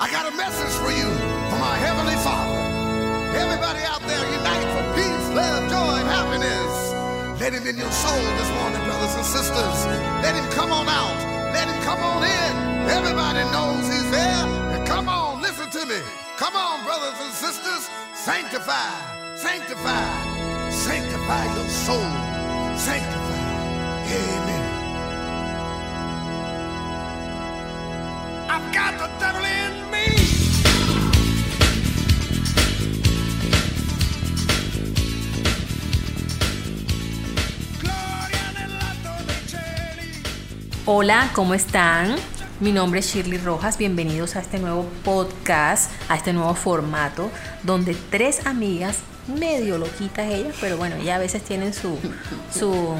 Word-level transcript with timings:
I 0.00 0.06
got 0.12 0.30
a 0.30 0.36
message 0.36 0.70
for 0.78 0.94
you 0.94 1.10
from 1.50 1.58
our 1.58 1.74
Heavenly 1.74 2.14
Father. 2.22 2.54
Everybody 3.34 3.82
out 3.82 3.98
there, 4.06 4.22
unite 4.30 4.70
for 4.70 4.84
peace, 4.94 5.26
love, 5.34 5.66
joy, 5.66 5.98
and 5.98 6.06
happiness. 6.06 6.94
Let 7.42 7.50
him 7.52 7.66
in 7.66 7.76
your 7.76 7.90
soul 7.90 8.22
this 8.38 8.50
morning, 8.62 8.78
brothers 8.86 9.14
and 9.18 9.26
sisters. 9.26 9.78
Let 10.22 10.38
him 10.38 10.46
come 10.54 10.70
on 10.70 10.86
out. 10.86 11.18
Let 11.50 11.66
him 11.66 11.82
come 11.82 11.98
on 11.98 12.22
in. 12.22 12.54
Everybody 12.94 13.42
knows 13.50 13.90
he's 13.90 14.08
there. 14.14 14.46
And 14.70 14.86
come 14.86 15.08
on, 15.08 15.42
listen 15.42 15.66
to 15.66 15.82
me. 15.86 15.98
Come 16.36 16.54
on, 16.54 16.84
brothers 16.86 17.18
and 17.18 17.34
sisters. 17.34 17.90
Sanctify, 18.14 19.34
sanctify, 19.34 20.70
sanctify 20.70 21.42
your 21.58 21.68
soul. 21.74 22.10
Sanctify. 22.78 23.50
Amen. 24.14 24.64
I've 28.48 28.72
got 28.72 28.94
the 28.94 29.10
devil 29.18 29.44
in 29.44 29.77
Hola, 40.90 41.28
¿cómo 41.34 41.52
están? 41.52 42.16
Mi 42.60 42.72
nombre 42.72 43.00
es 43.00 43.12
Shirley 43.12 43.36
Rojas, 43.36 43.76
bienvenidos 43.76 44.36
a 44.36 44.40
este 44.40 44.58
nuevo 44.58 44.86
podcast, 45.04 45.90
a 46.08 46.16
este 46.16 46.32
nuevo 46.32 46.54
formato, 46.54 47.30
donde 47.62 47.94
tres 48.08 48.46
amigas, 48.46 49.00
medio 49.26 49.76
loquitas 49.76 50.30
ellas, 50.30 50.54
pero 50.62 50.78
bueno, 50.78 50.96
ya 50.96 51.16
a 51.16 51.18
veces 51.18 51.42
tienen 51.42 51.74
su, 51.74 51.98
su, 52.50 52.94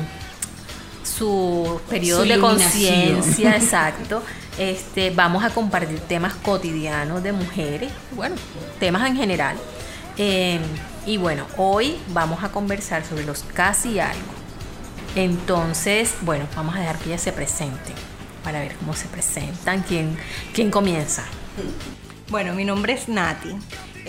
su 1.03 1.81
periodo 1.89 2.25
Su 2.25 2.29
de 2.29 2.39
conciencia, 2.39 3.57
exacto. 3.57 4.23
Este, 4.59 5.09
vamos 5.09 5.43
a 5.43 5.49
compartir 5.49 5.99
temas 6.01 6.35
cotidianos 6.35 7.23
de 7.23 7.33
mujeres, 7.33 7.91
bueno, 8.15 8.37
temas 8.79 9.09
en 9.09 9.17
general. 9.17 9.57
Eh, 10.19 10.61
y 11.07 11.17
bueno, 11.17 11.47
hoy 11.57 11.97
vamos 12.09 12.45
a 12.45 12.53
conversar 12.53 13.07
sobre 13.07 13.25
los 13.25 13.45
casi 13.45 13.99
algo. 13.99 14.38
Entonces, 15.15 16.15
bueno, 16.23 16.47
vamos 16.55 16.77
a 16.77 16.81
dejar 16.81 16.99
que 16.99 17.11
ellas 17.11 17.23
se 17.23 17.33
presenten 17.33 17.95
para 18.45 18.61
ver 18.61 18.75
cómo 18.77 18.95
se 18.95 19.07
presentan. 19.09 19.83
¿Quién, 19.83 20.17
quién 20.55 20.71
comienza? 20.71 21.25
Bueno, 22.31 22.55
mi 22.55 22.65
nombre 22.65 22.93
es 22.93 23.09
Nati. 23.09 23.51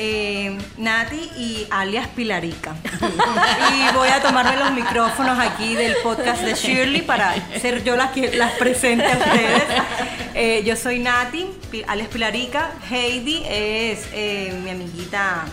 Eh, 0.02 0.58
Nati 0.78 1.30
y 1.38 1.68
alias 1.72 2.08
Pilarica. 2.10 2.74
y 3.02 3.94
voy 3.94 4.08
a 4.08 4.22
tomarme 4.22 4.56
los 4.56 4.72
micrófonos 4.72 5.38
aquí 5.38 5.76
del 5.76 5.94
podcast 6.04 6.42
de 6.42 6.54
Shirley 6.54 7.02
para 7.02 7.36
ser 7.60 7.84
yo 7.84 7.98
la 7.98 8.12
que 8.12 8.34
las 8.38 8.54
presente 8.54 9.06
a 9.06 9.18
ustedes. 9.18 9.64
Eh, 10.36 10.64
yo 10.64 10.78
soy 10.78 11.00
Nati, 11.00 11.48
alias 11.88 12.08
Pilarica. 12.08 12.72
Heidi 12.90 13.44
es 13.46 14.08
eh, 14.14 14.58
mi 14.64 14.70
amiguita. 14.70 15.44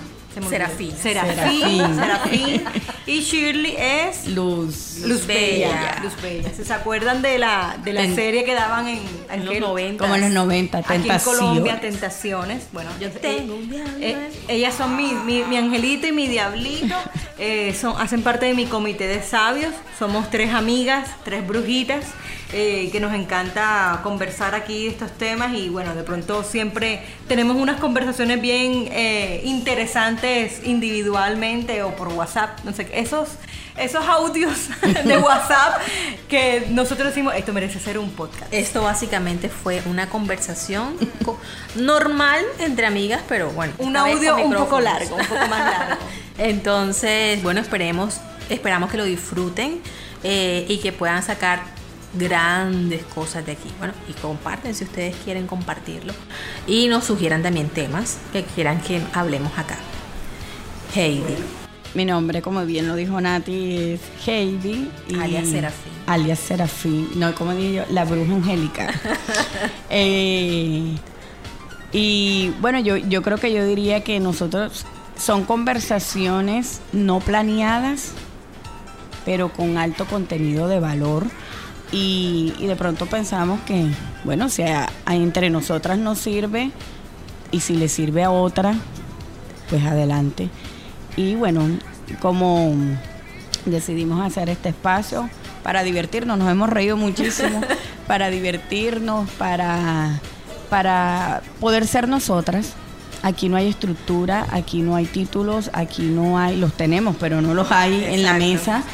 Serafín. 0.48 0.92
Serafín. 0.96 1.34
Serafín. 1.34 1.94
Serafín. 1.96 2.64
Y 3.06 3.20
Shirley 3.20 3.74
es 3.78 4.28
Luz. 4.28 4.95
Luz 5.04 5.26
Bella. 5.26 5.68
Bella. 5.68 5.98
Luz 6.02 6.12
Bella. 6.22 6.50
¿Se 6.64 6.72
acuerdan 6.72 7.22
de 7.22 7.38
la, 7.38 7.76
de 7.84 7.92
la 7.92 8.02
Ten- 8.02 8.14
serie 8.14 8.44
que 8.44 8.54
daban 8.54 8.88
en, 8.88 9.00
En 9.30 9.40
los 9.44 9.54
aquel- 9.54 9.60
90. 9.60 10.02
Como 10.04 10.14
en 10.14 10.20
los 10.22 10.30
90, 10.30 10.78
Aquí 10.78 11.08
en. 11.10 11.18
Colombia, 11.18 11.80
Tentaciones. 11.80 12.64
Bueno, 12.72 12.90
yo 13.00 13.10
Tengo 13.10 13.54
un 13.56 13.68
diablo. 13.70 13.92
eh, 14.00 14.30
ellas 14.48 14.74
son 14.74 14.96
mi, 14.96 15.12
mi, 15.12 15.44
mi 15.44 15.56
angelito 15.56 16.06
y 16.06 16.12
mi 16.12 16.28
diablito. 16.28 16.94
eh, 17.38 17.74
son, 17.78 18.00
hacen 18.00 18.22
parte 18.22 18.46
de 18.46 18.54
mi 18.54 18.66
comité 18.66 19.06
de 19.06 19.22
sabios. 19.22 19.74
Somos 19.98 20.30
tres 20.30 20.52
amigas, 20.52 21.08
tres 21.24 21.46
brujitas, 21.46 22.04
eh, 22.52 22.88
que 22.92 23.00
nos 23.00 23.14
encanta 23.14 24.00
conversar 24.02 24.54
aquí 24.54 24.84
de 24.84 24.90
estos 24.90 25.10
temas. 25.12 25.54
Y 25.54 25.68
bueno, 25.68 25.94
de 25.94 26.02
pronto 26.02 26.42
siempre 26.44 27.02
tenemos 27.28 27.56
unas 27.56 27.80
conversaciones 27.80 28.40
bien 28.40 28.88
eh, 28.92 29.40
interesantes 29.44 30.60
individualmente 30.64 31.82
o 31.82 31.94
por 31.96 32.08
WhatsApp. 32.08 32.60
No 32.64 32.72
sé, 32.72 32.88
esos, 32.92 33.28
esos 33.76 34.04
audios 34.06 34.68
de 35.04 35.18
WhatsApp 35.18 35.80
que 36.28 36.66
nosotros 36.70 37.08
decimos, 37.08 37.34
esto 37.36 37.52
merece 37.52 37.78
ser 37.78 37.98
un 37.98 38.10
podcast. 38.10 38.52
Esto 38.52 38.82
básicamente 38.82 39.48
fue 39.48 39.82
una 39.86 40.08
conversación 40.08 40.96
co- 41.24 41.38
normal 41.76 42.44
entre 42.58 42.86
amigas, 42.86 43.22
pero 43.28 43.50
bueno. 43.50 43.72
Un 43.78 43.96
audio 43.96 44.36
un 44.36 44.52
poco 44.52 44.80
largo, 44.80 45.16
un 45.16 45.26
poco 45.26 45.46
más 45.48 45.78
largo. 45.78 45.96
Entonces, 46.38 47.42
bueno, 47.42 47.60
esperemos, 47.60 48.20
esperamos 48.48 48.90
que 48.90 48.96
lo 48.96 49.04
disfruten 49.04 49.80
eh, 50.22 50.66
y 50.68 50.78
que 50.78 50.92
puedan 50.92 51.22
sacar 51.22 51.62
grandes 52.14 53.04
cosas 53.04 53.44
de 53.46 53.52
aquí. 53.52 53.70
Bueno, 53.78 53.94
y 54.08 54.12
comparten 54.14 54.74
si 54.74 54.84
ustedes 54.84 55.14
quieren 55.24 55.46
compartirlo. 55.46 56.12
Y 56.66 56.88
nos 56.88 57.04
sugieran 57.04 57.42
también 57.42 57.68
temas 57.68 58.18
que 58.32 58.42
quieran 58.42 58.80
que 58.80 59.00
hablemos 59.12 59.56
acá. 59.58 59.76
Heidi. 60.94 61.36
Mi 61.96 62.04
nombre, 62.04 62.42
como 62.42 62.64
bien 62.66 62.86
lo 62.88 62.94
dijo 62.94 63.18
Nati, 63.20 63.76
es 63.94 64.00
Heidi. 64.28 64.88
y- 65.08 65.14
Alias 65.18 65.48
Serafín. 65.48 65.92
Alias 66.06 66.38
Serafín. 66.38 67.08
No, 67.16 67.34
como 67.34 67.52
digo 67.54 67.82
yo, 67.86 67.92
la 67.92 68.04
bruja 68.04 68.32
angélica. 68.34 68.88
Eh, 69.90 70.96
y 71.92 72.50
bueno, 72.60 72.80
yo, 72.80 72.96
yo 72.96 73.22
creo 73.22 73.38
que 73.38 73.52
yo 73.52 73.64
diría 73.66 74.02
que 74.04 74.20
nosotros 74.20 74.84
son 75.18 75.44
conversaciones 75.44 76.80
no 76.92 77.20
planeadas, 77.20 78.10
pero 79.24 79.50
con 79.52 79.78
alto 79.78 80.04
contenido 80.06 80.68
de 80.68 80.80
valor. 80.80 81.24
Y, 81.92 82.52
y 82.58 82.66
de 82.66 82.76
pronto 82.76 83.06
pensamos 83.06 83.60
que, 83.60 83.86
bueno, 84.24 84.48
si 84.50 84.62
a- 84.62 84.90
a 85.06 85.14
entre 85.14 85.48
nosotras 85.50 85.96
nos 85.98 86.18
sirve 86.18 86.72
y 87.52 87.60
si 87.60 87.76
le 87.76 87.88
sirve 87.88 88.24
a 88.24 88.30
otra, 88.30 88.74
pues 89.70 89.82
adelante. 89.84 90.50
Y 91.16 91.34
bueno, 91.34 91.66
como 92.20 92.74
decidimos 93.64 94.24
hacer 94.24 94.48
este 94.48 94.68
espacio 94.68 95.28
para 95.62 95.82
divertirnos, 95.82 96.38
nos 96.38 96.50
hemos 96.50 96.70
reído 96.70 96.96
muchísimo, 96.96 97.60
para 98.06 98.30
divertirnos, 98.30 99.28
para, 99.30 100.20
para 100.70 101.42
poder 101.58 101.86
ser 101.86 102.08
nosotras. 102.08 102.74
Aquí 103.22 103.48
no 103.48 103.56
hay 103.56 103.68
estructura, 103.68 104.46
aquí 104.50 104.82
no 104.82 104.94
hay 104.94 105.06
títulos, 105.06 105.70
aquí 105.72 106.02
no 106.02 106.38
hay, 106.38 106.56
los 106.56 106.74
tenemos, 106.74 107.16
pero 107.18 107.40
no 107.40 107.54
los 107.54 107.72
hay 107.72 108.04
en 108.04 108.22
la 108.22 108.34
mesa. 108.34 108.84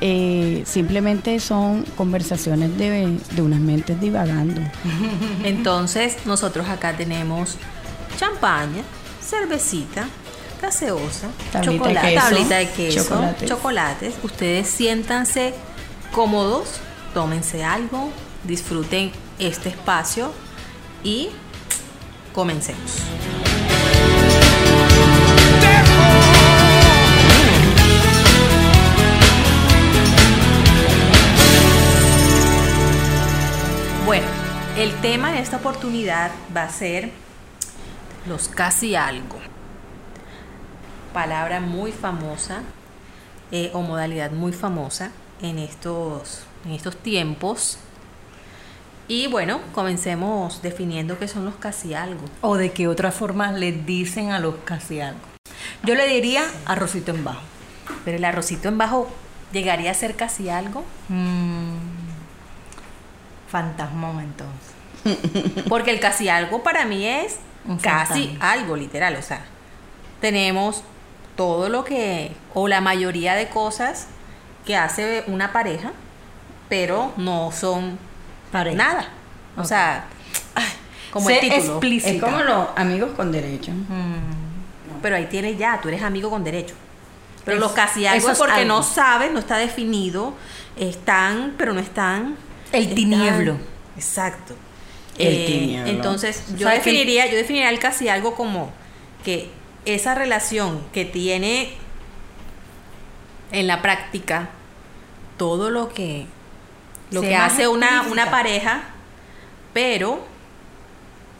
Eh, 0.00 0.62
simplemente 0.66 1.38
son 1.40 1.84
conversaciones 1.96 2.76
de, 2.78 3.18
de 3.32 3.42
unas 3.42 3.60
mentes 3.60 4.00
divagando. 4.00 4.60
Entonces, 5.44 6.18
nosotros 6.24 6.68
acá 6.68 6.96
tenemos 6.96 7.56
champaña, 8.16 8.82
cervecita, 9.20 10.08
gaseosa, 10.60 11.28
Tablita 11.52 11.70
de 11.70 11.78
chocolate, 11.78 12.14
queso, 12.14 12.28
tablita 12.28 12.56
de 12.56 12.68
queso, 12.70 13.02
chocolates. 13.04 13.48
chocolates. 13.48 14.14
Ustedes 14.22 14.68
siéntanse 14.68 15.54
cómodos, 16.12 16.80
tómense 17.12 17.64
algo, 17.64 18.10
disfruten 18.44 19.12
este 19.38 19.68
espacio 19.68 20.32
y 21.02 21.30
comencemos. 22.32 23.00
Bueno, 34.06 34.26
el 34.76 34.92
tema 35.00 35.32
de 35.32 35.40
esta 35.40 35.56
oportunidad 35.56 36.30
va 36.54 36.64
a 36.64 36.68
ser 36.68 37.10
los 38.26 38.48
casi 38.48 38.94
algo. 38.94 39.53
Palabra 41.14 41.60
muy 41.60 41.92
famosa 41.92 42.60
eh, 43.52 43.70
o 43.72 43.80
modalidad 43.80 44.32
muy 44.32 44.52
famosa 44.52 45.10
en 45.40 45.58
estos, 45.58 46.42
en 46.66 46.72
estos 46.72 46.96
tiempos. 46.96 47.78
Y 49.06 49.28
bueno, 49.28 49.60
comencemos 49.74 50.60
definiendo 50.60 51.18
qué 51.18 51.28
son 51.28 51.44
los 51.44 51.54
casi 51.54 51.94
algo. 51.94 52.24
O 52.40 52.56
de 52.56 52.72
qué 52.72 52.88
otra 52.88 53.12
forma 53.12 53.52
le 53.52 53.72
dicen 53.72 54.32
a 54.32 54.38
los 54.40 54.56
casi 54.64 55.00
algo. 55.00 55.20
Yo 55.84 55.94
le 55.94 56.06
diría 56.08 56.44
arrocito 56.66 57.12
en 57.12 57.22
bajo. 57.24 57.42
Pero 58.04 58.16
el 58.16 58.24
arrocito 58.24 58.68
en 58.68 58.76
bajo 58.78 59.08
llegaría 59.52 59.90
a 59.90 59.94
ser 59.94 60.16
casi 60.16 60.48
algo. 60.48 60.84
Mm, 61.08 61.74
fantasmón 63.50 64.20
entonces. 64.20 65.64
Porque 65.68 65.90
el 65.90 66.00
casi 66.00 66.28
algo 66.28 66.62
para 66.62 66.84
mí 66.86 67.06
es 67.06 67.36
Un 67.66 67.78
casi 67.78 68.28
fantasma. 68.28 68.50
algo, 68.52 68.76
literal. 68.76 69.16
O 69.16 69.22
sea, 69.22 69.44
tenemos 70.20 70.82
todo 71.36 71.68
lo 71.68 71.84
que, 71.84 72.32
o 72.54 72.68
la 72.68 72.80
mayoría 72.80 73.34
de 73.34 73.48
cosas 73.48 74.06
que 74.64 74.76
hace 74.76 75.24
una 75.26 75.52
pareja, 75.52 75.92
pero 76.68 77.12
no 77.16 77.50
son 77.52 77.98
Pareja. 78.52 78.76
nada. 78.76 79.08
O 79.56 79.64
sea, 79.64 80.04
como 81.10 81.26
Sé 81.28 81.34
el 81.34 81.40
título. 81.40 81.72
explícita. 81.72 82.12
Es 82.12 82.20
como 82.22 82.42
los 82.42 82.68
amigos 82.76 83.12
con 83.16 83.30
derecho. 83.32 83.70
Mm, 83.72 85.00
Pero 85.02 85.16
ahí 85.16 85.26
tienes 85.26 85.58
ya, 85.58 85.80
tú 85.82 85.88
eres 85.88 86.02
amigo 86.02 86.30
con 86.30 86.42
derecho. 86.44 86.74
Pero 87.44 87.56
Es- 87.58 87.60
los 87.62 87.72
casi 87.72 88.06
algo 88.06 88.30
es 88.30 88.38
porque 88.38 88.52
algo. 88.62 88.68
no 88.76 88.82
sabes, 88.82 89.30
no 89.32 89.38
está 89.38 89.58
definido, 89.58 90.32
están, 90.78 91.54
pero 91.58 91.72
no 91.74 91.80
están. 91.80 92.36
El 92.72 92.82
están- 92.84 92.94
tinieblo. 92.96 93.58
Exacto. 93.96 94.54
El 95.18 95.34
Eh, 95.34 95.46
tinieblo. 95.46 95.90
entonces, 95.90 96.42
yo 96.56 96.68
que- 96.68 96.74
definiría, 96.76 97.26
yo 97.26 97.36
definiría 97.36 97.68
el 97.70 97.78
casi 97.78 98.08
algo 98.08 98.34
como 98.34 98.72
que 99.24 99.50
esa 99.84 100.14
relación 100.14 100.82
que 100.92 101.04
tiene 101.04 101.74
en 103.52 103.66
la 103.66 103.82
práctica 103.82 104.50
todo 105.36 105.70
lo 105.70 105.88
que 105.88 106.26
lo 107.10 107.20
que 107.20 107.36
hace 107.36 107.68
una, 107.68 108.02
una 108.10 108.30
pareja, 108.30 108.82
pero 109.72 110.26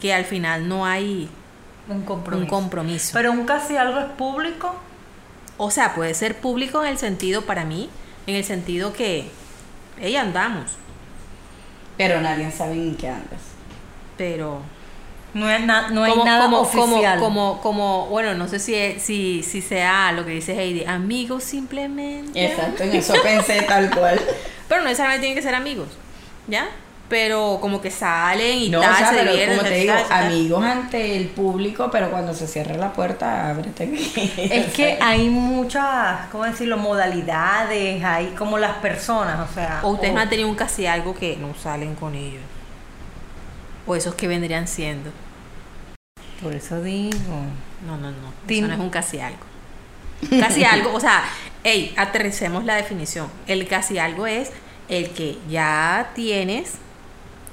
que 0.01 0.13
al 0.15 0.25
final 0.25 0.69
no 0.69 0.87
hay 0.87 1.29
Un 1.89 2.03
compromiso. 2.05 2.43
un 2.45 2.47
compromiso. 2.47 3.11
Pero 3.13 3.33
un 3.33 3.45
casi 3.47 3.77
algo 3.77 3.99
es 4.01 4.07
público. 4.13 4.75
O 5.57 5.71
sea, 5.71 5.95
puede 5.95 6.15
ser 6.15 6.39
público 6.41 6.83
en 6.85 6.91
el 6.91 6.99
sentido, 6.99 7.43
para 7.47 7.65
mí, 7.65 7.91
en 8.27 8.37
el 8.37 8.45
sentido 8.45 8.93
que 8.93 9.31
ella 10.01 10.21
andamos, 10.23 10.73
Pero 11.97 12.21
nadie 12.21 12.51
sabe 12.51 12.75
en 12.75 12.97
qué 12.97 13.09
andas. 13.09 13.41
pero 14.17 14.63
No, 15.35 15.51
es 15.51 15.61
na- 15.65 15.91
no 15.91 16.05
hay 16.05 16.13
como, 16.13 16.25
nada 16.25 16.45
como, 16.45 16.69
como, 16.71 16.83
oficial. 16.95 17.19
como, 17.19 17.61
como, 17.61 18.07
bueno, 18.07 18.35
no 18.35 18.47
sé 18.49 18.59
si, 18.61 18.99
si, 19.01 19.43
si 19.43 19.61
sea 19.63 20.13
lo 20.13 20.25
que 20.25 20.31
dice 20.33 20.53
Heidi, 20.59 20.85
amigos 20.85 21.43
simplemente. 21.45 22.45
Exacto, 22.47 22.85
en 22.85 22.95
eso 22.95 23.15
pensé 23.23 23.63
tal 23.63 23.91
cual. 23.91 24.21
Pero 24.69 24.81
no 24.81 24.87
necesariamente 24.87 25.27
tienen 25.27 25.37
que 25.37 25.43
ser 25.43 25.55
amigos, 25.55 25.89
¿ya? 26.47 26.69
Pero 27.09 27.59
como 27.61 27.83
que 27.83 27.91
salen 27.91 28.59
y 28.61 28.69
No, 28.71 28.81
tal, 28.81 28.93
o 28.93 28.97
sea, 28.97 29.09
se 29.11 29.17
pero 29.17 29.31
divierten, 29.33 29.59
como 29.59 29.69
te 29.69 29.75
digo, 29.75 29.93
tal, 29.93 30.09
tal. 30.09 30.25
amigos 30.27 30.65
ante 30.65 31.17
el 31.19 31.27
público, 31.29 31.91
pero 31.93 32.11
cuando 32.11 32.33
se 32.33 32.47
cierre 32.47 32.79
la 32.79 32.93
puerta, 32.95 33.51
ábrete. 33.51 33.93
Es 34.39 34.73
que 34.73 34.97
hay 35.03 35.29
muchas, 35.29 36.29
¿cómo 36.33 36.45
decirlo? 36.45 36.79
Modalidades, 36.79 38.03
hay 38.03 38.29
como 38.39 38.57
las 38.59 38.77
personas, 38.79 39.51
o 39.51 39.53
sea. 39.53 39.81
O 39.83 39.91
ustedes 39.91 40.13
o- 40.13 40.15
no 40.15 40.21
han 40.23 40.31
tenido 40.31 40.49
un 40.49 40.55
casi 40.55 40.87
algo 40.87 41.15
que 41.15 41.37
no 41.37 41.55
salen 41.55 41.95
con 41.95 42.15
ellos. 42.15 42.41
O 43.87 43.95
esos 43.97 44.15
que 44.15 44.29
vendrían 44.29 44.67
siendo. 44.69 45.11
Por 46.43 46.55
eso 46.55 46.83
digo. 46.83 47.19
No, 47.87 47.97
no, 47.97 48.11
no. 48.11 48.33
Eso 48.49 48.67
no 48.67 48.75
es 48.75 48.81
un 48.81 48.91
casi 48.91 49.21
algo. 49.21 49.39
Casi 50.41 50.65
algo, 50.65 50.95
o 50.95 51.01
sea, 51.01 51.25
hey, 51.65 51.93
aterricemos 51.97 52.65
la 52.65 52.77
definición. 52.77 53.29
El 53.47 53.67
casi 53.67 53.99
algo 53.99 54.27
es 54.27 54.51
el 54.89 55.11
que 55.11 55.39
ya 55.51 56.13
tienes, 56.15 56.75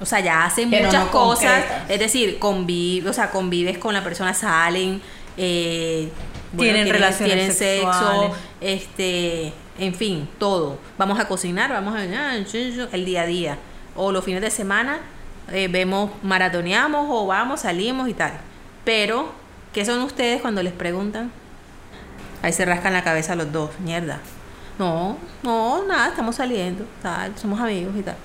o 0.00 0.06
sea, 0.06 0.20
ya 0.20 0.44
hacen 0.44 0.70
Pero 0.70 0.86
muchas 0.86 1.04
no 1.06 1.10
cosas, 1.10 1.64
concretas. 1.64 1.90
es 1.90 1.98
decir, 1.98 2.38
convive, 2.38 3.10
o 3.10 3.12
sea, 3.12 3.30
convives 3.30 3.78
con 3.78 3.94
la 3.94 4.02
persona, 4.02 4.32
salen, 4.32 5.02
eh, 5.36 6.10
Tienen 6.56 6.88
relaciones 6.88 7.34
tienen 7.34 7.52
sexo, 7.52 7.92
sexuales. 7.92 8.36
este, 8.60 9.52
en 9.78 9.94
fin, 9.94 10.28
todo. 10.38 10.78
Vamos 10.98 11.18
a 11.18 11.26
cocinar, 11.26 11.70
vamos 11.72 11.94
a 11.94 12.04
el 12.04 13.04
día 13.04 13.22
a 13.22 13.26
día. 13.26 13.58
O 13.96 14.12
los 14.12 14.24
fines 14.24 14.40
de 14.40 14.50
semana 14.50 15.00
eh, 15.50 15.68
vemos, 15.68 16.10
maratoneamos 16.22 17.06
o 17.10 17.26
vamos, 17.26 17.60
salimos 17.60 18.08
y 18.08 18.14
tal. 18.14 18.32
Pero, 18.84 19.32
¿qué 19.72 19.84
son 19.84 20.00
ustedes 20.02 20.40
cuando 20.42 20.62
les 20.62 20.72
preguntan? 20.72 21.30
Ahí 22.42 22.52
se 22.52 22.64
rascan 22.64 22.92
la 22.92 23.02
cabeza 23.04 23.34
los 23.34 23.52
dos, 23.52 23.70
mierda. 23.80 24.18
No, 24.78 25.16
no, 25.42 25.84
nada, 25.86 26.08
estamos 26.08 26.36
saliendo, 26.36 26.84
tal, 27.02 27.36
somos 27.38 27.60
amigos 27.60 27.94
y 27.96 28.02
tal. 28.02 28.16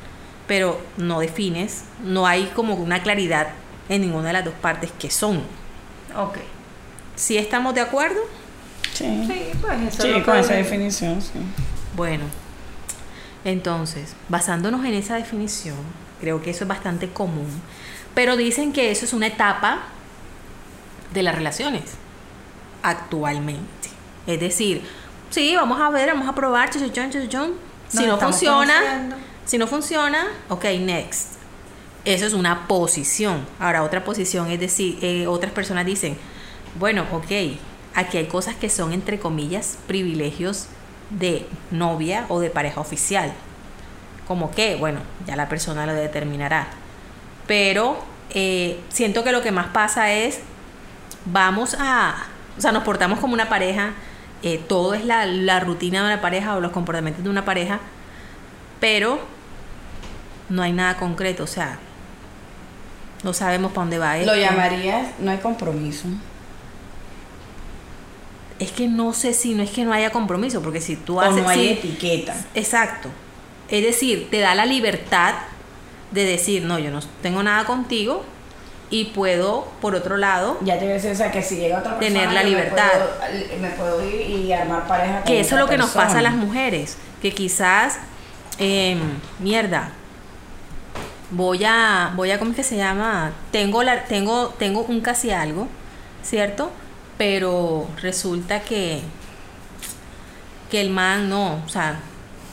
Pero 0.48 0.80
no 0.98 1.20
defines, 1.20 1.84
no 2.04 2.26
hay 2.26 2.46
como 2.56 2.74
una 2.76 3.04
claridad 3.04 3.50
en 3.90 4.02
ninguna 4.02 4.28
de 4.28 4.34
las 4.34 4.46
dos 4.46 4.54
partes 4.56 4.92
que 4.98 5.12
son. 5.12 5.38
Ok. 6.16 6.38
Si 7.16 7.38
estamos 7.38 7.74
de 7.76 7.82
acuerdo, 7.82 8.20
Sí, 8.94 9.06
Sí, 9.28 9.52
pues 9.62 9.80
eso 9.94 10.02
Sí, 10.04 10.10
es 10.10 10.18
lo 10.18 10.26
con 10.26 10.38
esa 10.38 10.54
definición, 10.56 11.22
sí. 11.22 11.34
bueno. 11.96 12.24
Entonces, 13.46 14.14
basándonos 14.30 14.84
en 14.86 14.94
esa 14.96 15.16
definición, 15.16 15.76
creo 16.20 16.42
que 16.42 16.52
eso 16.52 16.64
es 16.64 16.68
bastante 16.68 17.10
común. 17.10 17.48
Pero 18.14 18.36
dicen 18.36 18.74
que 18.74 18.92
eso 18.92 19.06
es 19.06 19.14
una 19.14 19.28
etapa 19.28 19.84
de 21.14 21.24
las 21.24 21.36
relaciones 21.36 21.84
actualmente. 22.84 23.90
Es 24.26 24.40
decir, 24.40 24.82
sí, 25.30 25.56
vamos 25.56 25.80
a 25.80 25.90
ver, 25.90 26.10
vamos 26.10 26.28
a 26.28 26.34
probar, 26.36 26.70
chuchuchón, 26.70 27.12
chuchuchón. 27.12 27.54
Si 27.88 28.06
no 28.06 28.18
funciona, 28.18 28.80
conociendo. 28.80 29.16
si 29.46 29.58
no 29.58 29.68
funciona, 29.68 30.28
ok, 30.50 30.66
next. 30.82 31.38
Eso 32.06 32.26
es 32.26 32.34
una 32.34 32.68
posición. 32.68 33.46
Ahora, 33.60 33.84
otra 33.84 34.04
posición 34.04 34.50
es 34.52 34.60
decir, 34.60 34.98
eh, 35.02 35.28
otras 35.28 35.52
personas 35.52 35.86
dicen, 35.86 36.18
bueno, 36.80 37.06
ok, 37.12 37.58
aquí 37.96 38.18
hay 38.18 38.28
cosas 38.28 38.56
que 38.56 38.70
son, 38.70 38.94
entre 38.94 39.20
comillas, 39.20 39.78
privilegios 39.88 40.68
de 41.10 41.46
novia 41.72 42.26
o 42.30 42.40
de 42.40 42.50
pareja 42.50 42.82
oficial. 42.82 43.34
Como 44.28 44.52
que, 44.52 44.76
bueno, 44.76 45.00
ya 45.26 45.36
la 45.36 45.48
persona 45.48 45.86
lo 45.86 45.94
determinará. 45.94 46.68
Pero 47.48 47.98
eh, 48.30 48.80
siento 48.90 49.24
que 49.24 49.32
lo 49.32 49.42
que 49.42 49.52
más 49.52 49.68
pasa 49.68 50.12
es, 50.12 50.42
vamos 51.26 51.76
a, 51.80 52.26
o 52.58 52.62
sea, 52.62 52.72
nos 52.72 52.84
portamos 52.84 53.20
como 53.20 53.34
una 53.34 53.50
pareja, 53.50 53.94
eh, 54.44 54.62
todo 54.68 54.94
es 54.94 55.06
la, 55.06 55.26
la 55.26 55.60
rutina 55.60 56.02
de 56.02 56.14
una 56.14 56.22
pareja 56.22 56.56
o 56.56 56.60
los 56.60 56.72
comportamientos 56.72 57.24
de 57.24 57.30
una 57.30 57.46
pareja, 57.46 57.80
pero 58.80 59.20
no 60.50 60.62
hay 60.62 60.74
nada 60.74 60.98
concreto, 60.98 61.44
o 61.44 61.48
sea, 61.48 61.80
no 63.24 63.34
sabemos 63.34 63.72
para 63.72 63.82
dónde 63.84 63.98
va 63.98 64.18
esto. 64.18 64.34
Lo 64.34 64.40
llamarías, 64.40 65.08
no 65.20 65.32
hay 65.32 65.38
compromiso. 65.38 66.08
Es 68.60 68.72
que 68.72 68.88
no 68.88 69.14
sé 69.14 69.34
si 69.34 69.54
no 69.54 69.64
es 69.64 69.70
que 69.70 69.86
no 69.86 69.94
haya 69.94 70.12
compromiso, 70.12 70.62
porque 70.62 70.82
si 70.82 70.96
tú 70.96 71.18
O 71.18 71.22
haces... 71.22 71.44
no 71.44 71.50
hay 71.50 71.60
sí, 71.60 71.70
etiqueta. 71.74 72.36
Exacto. 72.56 73.10
Es 73.70 73.84
decir, 73.84 74.30
te 74.32 74.40
da 74.40 74.56
la 74.56 74.66
libertad 74.66 75.36
de 76.12 76.26
decir, 76.26 76.64
no, 76.64 76.80
yo 76.80 76.90
no 76.92 77.00
tengo 77.22 77.44
nada 77.44 77.66
contigo 77.66 78.24
y 78.90 79.06
puedo, 79.06 79.68
por 79.82 79.96
otro 79.96 80.16
lado, 80.16 80.58
Ya 80.62 80.80
te 80.80 80.96
o 80.96 81.16
sea, 81.16 81.30
que 81.32 81.42
si 81.42 81.58
llega 81.58 81.80
otra 81.80 82.00
persona. 82.00 82.22
Tener 82.22 82.34
la 82.34 82.44
me 82.44 82.50
libertad. 82.50 82.90
puedo- 82.92 83.60
Me 83.62 83.70
puedo, 83.72 84.10
ir 84.10 84.22
y 84.30 84.54
armar 84.54 84.88
pareja 84.88 85.16
con 85.18 85.24
que 85.24 85.40
eso 85.42 85.56
es 85.56 85.62
lo 85.62 85.68
que 85.68 85.78
nos 85.78 85.90
pasa 85.92 86.20
a 86.20 86.22
las 86.22 86.34
mujeres, 86.36 86.98
que 87.22 87.34
quizás, 87.34 87.98
em, 88.58 89.00
mierda, 89.40 89.90
voy 91.32 91.66
a, 91.66 92.14
voy 92.16 92.32
a, 92.32 92.40
¿cómo 92.40 92.52
es 92.52 92.58
que 92.58 92.64
se 92.64 92.78
llama? 92.78 93.34
Tengo, 93.52 93.84
la, 93.84 94.06
tengo, 94.06 94.54
tengo 94.58 94.82
un 94.84 95.02
casi 95.02 95.32
algo, 95.32 95.68
¿cierto? 96.24 96.72
Pero 97.18 97.88
resulta 98.02 98.62
que, 98.62 99.02
que 100.72 100.80
el 100.80 100.90
man 100.92 101.28
no, 101.30 101.62
o 101.66 101.70
sea, 101.70 102.00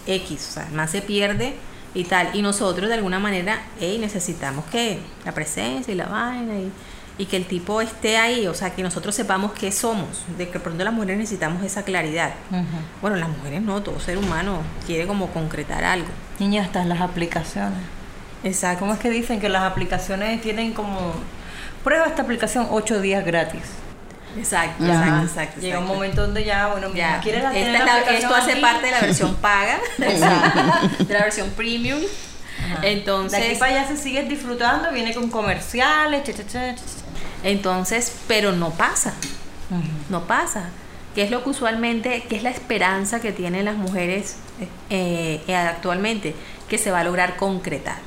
X, 0.07 0.49
o 0.51 0.53
sea, 0.53 0.69
man 0.73 0.89
se 0.89 1.03
pierde 1.03 1.55
y 1.95 2.05
tal. 2.05 2.31
Y 2.35 2.43
nosotros 2.43 2.89
de 2.89 2.95
alguna 2.95 3.19
manera, 3.19 3.63
hey, 3.81 3.99
necesitamos 4.01 4.65
que 4.67 5.01
la 5.25 5.33
presencia 5.33 5.93
y 5.93 5.97
la 5.97 6.07
vaina 6.07 6.55
y, 6.55 6.71
y 7.17 7.27
que 7.27 7.37
el 7.37 7.47
tipo 7.47 7.81
esté 7.81 8.17
ahí, 8.17 8.47
o 8.47 8.55
sea, 8.55 8.75
que 8.75 8.83
nosotros 8.83 9.15
sepamos 9.15 9.53
qué 9.53 9.71
somos. 9.71 10.25
De 10.37 10.49
que 10.49 10.59
pronto 10.59 10.83
las 10.83 10.93
mujeres 10.93 11.19
necesitamos 11.19 11.63
esa 11.63 11.85
claridad. 11.85 12.35
Bueno, 13.01 13.17
las 13.17 13.29
mujeres 13.29 13.63
no, 13.63 13.83
todo 13.83 14.01
ser 14.01 14.19
humano 14.19 14.59
quiere 14.87 15.07
como 15.07 15.29
concretar 15.29 15.85
algo. 15.85 16.09
Niña, 16.39 16.63
hasta 16.63 16.85
las 16.85 17.01
aplicaciones. 17.01 17.79
Exacto. 18.43 18.81
¿Cómo 18.81 18.95
es 18.95 18.99
que 18.99 19.11
dicen 19.11 19.41
que 19.41 19.49
las 19.49 19.63
aplicaciones 19.63 20.43
tienen 20.43 20.73
como... 20.73 21.15
Prueba 21.85 22.07
esta 22.07 22.23
aplicación 22.23 22.67
ocho 22.71 23.01
días 23.01 23.25
gratis. 23.25 23.63
Exacto, 24.37 24.85
Ajá. 24.85 24.95
exacto, 24.95 25.23
exacto. 25.27 25.61
Llega 25.61 25.79
un 25.79 25.87
momento 25.87 26.23
donde 26.23 26.45
ya, 26.45 26.69
bueno, 26.69 26.89
Ya, 26.89 26.93
mira, 27.09 27.21
¿quieres 27.21 27.43
la, 27.43 27.57
esta 27.57 27.99
es 28.01 28.07
la 28.07 28.13
esto 28.19 28.35
hace 28.35 28.53
aquí? 28.53 28.61
parte 28.61 28.87
de 28.87 28.93
la 28.93 29.01
versión 29.01 29.35
paga, 29.41 29.79
de 29.99 31.15
la 31.15 31.21
versión 31.23 31.51
premium. 31.51 31.99
Ajá. 32.59 32.81
De 32.81 32.89
aquí 32.89 32.99
Entonces, 32.99 33.59
para 33.59 33.73
allá 33.73 33.89
se 33.89 33.97
sigue 33.97 34.23
disfrutando, 34.25 34.91
viene 34.93 35.15
con 35.15 35.31
comerciales, 35.31 36.25
cha, 36.25 36.33
cha, 36.33 36.47
cha, 36.47 36.75
cha, 36.75 36.77
cha. 36.77 36.83
entonces, 37.43 38.13
pero 38.27 38.53
no 38.53 38.71
pasa, 38.71 39.15
no 40.09 40.23
pasa. 40.25 40.65
¿Qué 41.15 41.23
es 41.23 41.31
lo 41.31 41.45
que 41.45 41.51
usualmente, 41.51 42.25
qué 42.29 42.35
es 42.37 42.43
la 42.43 42.51
esperanza 42.51 43.21
que 43.21 43.31
tienen 43.31 43.65
las 43.67 43.77
mujeres 43.77 44.37
eh, 44.91 45.41
eh, 45.47 45.55
actualmente? 45.57 46.35
Que 46.69 46.77
se 46.77 46.91
va 46.91 47.01
a 47.01 47.05
lograr 47.05 47.37
concretar. 47.37 47.99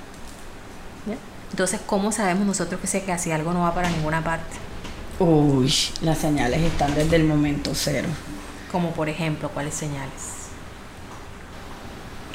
¿Ya? 1.06 1.16
Entonces, 1.52 1.80
¿cómo 1.86 2.12
sabemos 2.12 2.46
nosotros 2.46 2.82
que, 2.82 2.88
se, 2.88 3.04
que 3.04 3.14
así 3.14 3.32
algo 3.32 3.54
no 3.54 3.62
va 3.62 3.74
para 3.74 3.90
ninguna 3.90 4.22
parte? 4.26 4.58
Uy, 5.20 5.74
las 6.02 6.18
señales 6.20 6.62
están 6.62 6.94
desde 6.96 7.16
el 7.16 7.24
momento 7.24 7.72
cero. 7.74 8.08
Como 8.72 8.92
por 8.92 9.10
ejemplo, 9.10 9.50
¿cuáles 9.50 9.74
señales? 9.74 10.38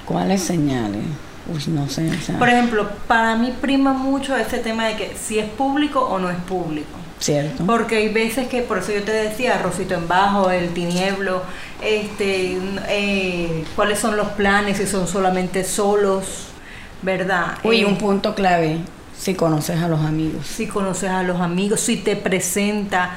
¿Cuáles 0.05 0.43
señales? 0.43 1.05
Uy, 1.53 1.63
no 1.73 1.89
sé. 1.89 2.09
o 2.11 2.21
sea, 2.21 2.39
Por 2.39 2.49
ejemplo, 2.49 2.89
para 3.07 3.37
mí 3.37 3.53
prima 3.61 3.93
mucho 3.93 4.37
este 4.37 4.59
tema 4.59 4.87
de 4.87 4.97
que 4.97 5.17
si 5.17 5.39
es 5.39 5.49
público 5.49 6.01
o 6.01 6.19
no 6.19 6.31
es 6.31 6.39
público. 6.39 6.89
¿Cierto? 7.21 7.65
Porque 7.67 7.97
hay 7.99 8.09
veces 8.09 8.49
que, 8.49 8.63
por 8.63 8.79
eso 8.79 8.91
yo 8.93 9.05
te 9.05 9.13
decía, 9.13 9.59
Rosito 9.63 9.95
en 9.95 10.09
Bajo, 10.09 10.51
El 10.51 10.71
Tinieblo, 10.75 11.43
este, 11.81 12.59
eh, 12.89 13.65
cuáles 13.77 14.01
son 14.01 14.17
los 14.17 14.29
planes, 14.31 14.79
si 14.79 14.89
son 14.89 15.07
solamente 15.07 15.63
solos, 15.63 16.47
¿verdad? 17.01 17.59
Uy, 17.63 17.83
Eh, 17.83 17.85
un 17.85 17.97
punto 17.97 18.35
clave, 18.35 18.79
si 19.23 19.35
conoces 19.35 19.81
a 19.81 19.89
los 19.89 20.01
amigos. 20.01 20.47
si 20.47 20.67
conoces 20.67 21.11
a 21.11 21.23
los 21.23 21.41
amigos, 21.41 21.81
si 21.81 21.97
te 21.97 22.17
presenta 22.17 23.17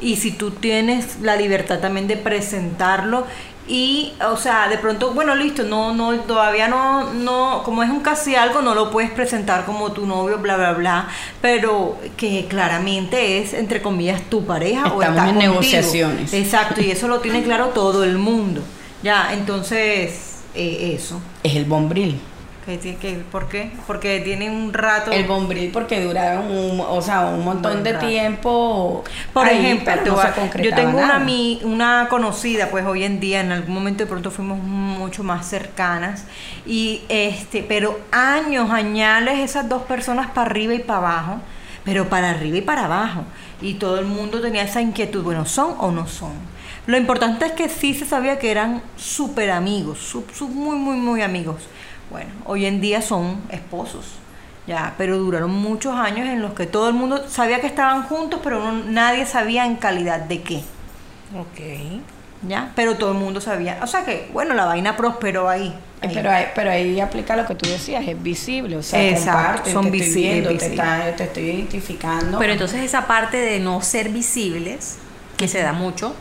y 0.00 0.16
si 0.16 0.32
tú 0.32 0.50
tienes 0.50 1.20
la 1.22 1.36
libertad 1.36 1.78
también 1.78 2.08
de 2.08 2.16
presentarlo 2.16 3.24
y 3.66 4.12
o 4.28 4.36
sea 4.36 4.68
de 4.68 4.76
pronto 4.76 5.12
bueno 5.14 5.34
listo 5.34 5.62
no 5.62 5.94
no 5.94 6.12
todavía 6.20 6.68
no 6.68 7.14
no 7.14 7.62
como 7.64 7.82
es 7.82 7.88
un 7.88 8.00
casi 8.00 8.34
algo 8.34 8.60
no 8.60 8.74
lo 8.74 8.90
puedes 8.90 9.10
presentar 9.12 9.64
como 9.64 9.92
tu 9.92 10.04
novio 10.06 10.38
bla 10.38 10.56
bla 10.56 10.72
bla 10.72 11.08
pero 11.40 11.96
que 12.16 12.46
claramente 12.46 13.38
es 13.38 13.54
entre 13.54 13.80
comillas 13.80 14.20
tu 14.28 14.44
pareja 14.44 14.92
o 14.92 15.00
está 15.00 15.28
en 15.28 15.34
contigo. 15.34 15.52
negociaciones. 15.52 16.34
exacto 16.34 16.82
y 16.82 16.90
eso 16.90 17.08
lo 17.08 17.20
tiene 17.20 17.42
claro 17.42 17.68
todo 17.68 18.04
el 18.04 18.18
mundo 18.18 18.60
ya 19.02 19.32
entonces 19.32 20.40
eh, 20.54 20.94
eso 20.96 21.20
Es 21.42 21.56
el 21.56 21.64
bombril. 21.64 22.20
¿Qué, 22.64 22.78
tiene 22.78 22.96
que, 22.96 23.12
¿Por 23.30 23.48
qué? 23.48 23.70
Porque 23.86 24.20
tiene 24.20 24.50
un 24.50 24.72
rato. 24.72 25.12
El 25.12 25.24
bombril 25.24 25.70
porque 25.70 26.02
duraron 26.02 26.50
un, 26.50 26.80
o 26.80 27.02
sea, 27.02 27.26
un 27.26 27.44
montón 27.44 27.82
de 27.84 27.92
tiempo. 27.94 29.04
Por 29.34 29.46
ahí, 29.46 29.58
ejemplo, 29.66 29.92
no 30.06 30.62
yo 30.62 30.74
tengo 30.74 30.96
una, 30.96 31.06
nada. 31.06 31.18
mi- 31.18 31.60
una 31.62 32.06
conocida, 32.08 32.70
pues 32.70 32.86
hoy 32.86 33.04
en 33.04 33.20
día, 33.20 33.40
en 33.40 33.52
algún 33.52 33.74
momento 33.74 34.04
de 34.04 34.08
pronto 34.08 34.30
fuimos 34.30 34.58
mucho 34.58 35.22
más 35.22 35.46
cercanas, 35.46 36.24
y 36.64 37.02
este, 37.10 37.62
pero 37.62 38.00
años, 38.10 38.70
añales, 38.70 39.40
esas 39.40 39.68
dos 39.68 39.82
personas 39.82 40.28
para 40.30 40.50
arriba 40.50 40.72
y 40.72 40.78
para 40.78 40.98
abajo, 41.00 41.40
pero 41.84 42.08
para 42.08 42.30
arriba 42.30 42.56
y 42.56 42.62
para 42.62 42.86
abajo, 42.86 43.24
y 43.60 43.74
todo 43.74 43.98
el 43.98 44.06
mundo 44.06 44.40
tenía 44.40 44.62
esa 44.62 44.80
inquietud, 44.80 45.22
bueno, 45.22 45.44
¿son 45.44 45.74
o 45.78 45.90
no 45.90 46.06
son? 46.06 46.32
Lo 46.86 46.96
importante 46.96 47.46
es 47.46 47.52
que 47.52 47.68
sí 47.68 47.94
se 47.94 48.06
sabía 48.06 48.38
que 48.38 48.50
eran 48.50 48.82
súper 48.96 49.50
amigos, 49.50 50.14
muy, 50.48 50.76
muy, 50.76 50.96
muy 50.96 51.22
amigos. 51.22 51.62
Bueno, 52.10 52.30
hoy 52.46 52.66
en 52.66 52.80
día 52.80 53.02
son 53.02 53.40
esposos. 53.50 54.14
Ya, 54.66 54.94
pero 54.96 55.18
duraron 55.18 55.50
muchos 55.50 55.94
años 55.94 56.26
en 56.26 56.40
los 56.40 56.54
que 56.54 56.66
todo 56.66 56.88
el 56.88 56.94
mundo 56.94 57.28
sabía 57.28 57.60
que 57.60 57.66
estaban 57.66 58.04
juntos, 58.04 58.40
pero 58.42 58.60
no- 58.60 58.84
nadie 58.84 59.26
sabía 59.26 59.66
en 59.66 59.76
calidad 59.76 60.20
de 60.20 60.40
qué. 60.42 60.62
Ok. 61.38 62.00
¿Ya? 62.48 62.72
Pero 62.74 62.96
todo 62.96 63.12
el 63.12 63.18
mundo 63.18 63.40
sabía. 63.40 63.78
O 63.82 63.86
sea 63.86 64.04
que, 64.04 64.28
bueno, 64.32 64.54
la 64.54 64.64
vaina 64.66 64.96
prosperó 64.96 65.48
ahí. 65.48 65.74
Ahí. 66.02 66.10
Pero, 66.14 66.30
ahí, 66.30 66.44
pero 66.54 66.70
ahí 66.70 67.00
aplica 67.00 67.34
lo 67.36 67.46
que 67.46 67.54
tú 67.54 67.68
decías, 67.68 68.06
es 68.06 68.22
visible, 68.22 68.76
o 68.76 68.82
sea, 68.82 69.02
Exacto, 69.08 69.70
son 69.70 69.90
te 69.90 69.96
estoy 69.98 70.22
te, 70.22 70.40
visibles. 70.40 70.62
está- 70.62 71.16
te 71.16 71.24
estoy 71.24 71.42
identificando. 71.44 72.38
Pero 72.38 72.52
entonces 72.52 72.82
esa 72.82 73.06
parte 73.06 73.38
de 73.38 73.58
no 73.60 73.80
ser 73.80 74.10
visibles, 74.10 74.98
que 75.36 75.48
se 75.48 75.60
da 75.62 75.72
mucho, 75.72 76.14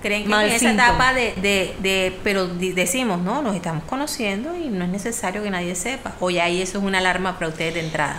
creen 0.00 0.22
que 0.24 0.28
Mal 0.28 0.46
en 0.46 0.52
esa 0.52 0.68
síntoma. 0.68 0.84
etapa 0.88 1.12
de, 1.14 1.34
de, 1.42 1.74
de- 1.80 2.18
pero 2.22 2.46
decimos, 2.46 3.20
no, 3.20 3.42
nos 3.42 3.56
estamos 3.56 3.82
conociendo 3.84 4.56
y 4.56 4.68
no 4.68 4.84
es 4.84 4.90
necesario 4.90 5.42
que 5.42 5.50
nadie 5.50 5.74
sepa. 5.74 6.12
O 6.20 6.30
ya 6.30 6.44
ahí 6.44 6.62
eso 6.62 6.78
es 6.78 6.84
una 6.84 6.98
alarma 6.98 7.34
para 7.34 7.48
ustedes 7.48 7.74
de 7.74 7.80
entrada. 7.80 8.16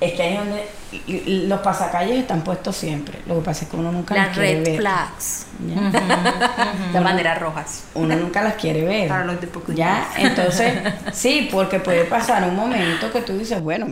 Es 0.00 0.14
que 0.14 0.22
ahí 0.24 0.32
es 0.34 0.38
donde 0.40 1.46
los 1.48 1.60
pasacalles 1.60 2.18
están 2.18 2.42
puestos 2.42 2.76
siempre. 2.76 3.20
Lo 3.28 3.36
que 3.36 3.42
pasa 3.42 3.64
es 3.64 3.70
que 3.70 3.76
uno 3.76 3.92
nunca 3.92 4.16
las 4.16 4.26
Las 4.26 4.36
quiere 4.36 4.54
red 4.56 4.64
ver. 4.66 4.76
flags, 4.80 5.46
¿ya? 5.72 6.50
las 6.92 7.04
banderas 7.04 7.38
rojas. 7.40 7.84
Uno 7.94 8.16
nunca 8.16 8.42
las 8.42 8.54
quiere 8.54 8.82
ver. 8.84 9.08
Para 9.08 9.24
los 9.26 9.36
Ya, 9.76 10.08
entonces, 10.18 10.74
sí, 11.12 11.48
porque 11.52 11.78
puede 11.78 12.04
pasar 12.04 12.42
un 12.48 12.56
momento 12.56 13.12
que 13.12 13.20
tú 13.22 13.38
dices, 13.38 13.62
bueno, 13.62 13.86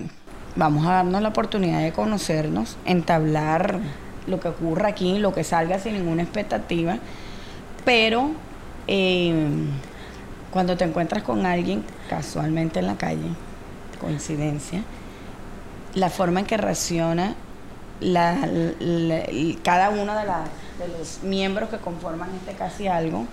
vamos 0.56 0.84
a 0.84 0.94
darnos 0.94 1.22
la 1.22 1.28
oportunidad 1.28 1.80
de 1.80 1.92
conocernos, 1.92 2.76
entablar 2.84 3.78
lo 4.26 4.40
que 4.40 4.48
ocurra 4.48 4.88
aquí, 4.88 5.18
lo 5.18 5.32
que 5.32 5.44
salga 5.44 5.78
sin 5.78 5.94
ninguna 5.94 6.22
expectativa, 6.22 6.98
pero 7.84 8.30
eh, 8.86 9.34
cuando 10.50 10.76
te 10.76 10.84
encuentras 10.84 11.22
con 11.22 11.46
alguien 11.46 11.84
casualmente 12.08 12.80
en 12.80 12.86
la 12.86 12.96
calle, 12.96 13.28
coincidencia, 14.00 14.82
la 15.94 16.10
forma 16.10 16.40
en 16.40 16.46
que 16.46 16.56
reacciona 16.56 17.34
cada 19.62 19.90
uno 19.90 20.14
de 20.14 20.24
los 20.98 21.22
miembros 21.22 21.68
que 21.68 21.76
conforman 21.76 22.30
este 22.34 22.54
casi 22.54 22.88
algo 22.88 23.26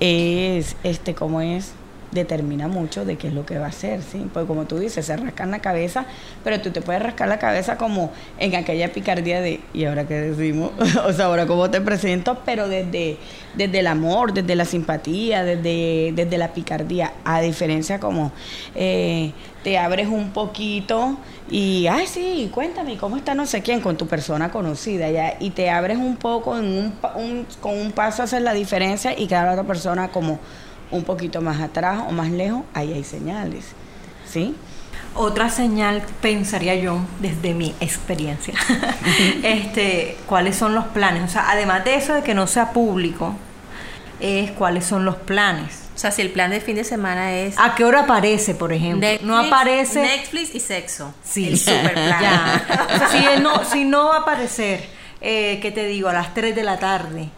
es 0.00 0.76
este 0.82 1.14
como 1.14 1.40
es 1.40 1.72
determina 2.12 2.68
mucho 2.68 3.04
de 3.04 3.16
qué 3.16 3.28
es 3.28 3.34
lo 3.34 3.44
que 3.46 3.58
va 3.58 3.66
a 3.66 3.68
hacer, 3.70 4.02
¿sí? 4.02 4.26
Porque 4.32 4.46
como 4.46 4.66
tú 4.66 4.78
dices, 4.78 5.04
se 5.06 5.16
rascan 5.16 5.50
la 5.50 5.60
cabeza, 5.60 6.04
pero 6.44 6.60
tú 6.60 6.70
te 6.70 6.80
puedes 6.82 7.02
rascar 7.02 7.28
la 7.28 7.38
cabeza 7.38 7.76
como 7.78 8.12
en 8.38 8.54
aquella 8.54 8.92
picardía 8.92 9.40
de, 9.40 9.60
¿y 9.74 9.84
ahora 9.86 10.06
qué 10.06 10.14
decimos? 10.14 10.72
o 11.06 11.12
sea, 11.12 11.24
ahora 11.26 11.46
cómo 11.46 11.70
te 11.70 11.80
presento, 11.80 12.38
pero 12.44 12.68
desde, 12.68 13.16
desde 13.56 13.78
el 13.80 13.86
amor, 13.86 14.32
desde 14.34 14.54
la 14.54 14.64
simpatía, 14.66 15.42
desde, 15.42 16.12
desde 16.14 16.38
la 16.38 16.52
picardía, 16.52 17.12
a 17.24 17.40
diferencia 17.40 17.98
como 17.98 18.30
eh, 18.74 19.32
te 19.64 19.78
abres 19.78 20.08
un 20.08 20.30
poquito 20.30 21.16
y, 21.50 21.86
ay, 21.86 22.06
sí, 22.06 22.50
cuéntame, 22.52 22.96
¿cómo 22.96 23.16
está 23.16 23.34
no 23.34 23.46
sé 23.46 23.62
quién 23.62 23.80
con 23.80 23.96
tu 23.96 24.06
persona 24.06 24.50
conocida? 24.50 25.10
ya 25.10 25.34
Y 25.40 25.50
te 25.50 25.70
abres 25.70 25.96
un 25.98 26.16
poco, 26.16 26.56
en 26.58 26.64
un, 26.66 26.94
un- 27.16 27.46
con 27.60 27.78
un 27.78 27.92
paso 27.92 28.22
haces 28.22 28.42
la 28.42 28.52
diferencia 28.52 29.18
y 29.18 29.26
cada 29.26 29.52
otra 29.52 29.64
persona 29.64 30.08
como 30.08 30.38
un 30.92 31.04
poquito 31.04 31.40
más 31.40 31.60
atrás 31.60 32.02
o 32.08 32.12
más 32.12 32.30
lejos, 32.30 32.62
ahí 32.74 32.92
hay 32.92 33.04
señales, 33.04 33.64
¿sí? 34.30 34.54
Otra 35.14 35.50
señal, 35.50 36.02
pensaría 36.20 36.74
yo, 36.76 37.00
desde 37.20 37.52
mi 37.52 37.74
experiencia, 37.80 38.54
este, 39.42 40.16
cuáles 40.26 40.56
son 40.56 40.74
los 40.74 40.86
planes. 40.86 41.22
O 41.24 41.28
sea, 41.28 41.50
además 41.50 41.84
de 41.84 41.96
eso 41.96 42.14
de 42.14 42.22
que 42.22 42.34
no 42.34 42.46
sea 42.46 42.72
público, 42.72 43.34
es 44.20 44.52
cuáles 44.52 44.86
son 44.86 45.04
los 45.04 45.16
planes. 45.16 45.80
O 45.94 45.98
sea, 45.98 46.10
si 46.10 46.22
el 46.22 46.30
plan 46.30 46.50
de 46.50 46.60
fin 46.60 46.76
de 46.76 46.84
semana 46.84 47.34
es 47.34 47.58
¿A 47.58 47.74
qué 47.74 47.84
hora 47.84 48.00
aparece, 48.00 48.54
por 48.54 48.72
ejemplo? 48.72 49.00
Netflix, 49.00 49.28
no 49.28 49.38
aparece. 49.38 50.02
Netflix 50.02 50.54
y 50.54 50.60
sexo. 50.60 51.14
Sí, 51.22 51.48
El 51.48 51.58
super 51.58 51.92
plan. 51.92 52.16
Ya. 52.20 52.86
O 52.94 52.98
sea, 52.98 53.08
si, 53.08 53.18
él 53.18 53.42
no, 53.42 53.64
si 53.64 53.84
no 53.84 54.06
va 54.08 54.16
a 54.16 54.20
aparecer, 54.20 54.86
eh, 55.20 55.58
¿qué 55.60 55.70
te 55.70 55.86
digo? 55.86 56.08
A 56.08 56.14
las 56.14 56.32
3 56.32 56.56
de 56.56 56.62
la 56.64 56.78
tarde 56.78 57.28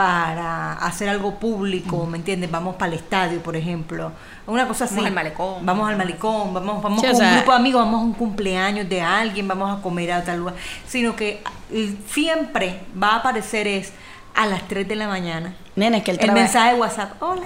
para 0.00 0.72
hacer 0.78 1.10
algo 1.10 1.34
público, 1.34 2.06
¿me 2.06 2.16
entiendes? 2.16 2.50
Vamos 2.50 2.76
para 2.76 2.92
el 2.92 2.98
estadio, 2.98 3.42
por 3.42 3.54
ejemplo. 3.54 4.12
Una 4.46 4.66
cosa 4.66 4.86
así. 4.86 4.94
Vamos 4.94 5.08
al 5.08 5.14
malecón. 5.14 5.66
Vamos 5.66 5.90
al 5.90 5.96
malecón, 5.98 6.54
vamos, 6.54 6.82
vamos 6.82 7.00
Sí, 7.02 7.06
o 7.06 7.12
con 7.12 7.22
un 7.22 7.34
grupo 7.34 7.50
de 7.50 7.56
amigos, 7.58 7.84
vamos 7.84 8.00
a 8.00 8.04
un 8.04 8.12
cumpleaños 8.14 8.88
de 8.88 9.02
alguien, 9.02 9.46
vamos 9.46 9.78
a 9.78 9.82
comer 9.82 10.12
a 10.12 10.24
tal 10.24 10.38
lugar. 10.38 10.54
Sino 10.86 11.14
que 11.14 11.42
eh, 11.70 11.94
siempre 12.08 12.80
va 13.00 13.08
a 13.08 13.16
aparecer 13.16 13.68
es 13.68 13.92
a 14.34 14.46
las 14.46 14.66
3 14.68 14.88
de 14.88 14.96
la 14.96 15.06
mañana. 15.06 15.54
Nena, 15.76 15.98
es 15.98 16.02
que 16.02 16.12
el 16.12 16.32
mensaje 16.32 16.72
de 16.72 16.80
WhatsApp, 16.80 17.22
hola. 17.22 17.44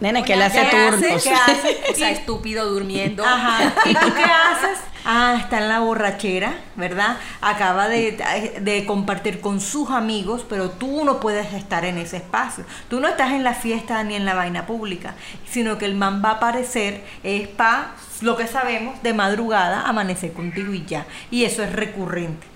Nena, 0.00 0.20
es 0.20 0.26
que 0.26 0.34
Hola, 0.34 0.46
hace 0.46 0.62
¿qué 0.62 0.70
turnos. 0.70 1.22
¿Qué 1.22 1.30
hace? 1.30 1.80
O 1.90 1.94
sea, 1.94 2.10
estúpido 2.10 2.66
durmiendo. 2.66 3.24
Ajá. 3.24 3.74
¿Y 3.84 3.94
tú 3.94 4.14
qué 4.14 4.22
haces? 4.22 4.78
Ah, 5.04 5.36
está 5.40 5.58
en 5.58 5.68
la 5.68 5.80
borrachera, 5.80 6.54
¿verdad? 6.76 7.16
Acaba 7.40 7.88
de, 7.88 8.58
de 8.60 8.84
compartir 8.86 9.40
con 9.40 9.60
sus 9.60 9.90
amigos, 9.90 10.44
pero 10.48 10.70
tú 10.70 11.04
no 11.04 11.20
puedes 11.20 11.52
estar 11.54 11.84
en 11.84 11.98
ese 11.98 12.18
espacio. 12.18 12.64
Tú 12.88 13.00
no 13.00 13.08
estás 13.08 13.32
en 13.32 13.44
la 13.44 13.54
fiesta 13.54 14.02
ni 14.04 14.14
en 14.14 14.24
la 14.24 14.34
vaina 14.34 14.66
pública, 14.66 15.14
sino 15.48 15.78
que 15.78 15.86
el 15.86 15.94
man 15.94 16.22
va 16.24 16.30
a 16.30 16.34
aparecer, 16.34 17.02
es 17.22 17.48
para, 17.48 17.92
lo 18.20 18.36
que 18.36 18.46
sabemos, 18.46 19.02
de 19.02 19.14
madrugada, 19.14 19.82
amanecer 19.82 20.32
contigo 20.32 20.74
y 20.74 20.84
ya. 20.84 21.06
Y 21.30 21.44
eso 21.44 21.62
es 21.62 21.72
recurrente. 21.72 22.46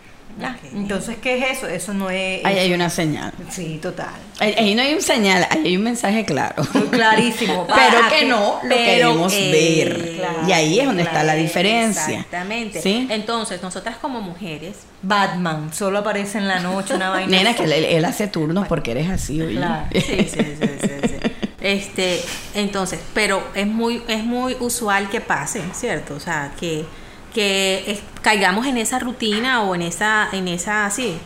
¿Ya? 0.40 0.50
Ok. 0.50 0.73
Entonces, 0.75 1.16
¿qué 1.23 1.38
es 1.38 1.59
eso? 1.59 1.69
Eso 1.69 1.95
no 1.95 2.11
es... 2.11 2.45
Ahí 2.45 2.54
eso- 2.54 2.62
hay 2.62 2.73
una 2.75 2.90
señal. 2.90 3.33
Sí, 3.50 3.78
total. 3.81 4.09
Ahí, 4.40 4.54
ahí 4.59 4.75
no 4.75 4.83
hay 4.83 4.95
un 4.95 5.00
señal, 5.02 5.47
ahí 5.50 5.62
hay 5.66 5.76
un 5.76 5.85
mensaje 5.85 6.25
claro. 6.25 6.64
Clarísimo. 6.90 7.66
Pero 7.75 8.09
que 8.09 8.25
no 8.26 8.59
lo 8.62 8.76
queremos 8.76 9.33
ver. 9.33 10.16
claro, 10.16 10.49
y 10.49 10.52
ahí 10.52 10.81
es 10.81 10.87
donde 10.87 11.02
está 11.04 11.23
la 11.23 11.35
diferencia. 11.35 12.14
Exactamente. 12.16 12.83
¿Sí? 12.83 13.07
Entonces, 13.11 13.62
nosotras 13.62 13.97
como 14.00 14.21
mujeres, 14.21 14.76
Batman, 15.02 15.73
solo 15.73 15.99
aparece 16.00 16.38
en 16.38 16.49
la 16.49 16.59
noche 16.61 16.95
una 16.95 17.11
vaina. 17.11 17.31
Nena, 17.31 17.54
que 17.54 17.64
él, 17.64 17.73
él 17.73 18.04
hace 18.04 18.26
turnos 18.26 18.66
porque 18.66 18.90
eres 18.90 19.09
así, 19.11 19.40
oye. 19.40 19.57
Claro. 19.57 19.87
Sí, 19.93 20.00
sí, 20.00 20.26
sí, 20.28 20.57
sí, 20.61 20.88
sí. 21.09 21.14
Este, 21.61 22.21
entonces, 22.54 22.99
pero 23.14 23.43
es 23.54 23.66
muy, 23.66 24.02
es 24.09 24.23
muy 24.23 24.54
usual 24.61 25.09
que 25.09 25.23
pase, 25.23 25.62
¿cierto? 25.73 26.14
O 26.14 26.21
sea, 26.21 26.52
que, 26.61 26.85
que 27.34 27.84
es- 27.86 28.00
caigamos 28.22 28.66
en 28.66 28.78
esa 28.78 28.98
rutina 28.98 29.62
o 29.62 29.74
en 29.74 29.82
esa, 29.82 30.28
en 30.32 30.48
esa 30.48 30.86
así. 30.86 31.18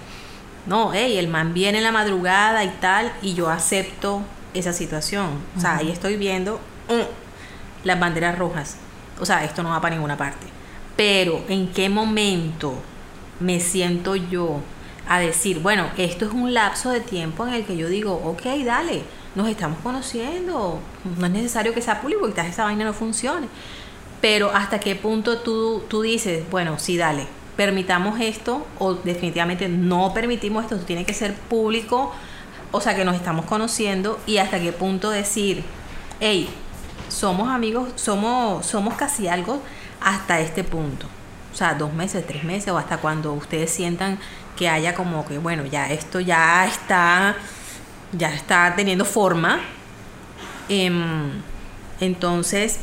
No, 0.66 0.92
hey, 0.92 1.16
el 1.18 1.28
man 1.28 1.54
viene 1.54 1.78
en 1.78 1.84
la 1.84 1.92
madrugada 1.92 2.64
y 2.64 2.68
tal, 2.80 3.12
y 3.22 3.34
yo 3.34 3.48
acepto 3.50 4.22
esa 4.54 4.72
situación. 4.72 5.28
O 5.56 5.60
sea, 5.60 5.76
ahí 5.76 5.90
estoy 5.90 6.16
viendo 6.16 6.56
mm, 6.88 7.86
las 7.86 8.00
banderas 8.00 8.36
rojas. 8.38 8.76
O 9.20 9.26
sea, 9.26 9.44
esto 9.44 9.62
no 9.62 9.70
va 9.70 9.80
para 9.80 9.94
ninguna 9.94 10.16
parte. 10.16 10.46
Pero, 10.96 11.42
¿en 11.48 11.68
qué 11.72 11.88
momento 11.88 12.74
me 13.40 13.60
siento 13.60 14.16
yo 14.16 14.60
a 15.08 15.20
decir, 15.20 15.60
bueno, 15.60 15.86
esto 15.96 16.26
es 16.26 16.32
un 16.32 16.52
lapso 16.52 16.90
de 16.90 17.00
tiempo 17.00 17.46
en 17.46 17.54
el 17.54 17.64
que 17.64 17.76
yo 17.76 17.88
digo, 17.88 18.12
ok, 18.14 18.42
dale, 18.64 19.02
nos 19.34 19.48
estamos 19.48 19.78
conociendo, 19.82 20.80
no 21.16 21.26
es 21.26 21.32
necesario 21.32 21.72
que 21.72 21.80
sea 21.80 22.00
público, 22.00 22.26
quizás 22.26 22.46
esa 22.48 22.64
vaina 22.64 22.84
no 22.84 22.92
funcione. 22.92 23.46
Pero 24.20 24.50
hasta 24.52 24.80
qué 24.80 24.96
punto 24.96 25.38
tú, 25.38 25.84
tú 25.88 26.02
dices, 26.02 26.44
bueno, 26.50 26.78
sí, 26.78 26.96
dale, 26.96 27.26
permitamos 27.56 28.20
esto 28.20 28.66
o 28.78 28.94
definitivamente 28.94 29.68
no 29.68 30.12
permitimos 30.12 30.64
esto, 30.64 30.74
esto 30.74 30.86
tiene 30.86 31.04
que 31.04 31.14
ser 31.14 31.34
público, 31.34 32.12
o 32.72 32.80
sea, 32.80 32.96
que 32.96 33.04
nos 33.04 33.14
estamos 33.14 33.46
conociendo 33.46 34.18
y 34.26 34.38
hasta 34.38 34.60
qué 34.60 34.72
punto 34.72 35.10
decir, 35.10 35.62
hey, 36.20 36.48
somos 37.08 37.48
amigos, 37.48 37.90
somos, 37.94 38.66
somos 38.66 38.94
casi 38.94 39.28
algo 39.28 39.62
hasta 40.00 40.40
este 40.40 40.64
punto. 40.64 41.06
O 41.52 41.56
sea, 41.56 41.74
dos 41.74 41.92
meses, 41.92 42.26
tres 42.26 42.44
meses 42.44 42.68
o 42.70 42.78
hasta 42.78 42.98
cuando 42.98 43.32
ustedes 43.32 43.70
sientan 43.70 44.18
que 44.56 44.68
haya 44.68 44.94
como 44.94 45.26
que, 45.26 45.38
bueno, 45.38 45.64
ya 45.64 45.90
esto 45.90 46.20
ya 46.20 46.66
está, 46.66 47.36
ya 48.12 48.34
está 48.34 48.74
teniendo 48.76 49.04
forma 49.04 49.60
Em, 50.68 51.30
entonces, 52.00 52.78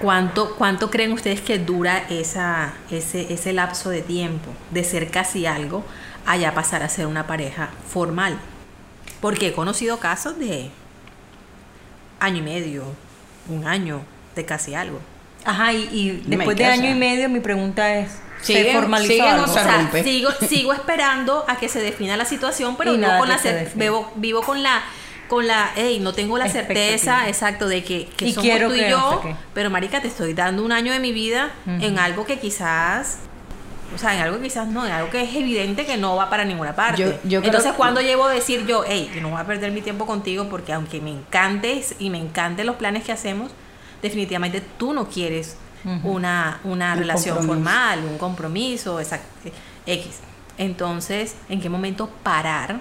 ¿cuánto, 0.00 0.54
¿cuánto 0.56 0.90
creen 0.90 1.12
ustedes 1.12 1.40
que 1.40 1.58
dura 1.58 2.04
esa, 2.10 2.72
ese, 2.90 3.32
ese 3.32 3.52
lapso 3.52 3.90
de 3.90 4.02
tiempo 4.02 4.50
de 4.70 4.84
ser 4.84 5.10
casi 5.10 5.46
algo 5.46 5.84
a 6.26 6.36
ya 6.36 6.54
pasar 6.54 6.82
a 6.82 6.88
ser 6.88 7.06
una 7.06 7.26
pareja 7.26 7.70
formal? 7.88 8.38
Porque 9.20 9.48
he 9.48 9.52
conocido 9.52 9.98
casos 9.98 10.38
de 10.38 10.70
año 12.20 12.38
y 12.38 12.42
medio, 12.42 12.84
un 13.48 13.66
año, 13.66 14.02
de 14.34 14.44
casi 14.44 14.74
algo. 14.74 15.00
Ajá, 15.44 15.72
y, 15.72 15.88
y 15.92 16.22
después 16.26 16.56
de 16.56 16.64
año 16.64 16.90
y 16.90 16.94
medio 16.94 17.28
mi 17.28 17.40
pregunta 17.40 17.96
es, 17.98 18.10
¿se 18.40 18.54
Sigue- 18.54 18.72
formalizó 18.72 19.12
sigue, 19.12 19.22
no 19.22 19.28
algo? 19.28 19.44
O 19.44 19.54
se 19.54 19.62
sea, 19.62 20.02
sigo, 20.02 20.30
sigo 20.48 20.72
esperando 20.72 21.44
a 21.48 21.56
que 21.56 21.68
se 21.68 21.80
defina 21.80 22.16
la 22.16 22.24
situación, 22.24 22.76
pero 22.76 22.92
vivo 22.96 23.06
con, 23.18 23.28
la 23.28 23.38
vivo 24.16 24.42
con 24.42 24.62
la 24.62 24.82
con 25.34 25.46
la, 25.46 25.70
hey, 25.76 25.98
no 26.00 26.12
tengo 26.12 26.38
la 26.38 26.48
certeza, 26.48 27.28
exacto, 27.28 27.66
de 27.68 27.82
que, 27.84 28.06
que 28.16 28.28
Y 28.28 28.32
somos 28.32 28.44
quiero 28.48 28.68
tú 28.68 28.74
y 28.74 28.88
yo, 28.88 29.22
pero 29.52 29.70
marica, 29.70 30.00
te 30.00 30.08
estoy 30.08 30.32
dando 30.34 30.64
un 30.64 30.72
año 30.72 30.92
de 30.92 31.00
mi 31.00 31.12
vida 31.12 31.50
en 31.66 31.98
algo 31.98 32.24
que 32.24 32.38
quizás, 32.38 33.18
o 33.94 33.98
sea, 33.98 34.14
en 34.14 34.20
algo 34.22 34.36
que 34.38 34.44
quizás 34.44 34.66
no, 34.68 34.86
en 34.86 34.92
algo 34.92 35.10
que 35.10 35.22
es 35.22 35.34
evidente 35.34 35.84
que 35.86 35.96
no 35.96 36.16
va 36.16 36.30
para 36.30 36.44
ninguna 36.44 36.74
parte. 36.74 37.18
Yo- 37.24 37.38
Entonces, 37.42 37.72
que- 37.72 37.76
cuando 37.76 38.00
llevo 38.00 38.24
a 38.24 38.32
decir 38.32 38.66
yo, 38.66 38.84
hey, 38.86 39.10
yo 39.14 39.20
no 39.20 39.30
voy 39.30 39.40
a 39.40 39.44
perder 39.46 39.72
mi 39.72 39.82
tiempo 39.82 40.06
contigo 40.06 40.48
porque 40.48 40.72
aunque 40.72 41.00
me 41.00 41.10
encantes 41.10 41.94
y 41.98 42.10
me 42.10 42.18
encanten 42.18 42.66
los 42.66 42.76
planes 42.76 43.04
que 43.04 43.12
hacemos, 43.12 43.50
definitivamente 44.02 44.60
tú 44.78 44.92
no 44.92 45.08
quieres 45.08 45.56
una, 46.02 46.60
una 46.64 46.92
Un 46.94 46.98
relación 46.98 47.36
compromiso. 47.36 47.64
formal, 47.70 48.04
un 48.10 48.18
compromiso, 48.18 49.00
exacto, 49.00 49.26
X. 49.86 50.20
Entonces, 50.56 51.34
¿en 51.48 51.60
qué 51.60 51.68
momento 51.68 52.08
parar 52.22 52.80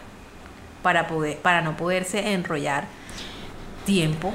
para 0.83 1.07
poder, 1.07 1.37
para 1.37 1.61
no 1.61 1.75
poderse 1.75 2.33
enrollar 2.33 2.85
tiempo 3.85 4.33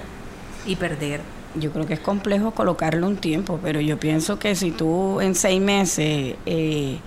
y 0.67 0.75
perder? 0.75 1.21
Yo 1.55 1.71
creo 1.73 1.87
que 1.87 1.95
es 1.95 2.01
complejo 2.01 2.51
colocarle 2.51 3.05
un 3.07 3.17
tiempo, 3.17 3.61
pero 3.63 3.81
yo 3.81 3.99
pienso 3.99 4.39
que 4.39 4.55
si 4.55 4.71
tú 4.71 5.21
en 5.21 5.35
seis 5.35 5.61
meses, 5.61 6.35
eh, 6.47 6.99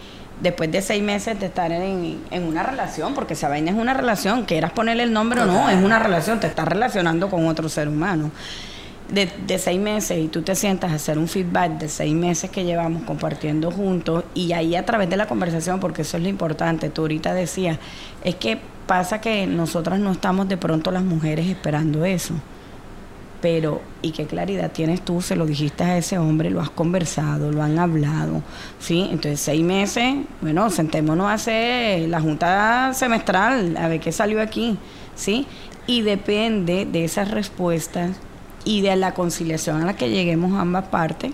después 0.41 0.71
de 0.71 0.81
seis 0.81 1.03
meses 1.03 1.39
de 1.39 1.45
estar 1.47 1.71
en, 1.71 2.19
en 2.31 2.43
una 2.43 2.63
relación, 2.63 3.13
porque 3.13 3.33
esa 3.33 3.49
vaina 3.49 3.71
es 3.71 3.77
una 3.77 3.93
relación, 3.93 4.45
quieras 4.45 4.71
ponerle 4.71 5.03
el 5.03 5.13
nombre 5.13 5.41
o 5.41 5.45
no, 5.45 5.69
es 5.69 5.81
una 5.83 5.99
relación, 5.99 6.39
te 6.39 6.47
estás 6.47 6.67
relacionando 6.67 7.29
con 7.29 7.47
otro 7.47 7.69
ser 7.69 7.87
humano. 7.87 8.31
De, 9.09 9.29
de 9.45 9.59
seis 9.59 9.77
meses 9.77 10.17
y 10.19 10.29
tú 10.29 10.41
te 10.41 10.55
sientas 10.55 10.93
a 10.93 10.95
hacer 10.95 11.17
un 11.17 11.27
feedback 11.27 11.71
de 11.71 11.89
seis 11.89 12.13
meses 12.13 12.49
que 12.49 12.63
llevamos 12.63 13.03
compartiendo 13.03 13.69
juntos 13.69 14.23
y 14.33 14.53
ahí 14.53 14.73
a 14.77 14.85
través 14.85 15.09
de 15.09 15.17
la 15.17 15.27
conversación, 15.27 15.81
porque 15.81 16.03
eso 16.03 16.15
es 16.15 16.23
lo 16.23 16.29
importante, 16.29 16.89
tú 16.89 17.01
ahorita 17.01 17.33
decías, 17.33 17.77
es 18.23 18.35
que 18.35 18.61
pasa 18.87 19.21
que 19.21 19.47
nosotras 19.47 19.99
no 19.99 20.11
estamos 20.11 20.47
de 20.47 20.57
pronto 20.57 20.91
las 20.91 21.03
mujeres 21.03 21.47
esperando 21.47 22.05
eso 22.05 22.35
pero 23.41 23.81
¿y 24.01 24.11
qué 24.11 24.25
claridad 24.25 24.71
tienes 24.71 25.01
tú? 25.01 25.21
Se 25.21 25.35
lo 25.35 25.45
dijiste 25.45 25.83
a 25.83 25.97
ese 25.97 26.17
hombre, 26.17 26.49
lo 26.49 26.61
has 26.61 26.69
conversado, 26.69 27.51
lo 27.51 27.63
han 27.63 27.79
hablado, 27.79 28.43
¿sí? 28.79 29.07
Entonces, 29.11 29.39
seis 29.39 29.63
meses, 29.63 30.15
bueno, 30.41 30.69
sentémonos 30.69 31.27
a 31.27 31.33
hacer 31.33 32.07
la 32.07 32.21
junta 32.21 32.93
semestral, 32.93 33.75
a 33.77 33.87
ver 33.87 33.99
qué 33.99 34.11
salió 34.11 34.41
aquí, 34.41 34.77
¿sí? 35.15 35.47
Y 35.87 36.03
depende 36.03 36.85
de 36.85 37.03
esas 37.03 37.31
respuestas 37.31 38.11
y 38.63 38.81
de 38.81 38.95
la 38.95 39.15
conciliación 39.15 39.81
a 39.81 39.85
la 39.85 39.95
que 39.95 40.09
lleguemos 40.09 40.53
ambas 40.53 40.87
partes, 40.87 41.31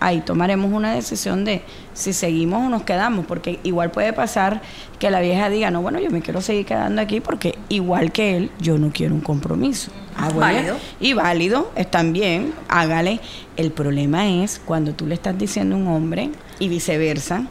ahí 0.00 0.20
tomaremos 0.22 0.72
una 0.72 0.94
decisión 0.94 1.44
de 1.44 1.62
si 1.94 2.12
seguimos 2.12 2.66
o 2.66 2.68
nos 2.68 2.82
quedamos, 2.82 3.26
porque 3.26 3.60
igual 3.62 3.90
puede 3.90 4.12
pasar 4.12 4.62
que 4.98 5.10
la 5.10 5.20
vieja 5.20 5.48
diga, 5.48 5.70
no, 5.70 5.82
bueno, 5.82 6.00
yo 6.00 6.10
me 6.10 6.22
quiero 6.22 6.40
seguir 6.40 6.66
quedando 6.66 7.00
aquí 7.00 7.20
porque 7.20 7.56
igual 7.68 8.10
que 8.10 8.36
él, 8.36 8.50
yo 8.60 8.78
no 8.78 8.90
quiero 8.90 9.14
un 9.14 9.20
compromiso. 9.20 9.90
Ah, 10.16 10.30
bueno, 10.34 10.40
Válido. 10.40 10.76
Y 11.00 11.12
válido, 11.12 11.70
están 11.76 12.12
bien, 12.12 12.52
hágale. 12.68 13.20
El 13.56 13.70
problema 13.70 14.28
es 14.28 14.60
cuando 14.64 14.92
tú 14.92 15.06
le 15.06 15.14
estás 15.14 15.38
diciendo 15.38 15.76
a 15.76 15.78
un 15.78 15.88
hombre 15.88 16.30
y 16.58 16.68
viceversa. 16.68 17.46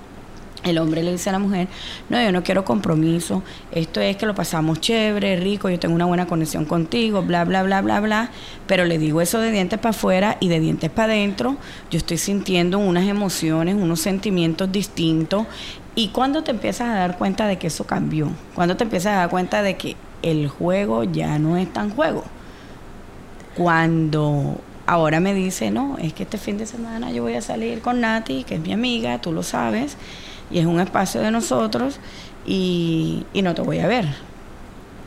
El 0.63 0.77
hombre 0.77 1.03
le 1.03 1.13
dice 1.13 1.29
a 1.29 1.33
la 1.33 1.39
mujer, 1.39 1.69
no, 2.09 2.21
yo 2.21 2.33
no 2.33 2.43
quiero 2.43 2.65
compromiso, 2.65 3.43
esto 3.71 4.01
es 4.01 4.17
que 4.17 4.25
lo 4.25 4.35
pasamos 4.35 4.81
chévere, 4.81 5.37
rico, 5.37 5.69
yo 5.69 5.79
tengo 5.79 5.95
una 5.95 6.05
buena 6.05 6.27
conexión 6.27 6.65
contigo, 6.65 7.22
bla, 7.22 7.45
bla, 7.45 7.63
bla, 7.63 7.81
bla, 7.81 8.01
bla, 8.01 8.31
pero 8.67 8.83
le 8.83 8.98
digo 8.98 9.22
eso 9.22 9.39
de 9.39 9.51
dientes 9.51 9.79
para 9.79 9.91
afuera 9.91 10.35
y 10.41 10.50
de 10.50 10.59
dientes 10.59 10.89
para 10.89 11.13
adentro, 11.13 11.55
yo 11.89 11.98
estoy 11.98 12.17
sintiendo 12.17 12.77
unas 12.77 13.07
emociones, 13.07 13.75
unos 13.75 14.01
sentimientos 14.01 14.69
distintos, 14.69 15.45
y 15.95 16.09
cuando 16.09 16.43
te 16.43 16.51
empiezas 16.51 16.89
a 16.89 16.93
dar 16.93 17.17
cuenta 17.17 17.48
de 17.48 17.57
que 17.57 17.67
eso 17.67 17.85
cambió, 17.85 18.29
cuando 18.53 18.75
te 18.75 18.83
empiezas 18.83 19.13
a 19.13 19.17
dar 19.19 19.29
cuenta 19.29 19.61
de 19.61 19.77
que 19.77 19.95
el 20.24 20.50
juego 20.50 21.05
ya 21.05 21.39
no 21.39 21.55
es 21.55 21.72
tan 21.72 21.89
juego, 21.89 22.25
cuando 23.55 24.59
ahora 24.85 25.19
me 25.19 25.33
dice, 25.33 25.72
no, 25.72 25.98
es 26.00 26.13
que 26.13 26.24
este 26.24 26.37
fin 26.37 26.57
de 26.57 26.65
semana 26.65 27.11
yo 27.11 27.24
voy 27.24 27.35
a 27.35 27.41
salir 27.41 27.79
con 27.81 28.01
Nati, 28.01 28.43
que 28.43 28.55
es 28.55 28.61
mi 28.61 28.74
amiga, 28.74 29.22
tú 29.22 29.31
lo 29.31 29.43
sabes, 29.43 29.98
y 30.51 30.59
es 30.59 30.66
un 30.66 30.79
espacio 30.79 31.22
de 31.22 31.31
nosotros, 31.31 32.00
y, 32.46 33.25
y 33.33 33.42
no 33.42 33.53
te 33.53 33.62
voy 33.62 33.79
a 33.79 33.88
ver. 33.88 34.05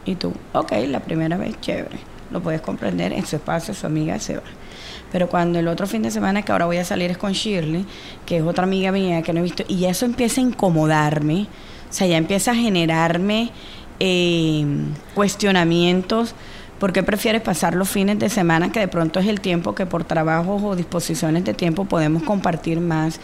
Y 0.05 0.17
tú, 0.17 0.33
ok, 0.53 0.73
la 0.89 1.01
primera 1.01 1.37
vez, 1.37 1.61
chévere, 1.61 1.99
lo 2.31 2.41
puedes 2.41 2.61
comprender, 2.61 3.13
en 3.13 3.27
su 3.27 3.37
espacio, 3.37 3.75
su 3.75 3.87
amiga 3.87 4.19
se 4.19 4.37
va. 4.37 4.43
Pero 5.13 5.29
cuando 5.29 5.59
el 5.59 5.69
otro 5.69 5.87
fin 5.87 6.03
de 6.03 6.11
semana 6.11 6.43
que 6.43 6.53
ahora 6.53 6.65
voy 6.67 6.79
a 6.79 6.85
salir 6.85 7.11
es 7.11 7.19
con 7.19 7.33
Shirley, 7.33 7.85
que 8.25 8.39
es 8.39 8.43
otra 8.43 8.65
amiga 8.65 8.91
mía 8.91 9.23
que 9.23 9.33
no 9.33 9.41
he 9.41 9.43
visto, 9.43 9.63
y 9.69 9.85
eso 9.85 10.07
empieza 10.07 10.41
a 10.41 10.45
incomodarme, 10.45 11.47
o 11.91 11.93
sea, 11.93 12.07
ya 12.07 12.17
empieza 12.17 12.53
a 12.53 12.55
generarme 12.55 13.51
eh, 14.01 14.65
cuestionamientos. 15.15 16.35
¿Por 16.79 16.93
qué 16.93 17.03
prefieres 17.03 17.43
pasar 17.43 17.75
los 17.75 17.89
fines 17.89 18.19
de 18.19 18.29
semana, 18.29 18.73
que 18.73 18.81
de 18.81 18.89
pronto 18.89 19.21
es 19.21 19.29
el 19.29 19.41
tiempo 19.41 19.75
que 19.75 19.87
por 19.87 20.03
trabajos 20.03 20.63
o 20.65 20.75
disposiciones 20.75 21.45
de 21.45 21.55
tiempo 21.55 21.85
podemos 21.85 22.23
compartir 22.25 22.81
más? 22.81 23.21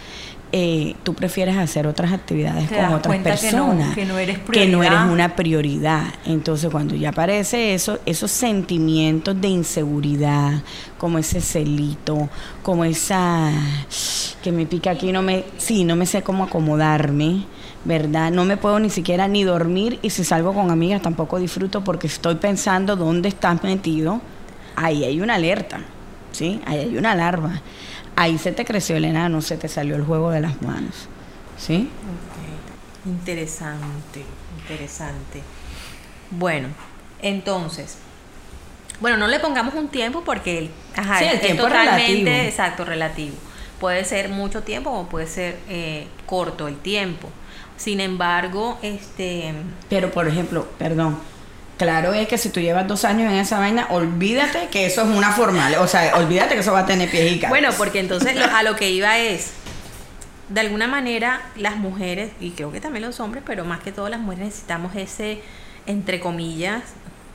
Eh, 0.50 0.94
tú 1.02 1.12
prefieres 1.12 1.58
hacer 1.58 1.87
otras 1.87 2.11
actividades 2.11 2.68
con 2.70 2.78
otras 2.87 3.02
cuenta 3.02 3.37
que 3.37 3.52
no- 3.52 3.66
personas. 3.68 3.94
que 3.94 4.04
no 4.06 4.18
eres 4.18 4.38
que 4.50 4.66
no 4.66 4.82
eres 4.82 4.98
una 5.00 5.37
prioridad. 5.37 6.04
Entonces, 6.24 6.70
cuando 6.70 6.94
ya 6.94 7.11
aparece 7.11 7.74
eso, 7.74 7.98
esos 8.06 8.30
sentimientos 8.30 9.38
de 9.38 9.48
inseguridad, 9.48 10.62
como 10.96 11.18
ese 11.18 11.42
celito, 11.42 12.30
como 12.62 12.84
esa 12.87 13.50
que 14.42 14.50
me 14.52 14.64
pica 14.64 14.92
aquí, 14.92 15.12
no 15.12 15.20
me, 15.20 15.44
sí, 15.58 15.84
no 15.84 15.96
me 15.96 16.06
sé 16.06 16.22
cómo 16.22 16.44
acomodarme, 16.44 17.44
¿verdad? 17.84 18.30
No 18.30 18.44
me 18.46 18.56
puedo 18.56 18.78
ni 18.80 18.88
siquiera 18.88 19.28
ni 19.28 19.44
dormir 19.44 19.98
y 20.00 20.08
si 20.11 20.24
salgo 20.24 20.54
con 20.54 20.70
amigas 20.70 21.02
tampoco 21.02 21.38
disfruto 21.38 21.84
porque 21.84 22.06
estoy 22.06 22.37
pensando 22.37 22.96
dónde 22.96 23.28
estás 23.28 23.62
metido. 23.62 24.20
Ahí 24.76 25.04
hay 25.04 25.20
una 25.20 25.34
alerta, 25.34 25.80
¿sí? 26.32 26.61
Ahí 26.64 26.78
hay 26.78 26.96
una 26.96 27.12
alarma. 27.12 27.61
Ahí 28.20 28.37
se 28.37 28.50
te 28.52 28.64
creció 28.64 28.96
el 28.96 29.04
enano, 29.04 29.40
se 29.42 29.57
te 29.57 29.68
salió 29.68 29.94
el 29.94 30.02
juego 30.02 30.31
de 30.31 30.40
las 30.40 30.61
manos, 30.61 31.09
¿sí? 31.57 31.88
Ok, 32.02 33.09
Interesante, 33.09 34.24
interesante. 34.61 35.40
Bueno, 36.31 36.68
entonces, 37.22 37.96
bueno, 39.00 39.16
no 39.16 39.28
le 39.28 39.38
pongamos 39.38 39.74
un 39.74 39.88
tiempo 39.88 40.22
porque 40.24 40.59
el, 40.59 40.70
ajá, 40.96 41.20
Sí, 41.20 41.24
el 41.26 41.35
es 41.37 41.40
tiempo 41.40 41.62
es 41.62 41.68
totalmente 41.68 42.24
relativo. 42.24 42.48
exacto, 42.48 42.85
relativo. 42.85 43.37
Puede 43.78 44.04
ser 44.04 44.28
mucho 44.31 44.62
tiempo 44.64 44.90
o 44.90 45.09
puede 45.09 45.28
ser 45.28 45.57
eh, 45.68 46.09
corto 46.26 46.66
el 46.66 46.76
tiempo. 46.76 47.31
Sin 47.76 48.00
embargo, 48.00 48.78
este, 48.83 49.52
Pero, 49.88 50.11
por 50.11 50.26
ejemplo, 50.26 50.66
perdón, 50.78 51.16
claro 51.78 52.12
es 52.12 52.28
que 52.28 52.36
si 52.36 52.50
tú 52.50 52.60
llevas 52.60 52.86
dos 52.86 53.04
años 53.06 53.32
en 53.32 53.38
esa 53.38 53.58
vaina, 53.58 53.86
olvídate 53.90 54.68
que 54.70 54.84
eso 54.86 55.02
es 55.02 55.08
una 55.08 55.32
formal. 55.32 55.74
O 55.76 55.86
sea, 55.88 56.16
olvídate 56.16 56.54
que 56.54 56.60
eso 56.60 56.72
va 56.72 56.80
a 56.80 56.86
tener 56.86 57.10
pies 57.10 57.32
y. 57.42 57.46
Bueno, 57.46 57.70
porque 57.78 58.00
entonces 58.00 58.36
lo- 58.36 58.44
a 58.44 58.62
lo 58.62 58.76
que 58.76 58.90
iba 58.90 59.18
es, 59.18 59.52
de 60.50 60.60
alguna 60.60 60.86
manera 60.88 61.40
las 61.56 61.76
mujeres, 61.76 62.30
y 62.40 62.50
creo 62.50 62.70
que 62.72 62.80
también 62.80 63.04
los 63.04 63.20
hombres, 63.20 63.42
pero 63.46 63.64
más 63.64 63.80
que 63.80 63.92
todo 63.92 64.08
las 64.08 64.20
mujeres 64.20 64.46
necesitamos 64.46 64.94
ese, 64.96 65.40
entre 65.86 66.20
comillas, 66.20 66.82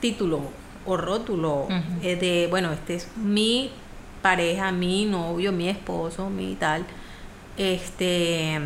título 0.00 0.40
o 0.86 0.96
rótulo 0.96 1.66
eh, 2.02 2.16
de, 2.16 2.46
bueno, 2.50 2.72
este 2.72 2.96
es 2.96 3.08
mi 3.16 3.72
pareja, 4.20 4.70
mi 4.72 5.04
novio, 5.06 5.50
mi 5.52 5.68
esposo, 5.68 6.28
mi 6.28 6.54
tal, 6.56 6.84
este 7.56 8.58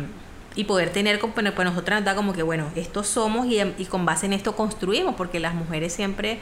y 0.55 0.63
poder 0.65 0.91
tener 0.91 1.19
bueno, 1.19 1.53
pues 1.55 1.67
nosotras 1.67 1.99
nos 1.99 2.05
da 2.05 2.15
como 2.15 2.33
que 2.33 2.43
bueno 2.43 2.69
estos 2.75 3.07
somos 3.07 3.45
y, 3.47 3.59
y 3.77 3.85
con 3.85 4.05
base 4.05 4.25
en 4.25 4.33
esto 4.33 4.55
construimos 4.55 5.15
porque 5.15 5.39
las 5.39 5.53
mujeres 5.53 5.93
siempre 5.93 6.39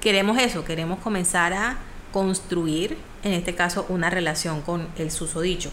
queremos 0.00 0.38
eso 0.38 0.64
queremos 0.64 0.98
comenzar 1.00 1.52
a 1.52 1.78
construir 2.12 2.96
en 3.24 3.32
este 3.32 3.54
caso 3.54 3.84
una 3.88 4.08
relación 4.10 4.62
con 4.62 4.86
el 4.96 5.10
susodicho. 5.10 5.70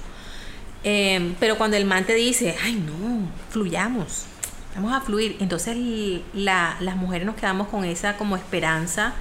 Eh, 0.84 1.34
pero 1.40 1.58
cuando 1.58 1.78
el 1.78 1.86
man 1.86 2.06
te 2.06 2.14
dice 2.14 2.56
ay 2.64 2.74
no 2.76 3.28
fluyamos 3.50 4.26
vamos 4.76 4.94
a 4.94 5.02
fluir 5.02 5.38
entonces 5.40 5.76
la- 6.34 6.78
las 6.80 6.96
mujeres 6.96 7.26
nos 7.26 7.36
quedamos 7.36 7.68
con 7.70 7.86
esa 7.86 8.18
como 8.18 8.36
esperanza 8.36 9.14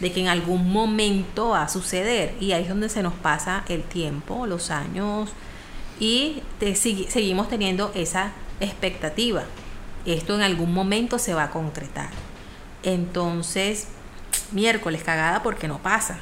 de 0.00 0.10
que 0.10 0.20
en 0.20 0.28
algún 0.28 0.72
momento 0.72 1.50
va 1.50 1.62
a 1.62 1.68
suceder 1.68 2.34
y 2.40 2.52
ahí 2.52 2.62
es 2.64 2.68
donde 2.68 2.88
se 2.88 3.02
nos 3.04 3.12
pasa 3.14 3.62
el 3.68 3.82
tiempo 3.84 4.46
los 4.46 4.70
años 4.70 5.30
y 6.00 6.42
te- 6.58 6.74
seguimos 6.74 7.48
teniendo 7.48 7.90
esa 7.94 8.32
expectativa. 8.60 9.44
Esto 10.06 10.34
en 10.34 10.42
algún 10.42 10.72
momento 10.74 11.18
se 11.18 11.34
va 11.34 11.44
a 11.44 11.50
concretar. 11.50 12.08
Entonces, 12.82 13.86
miércoles 14.50 15.02
cagada 15.02 15.42
porque 15.42 15.68
no 15.68 15.78
pasa. 15.78 16.18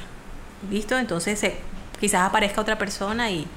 ¿Listo? 0.69 0.97
Entonces 0.97 1.41
eh, 1.43 1.55
quizás 1.99 2.21
aparezca 2.21 2.61
otra 2.61 2.77
persona 2.77 3.31
y, 3.31 3.47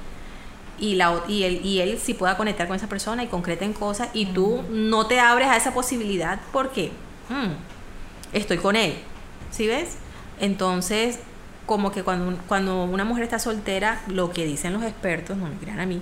y, 0.79 0.95
la, 0.95 1.21
y, 1.27 1.43
él, 1.43 1.61
y 1.63 1.79
él 1.81 1.99
sí 2.01 2.15
pueda 2.15 2.35
conectar 2.35 2.67
con 2.67 2.75
esa 2.75 2.87
persona 2.87 3.23
y 3.23 3.27
concreten 3.27 3.73
cosas 3.73 4.09
y 4.13 4.25
tú 4.27 4.63
no 4.71 5.05
te 5.05 5.19
abres 5.19 5.47
a 5.49 5.55
esa 5.57 5.73
posibilidad 5.73 6.39
porque 6.51 6.91
mm, 7.29 8.35
estoy 8.35 8.57
con 8.57 8.75
él. 8.75 8.95
¿Sí 9.51 9.67
ves? 9.67 9.97
Entonces, 10.39 11.19
como 11.65 11.91
que 11.91 12.03
cuando, 12.03 12.37
cuando 12.47 12.83
una 12.83 13.05
mujer 13.05 13.23
está 13.23 13.39
soltera, 13.39 14.01
lo 14.07 14.31
que 14.31 14.45
dicen 14.45 14.73
los 14.73 14.83
expertos, 14.83 15.37
no 15.37 15.47
me 15.47 15.55
crean 15.55 15.79
a 15.79 15.85
mí, 15.85 16.01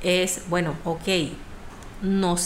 es, 0.00 0.42
bueno, 0.48 0.74
ok, 0.84 1.08
no, 2.02 2.36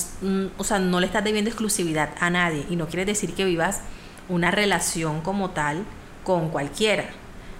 o 0.58 0.64
sea, 0.64 0.78
no 0.78 1.00
le 1.00 1.06
estás 1.06 1.24
debiendo 1.24 1.50
exclusividad 1.50 2.10
a 2.20 2.30
nadie 2.30 2.64
y 2.70 2.76
no 2.76 2.86
quiere 2.86 3.04
decir 3.04 3.34
que 3.34 3.44
vivas 3.44 3.80
una 4.28 4.50
relación 4.50 5.20
como 5.20 5.50
tal 5.50 5.84
con 6.24 6.50
cualquiera. 6.50 7.06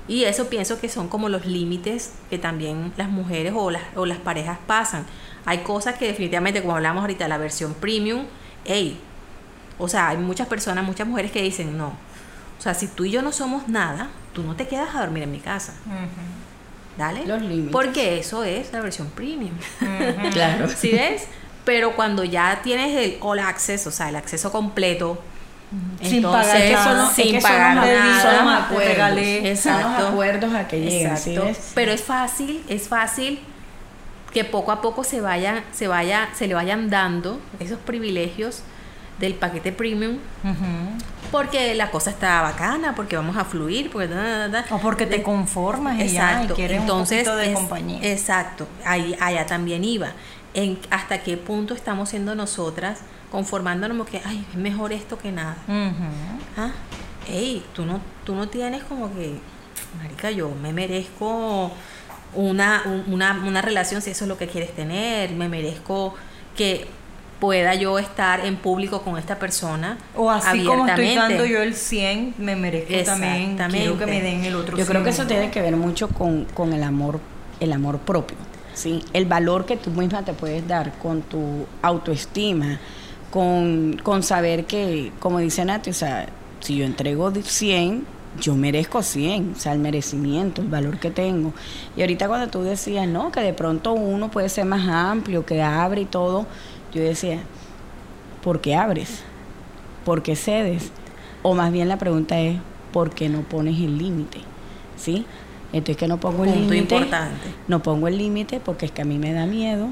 Y 0.07 0.25
eso 0.25 0.49
pienso 0.49 0.81
que 0.81 0.88
son 0.88 1.09
como 1.09 1.29
los 1.29 1.44
límites 1.44 2.12
que 2.31 2.38
también 2.38 2.92
las 2.97 3.11
mujeres 3.11 3.53
o 3.55 3.71
las, 3.71 3.83
o 3.94 4.07
las 4.07 4.18
parejas 4.18 4.59
pasan. 4.66 5.05
Hay 5.44 5.59
cosas 5.59 5.97
que 5.97 6.07
definitivamente, 6.07 6.62
como 6.62 6.77
hablamos 6.77 7.03
ahorita, 7.03 7.29
la 7.29 7.37
versión 7.37 7.75
premium, 7.75 8.25
hey, 8.64 8.99
o 9.79 9.88
sea, 9.88 10.09
hay 10.09 10.16
muchas 10.16 10.49
personas, 10.49 10.85
muchas 10.85 11.07
mujeres 11.07 11.31
que 11.31 11.42
dicen, 11.42 11.77
no, 11.77 11.92
o 12.59 12.61
sea, 12.62 12.75
si 12.75 12.88
tú 12.88 13.05
y 13.05 13.11
yo 13.11 13.23
no 13.23 13.33
somos 13.33 13.68
nada, 13.68 14.09
tú 14.33 14.42
no 14.42 14.57
te 14.57 14.66
quedas 14.66 14.94
a 14.94 15.01
dormir 15.01 15.23
en 15.25 15.33
mi 15.33 15.38
casa. 15.40 15.75
Dale. 16.97 17.25
Los 17.27 17.40
límites. 17.42 17.73
Porque 17.73 18.18
eso 18.18 18.42
es 18.44 18.73
la 18.73 18.81
versión 18.81 19.09
premium. 19.11 19.55
Claro. 20.33 20.68
¿Sí 20.68 20.90
ves? 20.90 21.27
Pero 21.64 21.94
cuando 21.94 22.25
ya 22.25 22.61
tienes 22.62 22.97
el 22.97 23.18
all 23.21 23.38
access, 23.38 23.87
o 23.87 23.90
sea, 23.90 24.09
el 24.09 24.16
acceso 24.16 24.51
completo, 24.51 25.23
Sin 26.03 26.16
entonces, 26.16 26.53
pagar 26.53 26.73
nada. 26.73 26.81
Eso 26.81 26.94
no- 26.97 27.11
sin 27.14 27.27
es 27.37 27.44
que 27.44 27.49
pagar 27.49 27.77
nada. 27.77 27.87
son 27.87 28.07
los. 28.09 28.23
Son 29.03 29.16
los 29.16 29.25
Exacto. 29.44 30.09
acuerdos 30.09 30.55
a 30.55 30.66
que 30.66 30.81
llegan, 30.81 31.16
¿sí 31.18 31.31
Exacto. 31.35 31.47
ves? 31.49 31.73
Pero 31.75 31.92
es 31.92 32.03
fácil, 32.03 32.64
es 32.68 32.88
fácil 32.88 33.38
que 34.33 34.44
poco 34.44 34.73
a 34.73 34.81
poco 34.81 35.05
se 35.05 35.21
vayan, 35.21 35.62
se 35.73 35.87
vaya, 35.88 36.29
se 36.35 36.47
le 36.49 36.55
vayan 36.55 36.90
dando 36.90 37.38
esos 37.61 37.79
privilegios 37.79 38.62
del 39.18 39.35
paquete 39.35 39.72
premium 39.72 40.18
porque 41.31 41.74
la 41.74 41.90
cosa 41.90 42.11
está 42.11 42.40
bacana, 42.40 42.94
porque 42.94 43.14
vamos 43.16 43.37
a 43.37 43.44
fluir, 43.44 43.90
porque 43.90 44.09
da, 44.09 44.22
da, 44.22 44.48
da. 44.48 44.64
O 44.70 44.78
porque 44.78 45.04
te 45.07 45.22
conformas 45.22 45.96
y 45.96 45.98
ya, 45.98 46.04
y 46.04 46.16
Exacto. 46.16 46.54
quieres 46.54 46.81
Entonces, 46.81 47.18
un 47.18 47.24
poquito 47.24 47.37
de 47.37 47.48
es- 47.52 47.54
compañía. 47.59 47.98
Exacto. 48.02 48.66
Ahí, 48.85 49.14
allá 49.20 49.44
también 49.44 49.85
iba. 49.85 50.12
En 50.54 50.78
hasta 50.90 51.22
qué 51.22 51.37
punto 51.37 51.74
estamos 51.74 52.09
siendo 52.09 52.35
nosotras 52.35 53.00
conformándonos 53.31 54.07
que, 54.09 54.22
ay, 54.24 54.46
es 54.50 54.57
mejor 54.57 54.92
esto 54.94 55.18
que 55.18 55.31
nada. 55.31 55.57
Ujú. 55.68 56.04
¿Ah? 56.57 56.70
Ey, 57.28 57.62
tú 57.74 57.85
no, 57.85 58.00
tú 58.24 58.35
no 58.35 58.48
tienes 58.48 58.83
como 58.85 59.12
que, 59.14 59.35
marica, 60.02 60.31
yo 60.31 60.50
me 60.62 60.72
merezco 60.72 61.70
una, 62.35 62.83
un- 62.87 63.04
una, 63.12 63.33
una 63.44 63.61
relación 63.61 64.00
si 64.00 64.11
eso 64.12 64.24
es 64.24 64.28
lo 64.28 64.38
que 64.38 64.46
quieres 64.46 64.74
tener, 64.74 65.33
me 65.33 65.50
merezco 65.50 66.14
que 66.57 66.87
pueda 67.40 67.74
yo 67.74 67.98
estar 67.98 68.44
en 68.44 68.57
público 68.57 69.03
con 69.03 69.16
esta 69.16 69.38
persona 69.38 69.98
O 70.16 70.31
así 70.31 70.64
como 70.64 70.87
estoy 70.87 71.14
dando 71.14 71.44
yo 71.44 71.62
el 71.62 71.74
100, 71.74 72.35
me 72.38 72.57
merezco 72.57 73.05
también, 73.05 73.57
quiero 73.70 73.98
que 73.98 74.07
me 74.07 74.20
den 74.20 74.44
el 74.44 74.57
otro 74.57 74.77
Yo 74.77 74.87
creo 74.87 75.05
que 75.05 75.12
100. 75.12 75.22
eso 75.22 75.27
tiene 75.29 75.51
que 75.51 75.62
ver 75.62 75.77
mucho 75.77 76.09
con, 76.09 76.44
con 76.46 76.72
el 76.72 76.83
amor, 76.83 77.20
el 77.61 77.72
amor 77.72 77.98
propio, 77.98 78.37
¿sí? 78.74 79.05
El 79.12 79.27
valor 79.27 79.66
que 79.66 79.77
tú 79.77 79.90
misma 79.90 80.24
te 80.24 80.33
puedes 80.33 80.66
dar 80.66 80.92
con 80.98 81.22
tu 81.22 81.66
autoestima, 81.83 82.81
con, 83.31 84.01
con 84.03 84.22
saber 84.22 84.64
que, 84.64 85.12
como 85.20 85.38
dice 85.38 85.64
Nati, 85.64 85.90
o 85.90 85.94
sea, 85.94 86.29
si 86.61 86.77
yo 86.77 86.85
entrego 86.85 87.33
100, 87.33 88.05
yo 88.40 88.55
merezco 88.55 89.03
100, 89.03 89.55
o 89.57 89.61
sea, 89.61 89.72
el 89.72 89.79
merecimiento, 89.79 90.62
el 90.62 90.68
valor 90.68 90.98
que 90.98 91.11
tengo. 91.11 91.53
Y 91.96 92.01
ahorita 92.01 92.29
cuando 92.29 92.48
tú 92.48 92.62
decías, 92.62 93.07
no, 93.07 93.33
que 93.33 93.40
de 93.40 93.53
pronto 93.53 93.92
uno 93.92 94.31
puede 94.31 94.48
ser 94.48 94.64
más 94.64 94.87
amplio, 94.88 95.44
que 95.44 95.62
abre 95.62 96.03
y 96.03 96.05
todo, 96.05 96.46
yo 96.92 97.03
decía, 97.03 97.40
¿por 98.42 98.61
qué 98.61 98.74
abres? 98.74 99.22
¿Por 100.05 100.22
qué 100.22 100.37
cedes? 100.37 100.90
O 101.42 101.55
más 101.55 101.72
bien 101.72 101.88
la 101.88 101.98
pregunta 101.98 102.38
es, 102.40 102.59
¿por 102.92 103.11
qué 103.11 103.29
no 103.29 103.42
pones 103.42 103.79
el 103.79 103.98
límite? 103.98 104.40
¿Sí? 104.96 105.27
Entonces 105.72 105.96
que 105.96 106.09
no 106.09 106.18
pongo 106.18 106.44
el 106.44 106.51
Punto 106.51 106.72
límite. 106.74 106.94
importante. 106.96 107.48
No 107.68 107.83
pongo 107.83 108.09
el 108.09 108.16
límite 108.16 108.61
porque 108.61 108.87
es 108.87 108.92
que 108.92 109.03
a 109.03 109.05
mí 109.05 109.18
me 109.18 109.33
da 109.33 109.46
miedo 109.46 109.88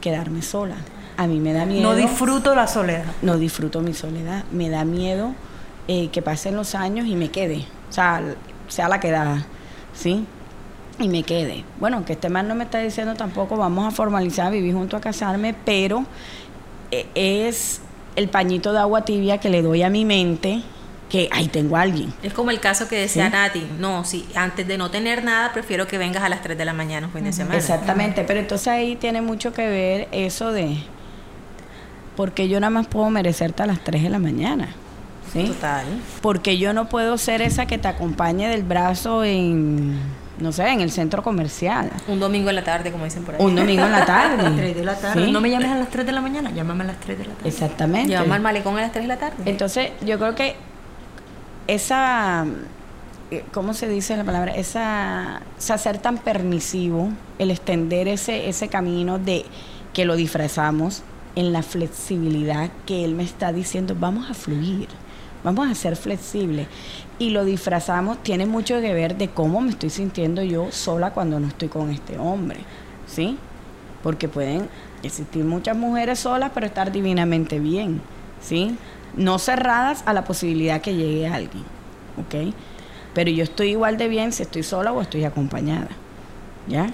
quedarme 0.00 0.42
sola. 0.42 0.76
A 1.16 1.26
mí 1.26 1.40
me 1.40 1.52
da 1.52 1.64
miedo. 1.64 1.82
No 1.82 1.94
disfruto 1.94 2.54
la 2.54 2.66
soledad. 2.66 3.04
no 3.22 3.38
disfruto 3.38 3.80
mi 3.80 3.94
soledad. 3.94 4.44
Me 4.52 4.68
da 4.68 4.84
miedo 4.84 5.32
eh, 5.88 6.08
que 6.08 6.20
pasen 6.22 6.56
los 6.56 6.74
años 6.74 7.06
y 7.06 7.14
me 7.16 7.30
quede. 7.30 7.64
O 7.88 7.92
sea, 7.92 8.22
sea 8.68 8.88
la 8.88 9.00
quedada. 9.00 9.46
¿Sí? 9.94 10.26
Y 10.98 11.08
me 11.08 11.22
quede. 11.22 11.64
Bueno, 11.80 12.04
que 12.04 12.12
este 12.12 12.28
man 12.28 12.46
no 12.46 12.54
me 12.54 12.64
está 12.64 12.78
diciendo 12.78 13.14
tampoco 13.14 13.56
vamos 13.56 13.86
a 13.86 13.90
formalizar, 13.90 14.52
vivir 14.52 14.74
junto 14.74 14.96
a 14.96 15.00
casarme, 15.00 15.54
pero 15.64 16.04
eh, 16.90 17.06
es 17.14 17.80
el 18.16 18.28
pañito 18.28 18.72
de 18.72 18.78
agua 18.78 19.04
tibia 19.04 19.38
que 19.38 19.48
le 19.48 19.62
doy 19.62 19.82
a 19.82 19.90
mi 19.90 20.04
mente 20.04 20.62
que 21.10 21.28
ahí 21.32 21.48
tengo 21.48 21.76
a 21.76 21.82
alguien. 21.82 22.12
Es 22.22 22.32
como 22.32 22.50
el 22.50 22.60
caso 22.60 22.88
que 22.88 22.96
decía 22.96 23.26
Sí. 23.26 23.32
Nati, 23.32 23.66
no, 23.78 24.04
si 24.04 24.26
antes 24.34 24.66
de 24.66 24.78
no 24.78 24.90
tener 24.90 25.22
nada, 25.22 25.52
prefiero 25.52 25.86
que 25.86 25.98
vengas 25.98 26.22
a 26.22 26.28
las 26.28 26.42
3 26.42 26.56
de 26.56 26.64
la 26.64 26.72
mañana 26.72 27.06
un 27.06 27.12
fin 27.12 27.24
de 27.24 27.32
semana. 27.32 27.56
Exactamente, 27.56 28.24
pero 28.24 28.40
entonces 28.40 28.68
ahí 28.68 28.96
tiene 28.96 29.20
mucho 29.20 29.52
que 29.52 29.68
ver 29.68 30.08
eso 30.12 30.52
de 30.52 30.78
porque 32.16 32.48
yo 32.48 32.60
nada 32.60 32.70
más 32.70 32.86
puedo 32.86 33.10
merecerte 33.10 33.62
a 33.62 33.66
las 33.66 33.82
3 33.82 34.04
de 34.04 34.10
la 34.10 34.18
mañana. 34.18 34.68
¿sí? 35.32 35.44
Total. 35.44 35.84
Porque 36.22 36.58
yo 36.58 36.72
no 36.72 36.88
puedo 36.88 37.18
ser 37.18 37.42
esa 37.42 37.66
que 37.66 37.78
te 37.78 37.88
acompañe 37.88 38.48
del 38.48 38.62
brazo 38.62 39.24
en, 39.24 39.98
no 40.38 40.52
sé, 40.52 40.68
en 40.68 40.80
el 40.80 40.90
centro 40.90 41.22
comercial. 41.22 41.90
Un 42.08 42.20
domingo 42.20 42.50
en 42.50 42.56
la 42.56 42.64
tarde, 42.64 42.90
como 42.90 43.04
dicen 43.04 43.24
por 43.24 43.34
ahí. 43.34 43.40
Un 43.40 43.54
domingo 43.54 43.84
en 43.84 43.92
la 43.92 44.04
tarde. 44.04 44.34
A 44.40 44.50
las 44.50 44.56
3 44.56 44.76
de 44.76 44.84
la 44.84 44.94
tarde. 44.96 45.24
¿sí? 45.24 45.32
No 45.32 45.40
me 45.40 45.50
llames 45.50 45.70
a 45.70 45.76
las 45.76 45.90
3 45.90 46.06
de 46.06 46.12
la 46.12 46.20
mañana, 46.20 46.50
llámame 46.50 46.84
a 46.84 46.86
las 46.88 47.00
3 47.00 47.18
de 47.18 47.24
la 47.24 47.34
tarde. 47.34 47.48
Exactamente. 47.48 48.08
Llevamos 48.08 48.36
al 48.36 48.42
malecón 48.42 48.76
a 48.78 48.82
las 48.82 48.92
3 48.92 49.04
de 49.04 49.08
la 49.08 49.18
tarde. 49.18 49.36
Entonces, 49.46 49.92
yo 50.04 50.18
creo 50.18 50.34
que 50.34 50.56
esa, 51.66 52.46
eh, 53.30 53.44
¿cómo 53.52 53.74
se 53.74 53.88
dice 53.88 54.16
la 54.16 54.24
palabra? 54.24 54.54
Esa, 54.54 55.40
esa 55.58 55.78
ser 55.78 55.98
tan 55.98 56.18
permisivo, 56.18 57.10
el 57.38 57.50
extender 57.50 58.08
ese, 58.08 58.48
ese 58.48 58.68
camino 58.68 59.18
de 59.18 59.44
que 59.92 60.04
lo 60.04 60.16
disfrazamos 60.16 61.02
en 61.36 61.52
la 61.52 61.62
flexibilidad 61.62 62.70
que 62.86 63.04
él 63.04 63.14
me 63.14 63.24
está 63.24 63.52
diciendo, 63.52 63.96
vamos 63.98 64.30
a 64.30 64.34
fluir, 64.34 64.88
vamos 65.42 65.68
a 65.70 65.74
ser 65.74 65.96
flexibles. 65.96 66.66
Y 67.18 67.30
lo 67.30 67.44
disfrazamos, 67.44 68.22
tiene 68.22 68.44
mucho 68.44 68.80
que 68.80 68.92
ver 68.92 69.16
de 69.16 69.28
cómo 69.28 69.60
me 69.60 69.70
estoy 69.70 69.90
sintiendo 69.90 70.42
yo 70.42 70.72
sola 70.72 71.12
cuando 71.12 71.38
no 71.38 71.46
estoy 71.46 71.68
con 71.68 71.90
este 71.90 72.18
hombre, 72.18 72.58
¿sí? 73.06 73.38
Porque 74.02 74.28
pueden 74.28 74.68
existir 75.02 75.44
muchas 75.44 75.76
mujeres 75.76 76.18
solas, 76.18 76.50
pero 76.52 76.66
estar 76.66 76.90
divinamente 76.90 77.60
bien, 77.60 78.00
¿sí? 78.40 78.76
No 79.16 79.38
cerradas 79.38 80.02
a 80.06 80.12
la 80.12 80.24
posibilidad 80.24 80.80
que 80.80 80.96
llegue 80.96 81.28
alguien, 81.28 81.62
¿ok? 82.18 82.52
Pero 83.14 83.30
yo 83.30 83.44
estoy 83.44 83.68
igual 83.70 83.96
de 83.96 84.08
bien 84.08 84.32
si 84.32 84.42
estoy 84.42 84.64
sola 84.64 84.92
o 84.92 85.00
estoy 85.00 85.24
acompañada, 85.24 85.90
¿ya? 86.66 86.92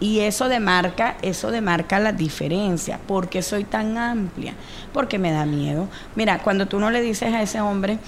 Y 0.00 0.20
eso 0.20 0.48
demarca, 0.48 1.16
eso 1.20 1.50
demarca 1.50 1.98
la 1.98 2.12
diferencia. 2.12 2.98
¿Por 3.06 3.28
qué 3.28 3.42
soy 3.42 3.64
tan 3.64 3.98
amplia? 3.98 4.54
Porque 4.94 5.18
me 5.18 5.30
da 5.30 5.44
miedo. 5.44 5.88
Mira, 6.14 6.38
cuando 6.38 6.66
tú 6.66 6.80
no 6.80 6.90
le 6.90 7.02
dices 7.02 7.34
a 7.34 7.42
ese 7.42 7.60
hombre, 7.60 7.98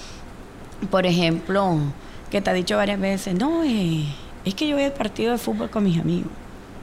por 0.85 1.05
ejemplo, 1.05 1.77
que 2.29 2.41
te 2.41 2.49
ha 2.49 2.53
dicho 2.53 2.77
varias 2.77 2.99
veces, 2.99 3.35
no, 3.35 3.63
eh, 3.63 4.05
es 4.45 4.55
que 4.55 4.67
yo 4.67 4.75
voy 4.75 4.85
al 4.85 4.93
partido 4.93 5.31
de 5.31 5.37
fútbol 5.37 5.69
con 5.69 5.83
mis 5.83 5.99
amigos. 5.99 6.31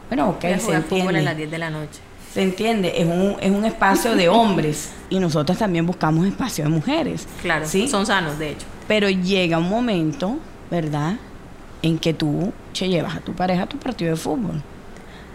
Bueno, 0.09 0.31
ok, 0.31 0.41
se 0.41 0.59
jugar 0.59 0.83
fútbol 0.83 0.99
a 1.15 1.19
entiende. 1.19 1.23
las 1.23 1.37
10 1.37 1.51
de 1.51 1.59
la 1.59 1.71
noche. 1.71 2.01
Se 2.33 2.43
entiende, 2.43 2.93
es 2.97 3.07
un, 3.07 3.37
es 3.41 3.51
un 3.51 3.65
espacio 3.65 4.15
de 4.15 4.29
hombres 4.29 4.93
y 5.09 5.19
nosotros 5.19 5.59
también 5.59 5.85
buscamos 5.87 6.27
espacio 6.27 6.65
de 6.65 6.71
mujeres. 6.71 7.27
Claro, 7.43 7.67
¿sí? 7.67 7.89
son 7.89 8.07
sanos, 8.07 8.39
de 8.39 8.51
hecho. 8.51 8.67
Pero 8.87 9.09
llega 9.09 9.59
un 9.59 9.69
momento, 9.69 10.39
¿verdad?, 10.71 11.17
en 11.83 11.99
que 11.99 12.13
tú 12.13 12.53
che, 12.73 12.89
llevas 12.89 13.17
a 13.17 13.21
tu 13.21 13.33
pareja 13.33 13.63
a 13.63 13.67
tu 13.67 13.79
partido 13.79 14.11
de 14.11 14.17
fútbol. 14.17 14.63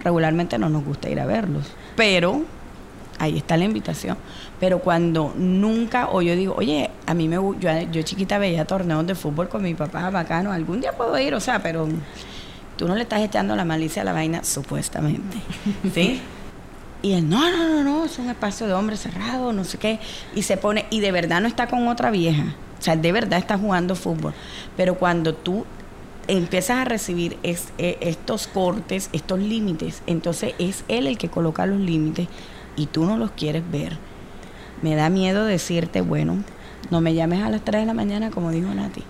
Regularmente 0.03 0.57
no 0.57 0.69
nos 0.69 0.85
gusta 0.85 1.09
ir 1.09 1.19
a 1.19 1.25
verlos, 1.25 1.65
pero 1.95 2.43
ahí 3.19 3.37
está 3.37 3.57
la 3.57 3.65
invitación. 3.65 4.17
Pero 4.59 4.79
cuando 4.79 5.33
nunca, 5.37 6.09
o 6.11 6.21
yo 6.21 6.35
digo, 6.35 6.55
oye, 6.57 6.89
a 7.05 7.13
mí 7.13 7.27
me 7.27 7.35
yo, 7.35 7.81
yo 7.91 8.01
chiquita 8.01 8.37
veía 8.37 8.65
torneos 8.65 9.05
de 9.05 9.15
fútbol 9.15 9.49
con 9.49 9.63
mi 9.63 9.73
papá, 9.73 10.09
bacano, 10.09 10.51
algún 10.51 10.81
día 10.81 10.93
puedo 10.93 11.17
ir, 11.19 11.33
o 11.33 11.39
sea, 11.39 11.61
pero 11.61 11.87
tú 12.77 12.87
no 12.87 12.95
le 12.95 13.03
estás 13.03 13.21
echando 13.21 13.55
la 13.55 13.65
malicia 13.65 14.01
a 14.01 14.05
la 14.05 14.13
vaina, 14.13 14.43
supuestamente. 14.43 15.37
¿Sí? 15.93 16.21
Y 17.01 17.13
él, 17.13 17.29
no, 17.29 17.51
no, 17.51 17.69
no, 17.69 17.83
no, 17.83 18.05
es 18.05 18.17
un 18.17 18.29
espacio 18.29 18.65
de 18.67 18.73
hombre 18.73 18.97
cerrado, 18.97 19.53
no 19.53 19.63
sé 19.63 19.77
qué. 19.77 19.99
Y 20.33 20.41
se 20.41 20.57
pone, 20.57 20.85
y 20.89 21.01
de 21.01 21.11
verdad 21.11 21.41
no 21.41 21.47
está 21.47 21.67
con 21.67 21.87
otra 21.87 22.09
vieja. 22.09 22.55
O 22.79 22.81
sea, 22.81 22.95
de 22.95 23.11
verdad 23.11 23.37
está 23.37 23.57
jugando 23.57 23.95
fútbol. 23.95 24.33
Pero 24.75 24.95
cuando 24.95 25.35
tú 25.35 25.65
empiezas 26.27 26.77
a 26.77 26.85
recibir 26.85 27.37
eh, 27.43 27.97
estos 28.01 28.47
cortes, 28.47 29.09
estos 29.13 29.39
límites, 29.39 30.01
entonces 30.07 30.55
es 30.57 30.83
él 30.87 31.07
el 31.07 31.17
que 31.17 31.29
coloca 31.29 31.65
los 31.65 31.79
límites 31.79 32.27
y 32.75 32.87
tú 32.87 33.05
no 33.05 33.17
los 33.17 33.31
quieres 33.31 33.63
ver. 33.71 33.97
Me 34.81 34.95
da 34.95 35.09
miedo 35.09 35.45
decirte, 35.45 36.01
bueno, 36.01 36.43
no 36.91 37.01
me 37.01 37.13
llames 37.13 37.43
a 37.43 37.49
las 37.49 37.63
3 37.63 37.81
de 37.81 37.85
la 37.87 37.93
mañana 37.93 38.31
como 38.31 38.51
dijo 38.51 38.73
Nati. 38.73 39.03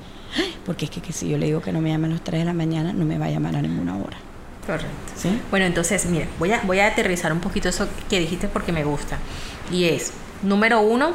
Porque 0.66 0.86
es 0.86 0.92
que, 0.92 1.02
que 1.02 1.14
si 1.14 1.30
yo 1.30 1.38
le 1.38 1.48
digo 1.48 1.62
que 1.62 1.72
no 1.72 1.82
me 1.82 1.90
llame 1.90 2.08
a 2.08 2.12
las 2.12 2.24
3 2.24 2.42
de 2.42 2.46
la 2.46 2.54
mañana, 2.54 2.94
no 2.94 3.06
me 3.06 3.18
va 3.18 3.26
a 3.26 3.30
llamar 3.30 3.56
a 3.56 3.62
ninguna 3.62 3.96
hora. 3.98 4.18
Correcto. 4.66 5.14
¿Sí? 5.16 5.40
Bueno, 5.52 5.66
entonces, 5.66 6.06
mira, 6.08 6.28
voy 6.40 6.52
a, 6.52 6.62
voy 6.64 6.80
a 6.80 6.88
aterrizar 6.88 7.32
un 7.32 7.40
poquito 7.40 7.70
eso 7.70 7.88
que 8.10 8.20
dijiste 8.20 8.48
porque 8.48 8.72
me 8.72 8.84
gusta. 8.84 9.20
Y 9.72 9.86
es, 9.86 10.12
número 10.42 10.82
uno, 10.82 11.12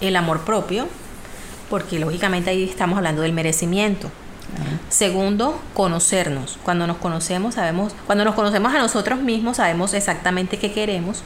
el 0.00 0.16
amor 0.16 0.42
propio, 0.42 0.86
porque 1.68 1.98
lógicamente 1.98 2.50
ahí 2.50 2.64
estamos 2.64 2.96
hablando 2.96 3.22
del 3.22 3.32
merecimiento. 3.32 4.10
Segundo, 4.88 5.60
conocernos. 5.74 6.58
Cuando 6.62 6.86
nos 6.86 6.96
conocemos, 6.98 7.54
sabemos, 7.54 7.94
cuando 8.06 8.24
nos 8.24 8.34
conocemos 8.34 8.74
a 8.74 8.78
nosotros 8.78 9.20
mismos, 9.20 9.58
sabemos 9.58 9.94
exactamente 9.94 10.58
qué 10.58 10.72
queremos 10.72 11.22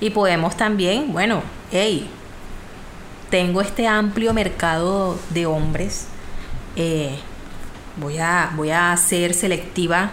y 0.00 0.10
podemos 0.10 0.56
también, 0.56 1.12
bueno, 1.12 1.42
hey, 1.70 2.08
tengo 3.30 3.60
este 3.60 3.86
amplio 3.86 4.34
mercado 4.34 5.18
de 5.30 5.46
hombres, 5.46 6.06
eh, 6.76 7.16
voy, 7.96 8.18
a, 8.18 8.52
voy 8.56 8.70
a 8.70 8.96
ser 8.96 9.34
selectiva 9.34 10.10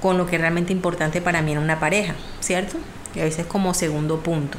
con 0.00 0.18
lo 0.18 0.26
que 0.26 0.36
es 0.36 0.40
realmente 0.40 0.72
importante 0.72 1.20
para 1.20 1.42
mí 1.42 1.52
en 1.52 1.58
una 1.58 1.78
pareja, 1.80 2.14
¿cierto? 2.40 2.76
Y 3.14 3.20
a 3.20 3.24
veces 3.24 3.46
como 3.46 3.72
segundo 3.72 4.20
punto. 4.20 4.58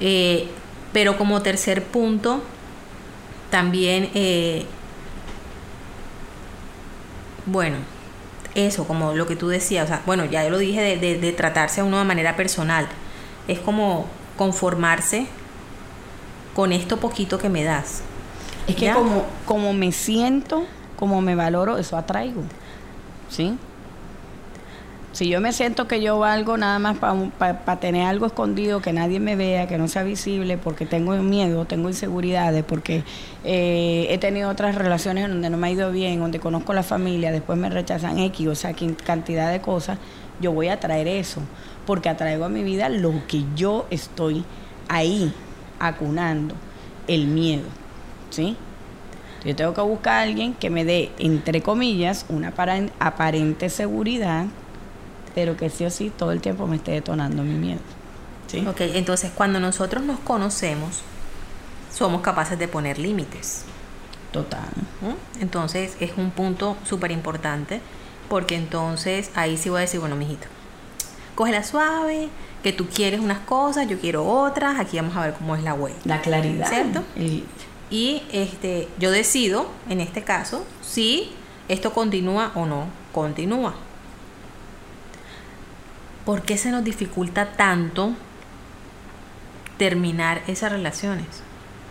Eh, 0.00 0.48
pero 0.92 1.18
como 1.18 1.42
tercer 1.42 1.82
punto, 1.84 2.42
también, 3.50 4.10
eh, 4.14 4.66
bueno, 7.46 7.76
eso, 8.54 8.86
como 8.86 9.12
lo 9.14 9.26
que 9.26 9.36
tú 9.36 9.48
decías, 9.48 9.84
o 9.84 9.88
sea, 9.88 10.02
bueno, 10.06 10.24
ya 10.24 10.44
yo 10.44 10.50
lo 10.50 10.58
dije 10.58 10.80
de, 10.80 10.96
de- 10.96 11.18
de 11.18 11.32
tratarse 11.32 11.80
a 11.80 11.84
uno 11.84 11.98
de 11.98 12.04
manera 12.04 12.36
personal, 12.36 12.86
es 13.48 13.58
como 13.58 14.06
conformarse 14.38 15.26
con 16.54 16.72
esto 16.72 16.98
poquito 16.98 17.38
que 17.38 17.48
me 17.48 17.64
das. 17.64 18.02
Es 18.66 18.76
que 18.76 18.86
¿Ya? 18.86 18.94
como, 18.94 19.24
como 19.44 19.72
me 19.74 19.92
siento, 19.92 20.64
como 20.96 21.20
me 21.20 21.34
valoro, 21.34 21.76
eso 21.78 21.96
atraigo. 21.96 22.42
¿Sí? 23.28 23.58
Si 25.14 25.28
yo 25.28 25.40
me 25.40 25.52
siento 25.52 25.86
que 25.86 26.02
yo 26.02 26.18
valgo 26.18 26.56
nada 26.56 26.80
más 26.80 26.98
para 26.98 27.78
tener 27.78 28.04
algo 28.04 28.26
escondido, 28.26 28.82
que 28.82 28.92
nadie 28.92 29.20
me 29.20 29.36
vea, 29.36 29.68
que 29.68 29.78
no 29.78 29.86
sea 29.86 30.02
visible, 30.02 30.58
porque 30.58 30.86
tengo 30.86 31.14
miedo, 31.18 31.66
tengo 31.66 31.88
inseguridades, 31.88 32.64
porque 32.64 33.04
eh, 33.44 34.08
he 34.10 34.18
tenido 34.18 34.50
otras 34.50 34.74
relaciones 34.74 35.28
donde 35.28 35.50
no 35.50 35.56
me 35.56 35.68
ha 35.68 35.70
ido 35.70 35.92
bien, 35.92 36.18
donde 36.18 36.40
conozco 36.40 36.74
la 36.74 36.82
familia, 36.82 37.30
después 37.30 37.56
me 37.56 37.70
rechazan 37.70 38.18
X, 38.18 38.48
o 38.48 38.54
sea, 38.56 38.74
cantidad 39.06 39.52
de 39.52 39.60
cosas, 39.60 39.98
yo 40.40 40.50
voy 40.50 40.66
a 40.66 40.80
traer 40.80 41.06
eso, 41.06 41.40
porque 41.86 42.08
atraigo 42.08 42.44
a 42.44 42.48
mi 42.48 42.64
vida 42.64 42.88
lo 42.88 43.12
que 43.28 43.44
yo 43.54 43.86
estoy 43.90 44.44
ahí 44.88 45.32
acunando, 45.78 46.56
el 47.06 47.28
miedo. 47.28 47.68
¿sí? 48.30 48.56
Yo 49.44 49.54
tengo 49.54 49.74
que 49.74 49.80
buscar 49.80 50.14
a 50.14 50.20
alguien 50.22 50.54
que 50.54 50.70
me 50.70 50.84
dé, 50.84 51.12
entre 51.20 51.62
comillas, 51.62 52.26
una 52.28 52.52
aparen- 52.52 52.90
aparente 52.98 53.70
seguridad, 53.70 54.46
pero 55.34 55.56
que 55.56 55.70
sí 55.70 55.84
o 55.84 55.90
sí 55.90 56.10
todo 56.16 56.32
el 56.32 56.40
tiempo 56.40 56.66
me 56.66 56.76
esté 56.76 56.92
detonando 56.92 57.42
mi 57.42 57.54
miedo. 57.54 57.80
¿sí? 58.46 58.64
Ok, 58.66 58.80
entonces 58.80 59.30
cuando 59.34 59.60
nosotros 59.60 60.04
nos 60.04 60.18
conocemos, 60.20 61.00
somos 61.92 62.20
capaces 62.22 62.58
de 62.58 62.68
poner 62.68 62.98
límites. 62.98 63.64
Total. 64.32 64.68
¿no? 65.00 65.16
Entonces 65.40 65.96
es 66.00 66.12
un 66.16 66.30
punto 66.30 66.76
súper 66.84 67.10
importante 67.12 67.80
porque 68.28 68.56
entonces 68.56 69.30
ahí 69.34 69.56
sí 69.56 69.68
voy 69.70 69.78
a 69.78 69.80
decir, 69.82 70.00
bueno, 70.00 70.16
mijito, 70.16 70.46
cógela 71.34 71.62
suave, 71.62 72.28
que 72.62 72.72
tú 72.72 72.86
quieres 72.88 73.20
unas 73.20 73.40
cosas, 73.40 73.86
yo 73.88 73.98
quiero 74.00 74.26
otras, 74.26 74.78
aquí 74.80 74.96
vamos 74.96 75.16
a 75.16 75.20
ver 75.20 75.34
cómo 75.34 75.54
es 75.54 75.62
la 75.62 75.74
web. 75.74 75.92
La 76.04 76.20
claridad. 76.22 76.68
¿Cierto? 76.68 77.02
El- 77.16 77.44
Y 77.90 78.22
este, 78.32 78.88
yo 78.98 79.10
decido, 79.10 79.66
en 79.88 80.00
este 80.00 80.24
caso, 80.24 80.64
si 80.82 81.30
esto 81.68 81.92
continúa 81.92 82.50
o 82.54 82.64
no 82.66 82.86
continúa. 83.12 83.74
¿Por 86.24 86.42
qué 86.42 86.56
se 86.56 86.70
nos 86.70 86.84
dificulta 86.84 87.52
tanto 87.52 88.12
terminar 89.76 90.42
esas 90.46 90.72
relaciones? 90.72 91.26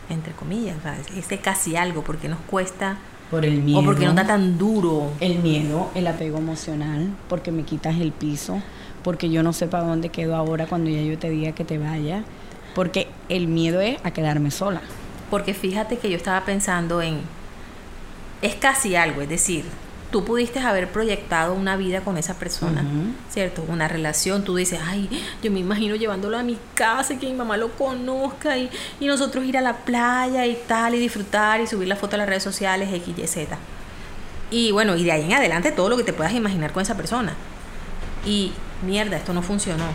Entre 0.09 0.33
comillas, 0.33 0.75
ese 1.15 1.37
casi 1.39 1.75
algo, 1.75 2.03
porque 2.03 2.27
nos 2.27 2.39
cuesta 2.41 2.97
por 3.29 3.45
el 3.45 3.61
miedo. 3.61 3.79
o 3.79 3.83
porque 3.83 4.05
no 4.05 4.11
está 4.11 4.25
tan 4.25 4.57
duro. 4.57 5.11
El 5.19 5.39
miedo, 5.39 5.89
el 5.95 6.07
apego 6.07 6.39
emocional, 6.39 7.09
porque 7.29 7.51
me 7.51 7.63
quitas 7.63 7.99
el 7.99 8.11
piso, 8.11 8.61
porque 9.03 9.29
yo 9.29 9.43
no 9.43 9.53
sé 9.53 9.67
para 9.67 9.85
dónde 9.85 10.09
quedo 10.09 10.35
ahora 10.35 10.65
cuando 10.67 10.89
ya 10.89 11.01
yo 11.01 11.17
te 11.17 11.29
diga 11.29 11.51
que 11.53 11.63
te 11.63 11.77
vaya, 11.77 12.23
porque 12.75 13.07
el 13.29 13.47
miedo 13.47 13.81
es 13.81 13.97
a 14.03 14.11
quedarme 14.11 14.51
sola. 14.51 14.81
Porque 15.29 15.53
fíjate 15.53 15.97
que 15.97 16.09
yo 16.09 16.17
estaba 16.17 16.43
pensando 16.45 17.01
en, 17.01 17.21
es 18.41 18.55
casi 18.55 18.95
algo, 18.95 19.21
es 19.21 19.29
decir, 19.29 19.65
tú 20.13 20.23
pudiste 20.23 20.59
haber 20.59 20.91
proyectado 20.91 21.55
una 21.55 21.75
vida 21.75 22.01
con 22.01 22.19
esa 22.19 22.35
persona. 22.35 22.85
¿cierto? 23.31 23.65
Una 23.67 23.87
relación, 23.87 24.43
tú 24.43 24.55
dices, 24.55 24.79
ay, 24.85 25.09
yo 25.41 25.51
me 25.51 25.59
imagino 25.59 25.95
llevándolo 25.95 26.37
a 26.37 26.43
mi 26.43 26.59
casa 26.75 27.15
y 27.15 27.17
que 27.17 27.25
mi 27.25 27.33
mamá 27.33 27.57
lo 27.57 27.71
conozca 27.71 28.55
y, 28.59 28.69
y 28.99 29.07
nosotros 29.07 29.43
ir 29.43 29.57
a 29.57 29.61
la 29.61 29.77
playa 29.77 30.45
y 30.45 30.55
tal 30.67 30.93
y 30.93 30.99
disfrutar 30.99 31.61
y 31.61 31.67
subir 31.67 31.87
la 31.87 31.95
foto 31.95 32.15
a 32.15 32.19
las 32.19 32.29
redes 32.29 32.43
sociales, 32.43 32.93
X, 32.93 33.15
Y, 33.17 33.27
Z. 33.27 33.57
Y 34.51 34.71
bueno, 34.71 34.95
y 34.95 35.03
de 35.03 35.13
ahí 35.13 35.23
en 35.23 35.33
adelante 35.33 35.71
todo 35.71 35.89
lo 35.89 35.97
que 35.97 36.03
te 36.03 36.13
puedas 36.13 36.33
imaginar 36.33 36.71
con 36.73 36.83
esa 36.83 36.95
persona. 36.95 37.33
Y 38.23 38.51
mierda, 38.85 39.17
esto 39.17 39.33
no 39.33 39.41
funcionó. 39.41 39.85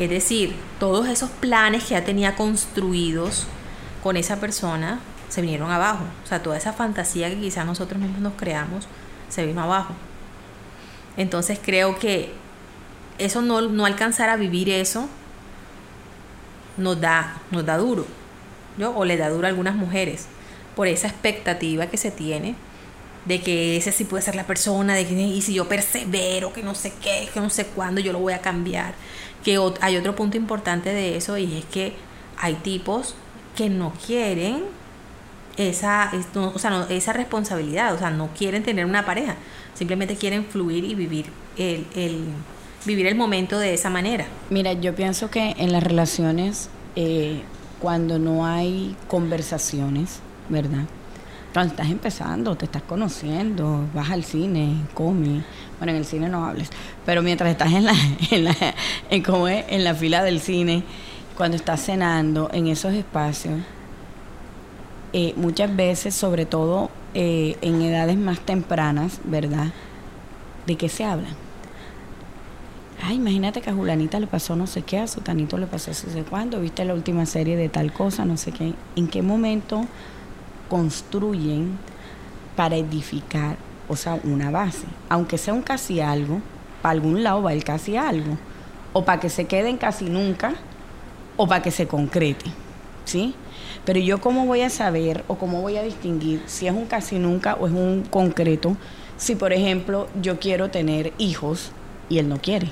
Es 0.00 0.10
decir, 0.10 0.56
todos 0.80 1.06
esos 1.08 1.30
planes 1.30 1.84
que 1.84 1.90
ya 1.90 2.04
tenía 2.04 2.34
construidos 2.34 3.46
con 4.02 4.16
esa 4.16 4.40
persona 4.40 4.98
se 5.30 5.40
vinieron 5.40 5.70
abajo. 5.70 6.04
O 6.22 6.26
sea, 6.26 6.42
toda 6.42 6.58
esa 6.58 6.74
fantasía 6.74 7.30
que 7.30 7.40
quizás 7.40 7.64
nosotros 7.64 7.98
mismos 8.00 8.20
nos 8.20 8.34
creamos 8.34 8.86
se 9.30 9.46
vino 9.46 9.62
abajo. 9.62 9.94
Entonces 11.16 11.58
creo 11.62 11.98
que 11.98 12.32
eso 13.18 13.40
no, 13.40 13.62
no 13.62 13.86
alcanzar 13.86 14.28
a 14.28 14.36
vivir 14.36 14.68
eso 14.68 15.08
nos 16.76 17.00
da, 17.00 17.38
nos 17.50 17.64
da 17.64 17.78
duro. 17.78 18.06
¿no? 18.76 18.90
O 18.90 19.04
le 19.04 19.16
da 19.16 19.28
duro 19.28 19.46
a 19.46 19.50
algunas 19.50 19.74
mujeres 19.74 20.26
por 20.74 20.88
esa 20.88 21.08
expectativa 21.08 21.86
que 21.86 21.96
se 21.96 22.10
tiene 22.10 22.54
de 23.24 23.40
que 23.40 23.76
ese 23.76 23.92
sí 23.92 24.04
puede 24.04 24.22
ser 24.22 24.34
la 24.34 24.46
persona, 24.46 24.94
de 24.94 25.06
que 25.06 25.14
y 25.14 25.42
si 25.42 25.54
yo 25.54 25.68
persevero, 25.68 26.52
que 26.52 26.62
no 26.62 26.74
sé 26.74 26.92
qué, 27.02 27.28
que 27.32 27.40
no 27.40 27.50
sé 27.50 27.66
cuándo, 27.66 28.00
yo 28.00 28.12
lo 28.12 28.18
voy 28.18 28.32
a 28.32 28.40
cambiar. 28.40 28.94
Que 29.44 29.58
hay 29.80 29.96
otro 29.96 30.16
punto 30.16 30.36
importante 30.36 30.92
de 30.92 31.16
eso 31.16 31.36
y 31.38 31.58
es 31.58 31.64
que 31.66 31.94
hay 32.38 32.54
tipos 32.54 33.14
que 33.56 33.68
no 33.68 33.92
quieren 34.06 34.64
esa, 35.56 36.10
es- 36.12 36.26
no, 36.34 36.48
o 36.54 36.58
sea, 36.58 36.70
no- 36.70 36.86
esa 36.88 37.12
responsabilidad, 37.12 37.94
o 37.94 37.98
sea, 37.98 38.10
no 38.10 38.28
quieren 38.36 38.62
tener 38.62 38.84
una 38.86 39.04
pareja, 39.04 39.36
simplemente 39.74 40.16
quieren 40.16 40.44
fluir 40.44 40.84
y 40.84 40.94
vivir 40.94 41.26
el, 41.56 41.86
el- 41.94 42.24
vivir 42.86 43.06
el 43.06 43.14
momento 43.14 43.58
de 43.58 43.74
esa 43.74 43.90
manera. 43.90 44.26
Mira, 44.50 44.72
yo 44.72 44.94
pienso 44.94 45.30
que 45.30 45.54
en 45.58 45.72
las 45.72 45.82
relaciones, 45.82 46.70
eh, 46.96 47.42
cuando 47.80 48.18
no 48.18 48.46
hay 48.46 48.96
conversaciones, 49.08 50.20
¿verdad? 50.48 50.84
Cuando 51.52 51.72
estás 51.72 51.90
empezando, 51.90 52.56
te 52.56 52.66
estás 52.66 52.82
conociendo, 52.82 53.84
vas 53.94 54.10
al 54.10 54.22
cine, 54.24 54.74
comes. 54.94 55.42
Bueno, 55.78 55.92
en 55.92 55.96
el 55.98 56.04
cine 56.04 56.28
no 56.28 56.44
hables, 56.46 56.68
pero 57.04 57.22
mientras 57.22 57.50
estás 57.50 57.72
en 57.72 57.84
la, 57.86 57.92
en 58.30 58.44
la, 58.44 58.54
en, 59.10 59.22
¿cómo 59.22 59.48
es? 59.48 59.64
en 59.68 59.82
la 59.82 59.94
fila 59.94 60.22
del 60.22 60.40
cine, 60.40 60.84
cuando 61.36 61.56
estás 61.56 61.82
cenando, 61.84 62.50
en 62.52 62.66
esos 62.68 62.92
espacios, 62.94 63.58
eh, 65.12 65.34
muchas 65.36 65.74
veces, 65.74 66.14
sobre 66.14 66.46
todo 66.46 66.90
eh, 67.14 67.56
en 67.62 67.82
edades 67.82 68.16
más 68.16 68.40
tempranas, 68.40 69.20
¿verdad? 69.24 69.68
¿De 70.66 70.76
qué 70.76 70.88
se 70.88 71.04
habla? 71.04 71.28
Ay, 73.02 73.16
imagínate 73.16 73.60
que 73.60 73.70
a 73.70 73.74
Julanita 73.74 74.20
le 74.20 74.26
pasó 74.26 74.54
no 74.56 74.66
sé 74.66 74.82
qué, 74.82 74.98
a 74.98 75.06
Sutanito 75.06 75.56
le 75.56 75.66
pasó 75.66 75.90
no 75.90 76.12
sé 76.12 76.22
cuándo, 76.22 76.60
viste 76.60 76.84
la 76.84 76.94
última 76.94 77.26
serie 77.26 77.56
de 77.56 77.68
tal 77.68 77.92
cosa, 77.92 78.24
no 78.24 78.36
sé 78.36 78.52
qué. 78.52 78.74
¿En 78.94 79.08
qué 79.08 79.22
momento 79.22 79.86
construyen 80.68 81.78
para 82.56 82.76
edificar, 82.76 83.56
o 83.88 83.96
sea, 83.96 84.20
una 84.22 84.50
base? 84.50 84.86
Aunque 85.08 85.38
sea 85.38 85.54
un 85.54 85.62
casi 85.62 86.00
algo, 86.00 86.40
para 86.82 86.92
algún 86.92 87.24
lado 87.24 87.42
va 87.42 87.52
el 87.52 87.64
casi 87.64 87.96
algo. 87.96 88.36
O 88.92 89.04
para 89.04 89.18
que 89.18 89.30
se 89.30 89.46
quede 89.46 89.70
en 89.70 89.78
casi 89.78 90.04
nunca, 90.04 90.54
o 91.36 91.48
para 91.48 91.62
que 91.62 91.70
se 91.70 91.88
concrete. 91.88 92.46
¿Sí? 93.06 93.34
Pero 93.84 94.00
yo 94.00 94.20
cómo 94.20 94.46
voy 94.46 94.62
a 94.62 94.70
saber 94.70 95.24
o 95.28 95.36
cómo 95.36 95.60
voy 95.60 95.76
a 95.76 95.82
distinguir 95.82 96.42
si 96.46 96.66
es 96.66 96.72
un 96.72 96.86
casi 96.86 97.18
nunca 97.18 97.54
o 97.54 97.66
es 97.66 97.72
un 97.72 98.04
concreto, 98.08 98.76
si 99.16 99.36
por 99.36 99.52
ejemplo 99.52 100.08
yo 100.20 100.38
quiero 100.38 100.70
tener 100.70 101.12
hijos 101.18 101.72
y 102.08 102.18
él 102.18 102.28
no 102.28 102.38
quiere. 102.38 102.68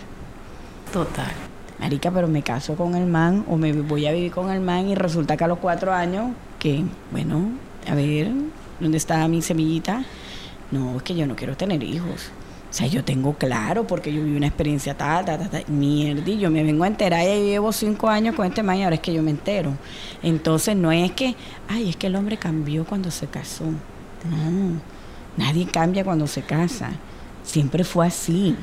Total. 0.92 1.32
Marica, 1.78 2.10
pero 2.10 2.26
me 2.26 2.42
caso 2.42 2.74
con 2.74 2.94
el 2.96 3.06
man 3.06 3.44
o 3.48 3.56
me 3.56 3.72
voy 3.72 4.06
a 4.06 4.12
vivir 4.12 4.32
con 4.32 4.50
el 4.50 4.60
man 4.60 4.88
y 4.88 4.94
resulta 4.94 5.36
que 5.36 5.44
a 5.44 5.48
los 5.48 5.58
cuatro 5.58 5.92
años, 5.92 6.32
que, 6.58 6.84
bueno, 7.12 7.50
a 7.88 7.94
ver, 7.94 8.32
¿dónde 8.80 8.98
está 8.98 9.26
mi 9.28 9.42
semillita? 9.42 10.04
No, 10.70 10.96
es 10.96 11.02
que 11.02 11.14
yo 11.14 11.26
no 11.26 11.36
quiero 11.36 11.56
tener 11.56 11.82
hijos. 11.82 12.30
O 12.70 12.72
sea, 12.72 12.86
yo 12.86 13.02
tengo 13.02 13.32
claro 13.34 13.86
porque 13.86 14.12
yo 14.12 14.22
viví 14.22 14.36
una 14.36 14.48
experiencia 14.48 14.94
tal, 14.94 15.24
tal, 15.24 15.38
tal, 15.38 15.50
tal. 15.50 15.64
Mierda, 15.68 16.28
y 16.28 16.38
yo 16.38 16.50
me 16.50 16.62
vengo 16.62 16.84
a 16.84 16.86
enterar 16.86 17.22
y 17.22 17.46
llevo 17.46 17.72
cinco 17.72 18.08
años 18.08 18.34
con 18.34 18.46
este 18.46 18.62
man 18.62 18.76
y 18.76 18.84
ahora 18.84 18.96
es 18.96 19.00
que 19.00 19.14
yo 19.14 19.22
me 19.22 19.30
entero. 19.30 19.72
Entonces 20.22 20.76
no 20.76 20.92
es 20.92 21.12
que, 21.12 21.34
ay, 21.68 21.88
es 21.88 21.96
que 21.96 22.08
el 22.08 22.16
hombre 22.16 22.36
cambió 22.36 22.84
cuando 22.84 23.10
se 23.10 23.26
casó. 23.26 23.64
No, 23.64 24.80
nadie 25.36 25.66
cambia 25.66 26.04
cuando 26.04 26.26
se 26.26 26.42
casa. 26.42 26.90
Siempre 27.42 27.84
fue 27.84 28.06
así. 28.06 28.54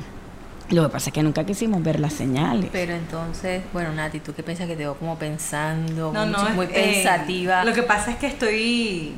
Lo 0.70 0.84
que 0.84 0.88
pasa 0.88 1.10
es 1.10 1.14
que 1.14 1.22
nunca 1.22 1.44
quisimos 1.44 1.82
ver 1.82 2.00
las 2.00 2.12
señales. 2.12 2.70
Pero 2.72 2.92
entonces, 2.92 3.62
bueno, 3.72 3.92
Nati, 3.92 4.20
¿tú 4.20 4.34
qué 4.34 4.42
piensas 4.42 4.66
que 4.66 4.74
te 4.74 4.82
veo 4.82 4.94
como 4.96 5.16
pensando, 5.16 6.12
No, 6.12 6.26
muy, 6.26 6.32
no, 6.32 6.50
muy 6.50 6.66
eh, 6.66 6.68
pensativa? 6.68 7.64
Lo 7.64 7.72
que 7.72 7.82
pasa 7.82 8.10
es 8.12 8.16
que 8.16 8.26
estoy. 8.26 9.14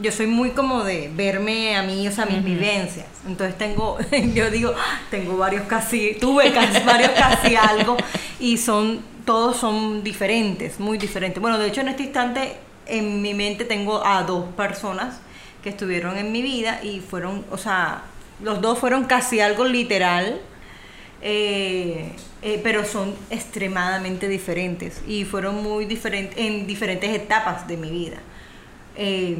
Yo 0.00 0.12
soy 0.12 0.26
muy 0.26 0.50
como 0.50 0.84
de 0.84 1.10
verme 1.14 1.76
a 1.76 1.82
mí, 1.82 2.08
o 2.08 2.12
sea, 2.12 2.26
mis 2.26 2.42
vivencias. 2.42 3.06
Entonces 3.26 3.56
tengo, 3.58 3.98
yo 4.34 4.50
digo, 4.50 4.74
tengo 5.10 5.36
varios 5.36 5.64
casi, 5.64 6.16
tuve 6.20 6.52
casi, 6.52 6.82
varios 6.84 7.10
casi 7.10 7.56
algo 7.56 7.96
y 8.38 8.56
son, 8.56 9.00
todos 9.24 9.56
son 9.56 10.02
diferentes, 10.02 10.80
muy 10.80 10.96
diferentes. 10.96 11.40
Bueno, 11.40 11.58
de 11.58 11.68
hecho 11.68 11.80
en 11.82 11.88
este 11.88 12.04
instante 12.04 12.56
en 12.86 13.22
mi 13.22 13.34
mente 13.34 13.64
tengo 13.64 14.04
a 14.04 14.22
dos 14.22 14.46
personas 14.54 15.20
que 15.62 15.70
estuvieron 15.70 16.16
en 16.16 16.32
mi 16.32 16.42
vida 16.42 16.80
y 16.82 17.00
fueron, 17.00 17.44
o 17.50 17.58
sea, 17.58 18.02
los 18.42 18.60
dos 18.60 18.78
fueron 18.78 19.04
casi 19.04 19.40
algo 19.40 19.64
literal, 19.64 20.40
eh, 21.22 22.12
eh, 22.42 22.60
pero 22.62 22.84
son 22.84 23.14
extremadamente 23.28 24.28
diferentes 24.28 25.02
y 25.06 25.24
fueron 25.24 25.62
muy 25.62 25.84
diferentes 25.84 26.38
en 26.38 26.66
diferentes 26.66 27.10
etapas 27.10 27.68
de 27.68 27.76
mi 27.76 27.90
vida. 27.90 28.16
Eh, 28.96 29.36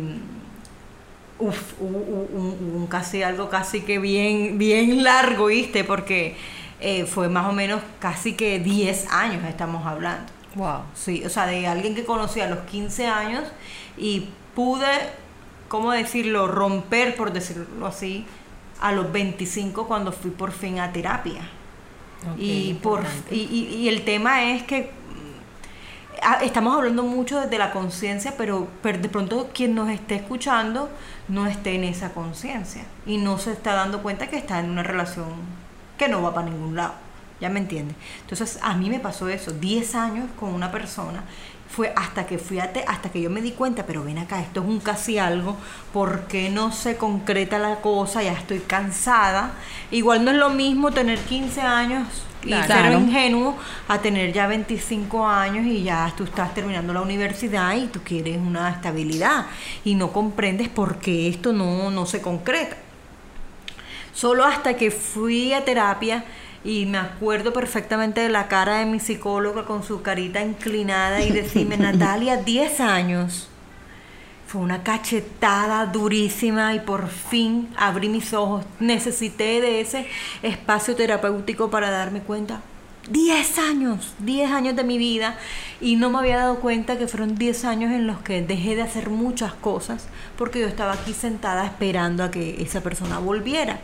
uf, 1.40 1.74
un, 1.80 1.94
hubo 1.94 2.76
un 2.78 2.86
casi 2.86 3.22
algo 3.22 3.48
casi 3.48 3.80
que 3.82 3.98
bien, 3.98 4.58
bien 4.58 5.02
largo, 5.10 5.46
¿viste? 5.46 5.84
Porque 5.84 6.36
eh, 6.80 7.04
fue 7.06 7.28
más 7.28 7.46
o 7.48 7.52
menos 7.52 7.82
casi 7.98 8.34
que 8.34 8.58
10 8.60 9.06
años 9.10 9.42
estamos 9.48 9.86
hablando. 9.86 10.30
Wow. 10.54 10.82
Sí, 10.94 11.22
o 11.24 11.28
sea, 11.30 11.46
de 11.46 11.66
alguien 11.66 11.94
que 11.94 12.04
conocí 12.04 12.40
a 12.40 12.48
los 12.48 12.60
15 12.60 13.06
años 13.06 13.44
y 13.96 14.28
pude, 14.54 14.86
¿cómo 15.68 15.92
decirlo?, 15.92 16.48
romper, 16.48 17.14
por 17.16 17.32
decirlo 17.32 17.86
así, 17.86 18.24
a 18.80 18.92
los 18.92 19.12
25 19.12 19.86
cuando 19.86 20.10
fui 20.12 20.30
por 20.30 20.52
fin 20.52 20.80
a 20.80 20.92
terapia. 20.92 21.42
Ok, 22.32 22.38
y, 22.38 22.74
por, 22.82 23.02
y, 23.30 23.36
y- 23.36 23.76
y 23.76 23.88
el 23.88 24.02
tema 24.04 24.50
es 24.50 24.62
que 24.64 24.90
estamos 26.42 26.74
hablando 26.76 27.02
mucho 27.02 27.40
desde 27.40 27.58
la 27.58 27.72
conciencia, 27.72 28.34
pero, 28.36 28.68
pero 28.82 28.98
de 28.98 29.08
pronto 29.08 29.50
quien 29.54 29.74
nos 29.74 29.88
esté 29.90 30.16
escuchando 30.16 30.90
no 31.28 31.46
esté 31.46 31.74
en 31.74 31.84
esa 31.84 32.12
conciencia 32.12 32.84
y 33.06 33.18
no 33.18 33.38
se 33.38 33.52
está 33.52 33.74
dando 33.74 34.02
cuenta 34.02 34.26
que 34.28 34.36
está 34.36 34.60
en 34.60 34.70
una 34.70 34.82
relación 34.82 35.28
que 35.98 36.08
no 36.08 36.22
va 36.22 36.34
para 36.34 36.48
ningún 36.50 36.76
lado. 36.76 36.94
¿Ya 37.40 37.48
me 37.48 37.58
entiendes? 37.60 37.96
Entonces 38.20 38.58
a 38.62 38.74
mí 38.74 38.90
me 38.90 39.00
pasó 39.00 39.28
eso, 39.28 39.52
10 39.52 39.94
años 39.94 40.28
con 40.38 40.52
una 40.52 40.70
persona. 40.70 41.24
Fue 41.70 41.92
hasta 41.96 42.26
que 42.26 42.36
fui 42.36 42.58
a 42.58 42.72
te- 42.72 42.84
hasta 42.86 43.10
que 43.10 43.20
yo 43.22 43.30
me 43.30 43.40
di 43.40 43.52
cuenta, 43.52 43.86
pero 43.86 44.02
ven 44.04 44.18
acá, 44.18 44.40
esto 44.40 44.60
es 44.60 44.66
un 44.66 44.80
casi 44.80 45.18
algo, 45.18 45.56
¿por 45.92 46.22
qué 46.24 46.50
no 46.50 46.72
se 46.72 46.96
concreta 46.96 47.58
la 47.58 47.76
cosa? 47.76 48.22
Ya 48.22 48.32
estoy 48.32 48.58
cansada. 48.58 49.52
Igual 49.90 50.24
no 50.24 50.32
es 50.32 50.36
lo 50.36 50.50
mismo 50.50 50.90
tener 50.90 51.18
15 51.20 51.60
años 51.62 52.06
Claro. 52.40 52.66
ser 52.66 52.76
Claro. 52.76 52.98
ingenuo 52.98 53.56
a 53.88 53.98
tener 53.98 54.32
ya 54.32 54.46
25 54.46 55.26
años 55.26 55.66
y 55.66 55.82
ya 55.82 56.12
tú 56.16 56.24
estás 56.24 56.54
terminando 56.54 56.92
la 56.92 57.02
universidad 57.02 57.76
y 57.76 57.86
tú 57.86 58.00
quieres 58.02 58.38
una 58.38 58.70
estabilidad 58.70 59.46
y 59.84 59.94
no 59.94 60.12
comprendes 60.12 60.68
por 60.68 60.98
qué 60.98 61.28
esto 61.28 61.52
no, 61.52 61.90
no 61.90 62.06
se 62.06 62.20
concreta. 62.20 62.76
Solo 64.12 64.44
hasta 64.44 64.74
que 64.74 64.90
fui 64.90 65.52
a 65.52 65.64
terapia 65.64 66.24
y 66.64 66.86
me 66.86 66.98
acuerdo 66.98 67.52
perfectamente 67.52 68.20
de 68.20 68.28
la 68.28 68.48
cara 68.48 68.78
de 68.78 68.86
mi 68.86 69.00
psicóloga 69.00 69.64
con 69.64 69.82
su 69.82 70.02
carita 70.02 70.42
inclinada 70.42 71.22
y 71.22 71.30
decirme, 71.30 71.76
Natalia, 71.78 72.36
10 72.36 72.80
años. 72.80 73.48
Fue 74.50 74.62
una 74.62 74.82
cachetada 74.82 75.86
durísima 75.86 76.74
y 76.74 76.80
por 76.80 77.06
fin 77.06 77.68
abrí 77.76 78.08
mis 78.08 78.32
ojos. 78.32 78.64
Necesité 78.80 79.60
de 79.60 79.80
ese 79.80 80.08
espacio 80.42 80.96
terapéutico 80.96 81.70
para 81.70 81.88
darme 81.88 82.22
cuenta. 82.22 82.60
10 83.08 83.58
años, 83.60 84.12
10 84.18 84.50
años 84.50 84.74
de 84.74 84.82
mi 84.82 84.98
vida 84.98 85.38
y 85.80 85.94
no 85.94 86.10
me 86.10 86.18
había 86.18 86.38
dado 86.38 86.58
cuenta 86.58 86.98
que 86.98 87.06
fueron 87.06 87.36
10 87.36 87.64
años 87.64 87.92
en 87.92 88.08
los 88.08 88.22
que 88.22 88.42
dejé 88.42 88.74
de 88.74 88.82
hacer 88.82 89.08
muchas 89.08 89.52
cosas 89.52 90.08
porque 90.36 90.58
yo 90.58 90.66
estaba 90.66 90.94
aquí 90.94 91.12
sentada 91.12 91.64
esperando 91.64 92.24
a 92.24 92.32
que 92.32 92.60
esa 92.60 92.80
persona 92.80 93.20
volviera. 93.20 93.78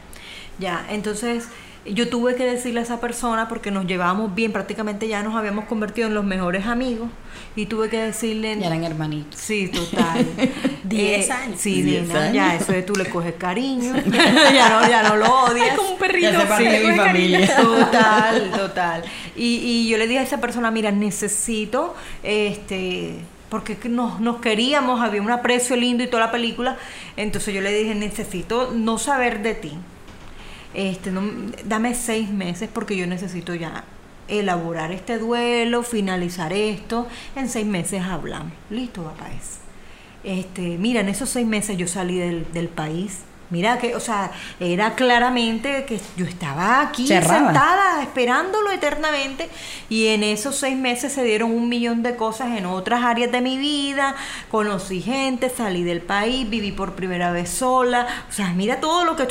Ya, 0.58 0.84
entonces 0.90 1.48
yo 1.92 2.08
tuve 2.08 2.34
que 2.34 2.44
decirle 2.44 2.80
a 2.80 2.82
esa 2.82 3.00
persona 3.00 3.48
porque 3.48 3.70
nos 3.70 3.86
llevábamos 3.86 4.34
bien, 4.34 4.52
prácticamente 4.52 5.08
ya 5.08 5.22
nos 5.22 5.34
habíamos 5.34 5.64
convertido 5.66 6.08
en 6.08 6.14
los 6.14 6.24
mejores 6.24 6.66
amigos 6.66 7.08
y 7.54 7.66
tuve 7.66 7.88
que 7.88 7.98
decirle 8.00 8.56
Ya 8.58 8.66
eran 8.66 8.84
hermanitos. 8.84 9.38
Sí, 9.40 9.68
total. 9.68 10.26
Diez 10.84 11.28
Eh, 11.28 11.32
años. 11.32 11.60
Sí, 11.60 11.82
Diez 11.82 12.10
años. 12.14 12.34
ya 12.34 12.54
eso 12.56 12.72
de 12.72 12.82
tú 12.82 12.94
le 12.94 13.06
coges 13.10 13.34
cariño. 13.34 13.94
ya, 14.54 14.68
no, 14.70 14.88
ya 14.88 15.02
no 15.02 15.16
lo 15.16 15.44
odias. 15.44 15.68
Es 15.68 15.74
como 15.74 15.90
un 15.92 15.98
perrito. 15.98 16.30
Ya 16.32 16.46
parte 16.48 16.64
sí, 16.64 16.70
de 16.70 16.78
mi 16.78 16.96
cariño. 16.96 17.04
familia. 17.06 17.56
Total, 17.62 18.50
total. 18.52 19.02
Y, 19.36 19.56
y 19.56 19.88
yo 19.88 19.98
le 19.98 20.06
dije 20.06 20.20
a 20.20 20.22
esa 20.22 20.40
persona, 20.40 20.70
mira, 20.70 20.90
necesito, 20.92 21.94
este, 22.22 23.14
porque 23.48 23.76
que 23.76 23.88
nos, 23.88 24.20
nos 24.20 24.38
queríamos, 24.40 25.00
había 25.00 25.22
un 25.22 25.30
aprecio 25.30 25.76
lindo 25.76 26.02
y 26.04 26.08
toda 26.08 26.26
la 26.26 26.32
película. 26.32 26.76
Entonces 27.16 27.54
yo 27.54 27.60
le 27.60 27.72
dije, 27.72 27.94
necesito 27.94 28.72
no 28.74 28.98
saber 28.98 29.42
de 29.42 29.54
ti. 29.54 29.72
Este, 30.76 31.10
no, 31.10 31.22
dame 31.64 31.94
seis 31.94 32.28
meses 32.28 32.68
porque 32.70 32.98
yo 32.98 33.06
necesito 33.06 33.54
ya 33.54 33.84
elaborar 34.28 34.92
este 34.92 35.16
duelo, 35.16 35.82
finalizar 35.82 36.52
esto. 36.52 37.08
En 37.34 37.48
seis 37.48 37.64
meses 37.66 38.02
hablamos. 38.02 38.52
Listo, 38.68 39.02
papá. 39.02 39.30
es. 39.32 39.60
Este, 40.22 40.76
mira, 40.76 41.00
en 41.00 41.08
esos 41.08 41.30
seis 41.30 41.46
meses 41.46 41.78
yo 41.78 41.88
salí 41.88 42.18
del, 42.18 42.52
del 42.52 42.68
país. 42.68 43.20
Mira 43.48 43.78
que, 43.78 43.94
o 43.94 44.00
sea, 44.00 44.32
era 44.60 44.96
claramente 44.96 45.86
que 45.86 45.98
yo 46.16 46.26
estaba 46.26 46.82
aquí 46.82 47.06
sentada 47.06 48.02
esperándolo 48.02 48.72
eternamente 48.72 49.48
y 49.88 50.08
en 50.08 50.24
esos 50.24 50.56
seis 50.56 50.76
meses 50.76 51.12
se 51.12 51.22
dieron 51.22 51.52
un 51.52 51.68
millón 51.68 52.02
de 52.02 52.16
cosas 52.16 52.58
en 52.58 52.66
otras 52.66 53.04
áreas 53.04 53.30
de 53.30 53.40
mi 53.40 53.56
vida, 53.56 54.16
conocí 54.50 55.00
gente, 55.00 55.48
salí 55.48 55.84
del 55.84 56.00
país, 56.00 56.50
viví 56.50 56.72
por 56.72 56.94
primera 56.94 57.30
vez 57.30 57.48
sola, 57.48 58.08
o 58.28 58.32
sea, 58.32 58.48
mira 58.52 58.80
todo 58.80 59.04
lo 59.04 59.14
que 59.14 59.28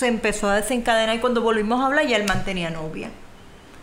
se 0.00 0.08
empezó 0.08 0.48
a 0.48 0.56
desencadenar 0.56 1.14
y 1.16 1.18
cuando 1.18 1.42
volvimos 1.42 1.78
a 1.82 1.86
hablar 1.86 2.06
ya 2.06 2.16
él 2.16 2.24
mantenía 2.26 2.70
novia. 2.70 3.10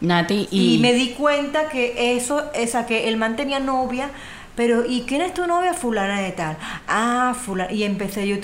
Nati, 0.01 0.47
Y, 0.51 0.75
y, 0.75 0.77
me 0.79 0.93
di 0.93 1.09
cuenta 1.09 1.69
que 1.69 2.15
eso, 2.17 2.43
esa 2.55 2.87
que 2.87 3.07
él 3.07 3.17
mantenía 3.17 3.59
novia, 3.59 4.09
pero 4.55 4.83
¿y 4.83 5.01
quién 5.03 5.21
es 5.21 5.35
tu 5.35 5.45
novia? 5.45 5.75
Fulana 5.75 6.19
de 6.21 6.31
tal. 6.31 6.57
Ah, 6.87 7.35
fulana. 7.39 7.71
Y 7.71 7.83
empecé 7.83 8.27
yo 8.27 8.37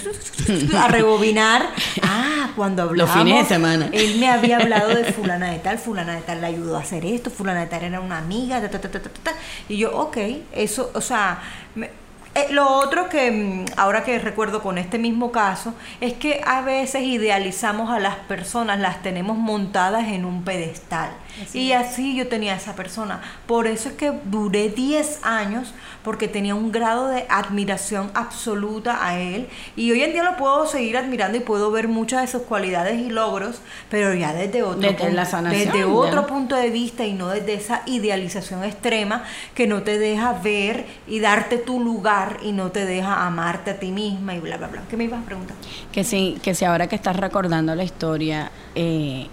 a 0.78 0.88
rebobinar. 0.88 1.68
Ah, 2.04 2.52
cuando 2.56 2.84
Los 2.94 3.10
hablábamos. 3.10 3.24
fines 3.24 3.50
de 3.50 3.56
semana. 3.56 3.90
Él 3.92 4.18
me 4.20 4.30
había 4.30 4.58
hablado 4.58 4.90
de 4.90 5.06
fulana 5.12 5.50
de 5.52 5.58
tal, 5.60 5.80
fulana 5.80 6.14
de 6.16 6.22
tal 6.22 6.42
le 6.42 6.48
ayudó 6.48 6.78
a 6.78 6.82
hacer 6.82 7.04
esto, 7.06 7.32
fulana 7.32 7.62
de 7.62 7.68
tal 7.68 7.84
era 7.84 8.00
una 8.00 8.20
amiga, 8.20 8.62
ta, 8.62 8.70
ta, 8.70 8.80
ta, 8.80 8.92
ta, 8.92 9.00
ta, 9.02 9.10
ta. 9.24 9.32
Y 9.68 9.78
yo, 9.78 9.98
ok, 9.98 10.18
eso, 10.54 10.92
o 10.94 11.02
sea, 11.02 11.42
me- 11.74 11.90
eh, 12.36 12.48
lo 12.52 12.68
otro 12.78 13.10
que 13.10 13.32
mm, 13.32 13.66
ahora 13.78 14.04
que 14.04 14.18
recuerdo 14.20 14.62
con 14.62 14.78
este 14.78 14.98
mismo 14.98 15.32
caso 15.32 15.74
es 16.02 16.14
que 16.14 16.42
a 16.46 16.62
veces 16.62 17.04
idealizamos 17.04 17.92
a 17.92 18.00
las 18.00 18.16
personas, 18.16 18.80
las 18.80 19.02
tenemos 19.02 19.38
montadas 19.38 20.08
en 20.08 20.26
un 20.26 20.44
pedestal. 20.44 21.12
Y 21.54 21.72
así 21.72 22.16
yo 22.16 22.28
tenía 22.28 22.54
a 22.54 22.58
esa 22.58 22.76
persona. 22.76 23.22
Por 23.48 23.68
eso 23.68 23.90
es 23.90 23.96
que 23.96 24.12
duré 24.26 24.70
10 24.70 25.20
años 25.24 25.74
porque 26.04 26.28
tenía 26.28 26.56
un 26.56 26.72
grado 26.72 27.08
de 27.08 27.26
admiración 27.30 28.12
absoluta 28.14 29.06
a 29.06 29.20
él. 29.20 29.48
Y 29.76 29.92
hoy 29.92 30.02
en 30.02 30.14
día 30.14 30.24
lo 30.24 30.38
puedo 30.38 30.68
seguir 30.68 30.98
admirando 30.98 31.38
y 31.38 31.42
puedo 31.42 31.72
ver 31.72 31.88
muchas 31.88 32.22
de 32.22 32.28
sus 32.28 32.44
cualidades 32.44 33.00
y 33.00 33.10
logros, 33.10 33.62
pero 33.90 34.14
ya 34.14 34.34
desde 34.34 34.64
otro, 34.64 34.82
Desde 34.82 34.96
punto, 34.96 35.16
la 35.16 35.26
sanación, 35.26 35.66
desde 35.66 35.86
otro 35.86 36.28
punto 36.28 36.56
de 36.56 36.70
vista 36.70 37.06
y 37.06 37.14
no 37.14 37.30
desde 37.30 37.54
esa 37.54 37.82
idealización 37.86 38.64
extrema 38.64 39.24
que 39.56 39.68
no 39.68 39.84
te 39.84 39.98
deja 39.98 40.34
ver 40.34 40.86
y 41.08 41.20
darte 41.20 41.58
tu 41.58 41.80
lugar 41.80 42.40
y 42.44 42.52
no 42.52 42.72
te 42.72 42.86
deja 42.86 43.26
amarte 43.26 43.72
a 43.72 43.80
ti 43.80 43.92
misma 43.92 44.36
y 44.36 44.40
bla, 44.40 44.58
bla, 44.58 44.68
bla. 44.68 44.82
¿Qué 44.90 44.98
me 44.98 45.06
ibas 45.06 45.22
a 45.22 45.26
preguntar? 45.26 45.56
que 45.92 46.04
sí, 46.04 46.38
que 46.42 46.56
si 46.56 46.66
ahora 46.66 46.88
que 46.88 46.96
estás 46.96 47.16
recordando 47.16 47.76
la 47.76 47.84
historia, 47.84 48.52
eh, 48.76 49.28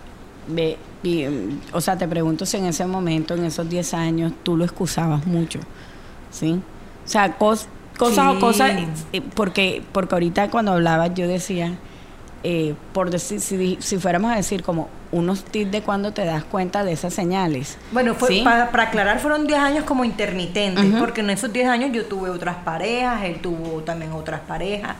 ve- 0.52 0.76
y, 1.02 1.24
mm, 1.24 1.60
o 1.72 1.80
sea, 1.80 1.96
te 1.96 2.06
pregunto 2.06 2.44
si 2.46 2.56
en 2.58 2.66
ese 2.66 2.84
momento, 2.86 3.34
en 3.34 3.44
esos 3.44 3.68
10 3.68 3.94
años, 3.94 4.32
tú 4.42 4.56
lo 4.56 4.64
excusabas 4.64 5.26
mucho, 5.26 5.60
¿sí? 6.30 6.60
O 7.04 7.08
sea, 7.08 7.38
cos- 7.38 7.66
cosas 7.98 8.26
o 8.28 8.34
Sí. 8.34 8.40
cosas, 8.40 8.72
eh, 9.12 9.20
porque, 9.34 9.82
porque 9.92 10.14
ahorita 10.14 10.50
cuando 10.50 10.72
hablabas 10.72 11.12
yo 11.14 11.26
decía, 11.28 11.74
eh, 12.42 12.74
por 12.94 13.10
decir, 13.10 13.40
si, 13.40 13.76
si 13.80 13.98
fuéramos 13.98 14.32
a 14.32 14.36
decir 14.36 14.62
como 14.62 14.88
unos 15.12 15.44
tips 15.44 15.72
de 15.72 15.82
cuando 15.82 16.12
te 16.12 16.24
das 16.24 16.44
cuenta 16.44 16.84
de 16.84 16.92
esas 16.92 17.12
señales. 17.12 17.76
Bueno, 17.92 18.14
fue, 18.14 18.28
¿sí? 18.28 18.40
para, 18.44 18.70
para 18.70 18.84
aclarar, 18.84 19.18
fueron 19.20 19.46
10 19.46 19.58
años 19.58 19.84
como 19.84 20.04
intermitentes, 20.04 20.84
Ujú. 20.84 20.98
porque 20.98 21.20
en 21.20 21.30
esos 21.30 21.52
10 21.52 21.68
años 21.68 21.90
yo 21.92 22.06
tuve 22.06 22.30
otras 22.30 22.56
parejas, 22.64 23.24
él 23.24 23.40
tuvo 23.40 23.82
también 23.82 24.12
otras 24.12 24.40
parejas, 24.40 24.96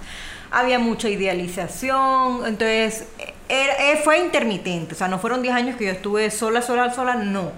había 0.51 0.78
mucha 0.80 1.09
idealización, 1.09 2.40
entonces 2.46 3.07
era- 3.51 3.90
eh, 3.92 4.01
fue 4.03 4.18
intermitente, 4.18 4.94
o 4.94 4.98
sea, 4.98 5.09
no 5.09 5.18
fueron 5.18 5.42
10 5.42 5.55
años 5.55 5.76
que 5.76 5.86
yo 5.86 5.90
estuve 5.92 6.30
sola, 6.30 6.62
sola, 6.62 6.92
sola, 6.94 7.14
no. 7.16 7.53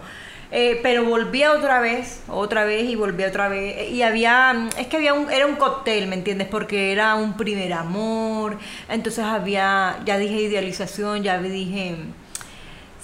Eh, 0.55 0.81
pero 0.83 1.05
volvía 1.05 1.53
otra 1.53 1.81
vez, 1.81 2.21
otra 2.29 2.65
vez 2.65 2.85
y 2.85 2.95
volvía 2.95 3.29
otra 3.29 3.49
vez. 3.49 3.91
Y 3.91 4.03
había, 4.03 4.69
es 4.79 4.87
que 4.87 4.97
había 4.99 5.15
un, 5.15 5.31
era 5.31 5.47
un 5.47 5.57
cóctel, 5.57 6.09
¿me 6.09 6.15
entiendes? 6.15 6.47
Porque 6.49 6.93
era 6.93 7.15
un 7.15 7.37
primer 7.39 7.73
amor. 7.73 8.59
Entonces 8.91 9.25
había, 9.25 9.99
ya 10.05 10.19
dije 10.19 10.35
idealización, 10.35 11.23
ya 11.23 11.39
dije, 11.39 11.97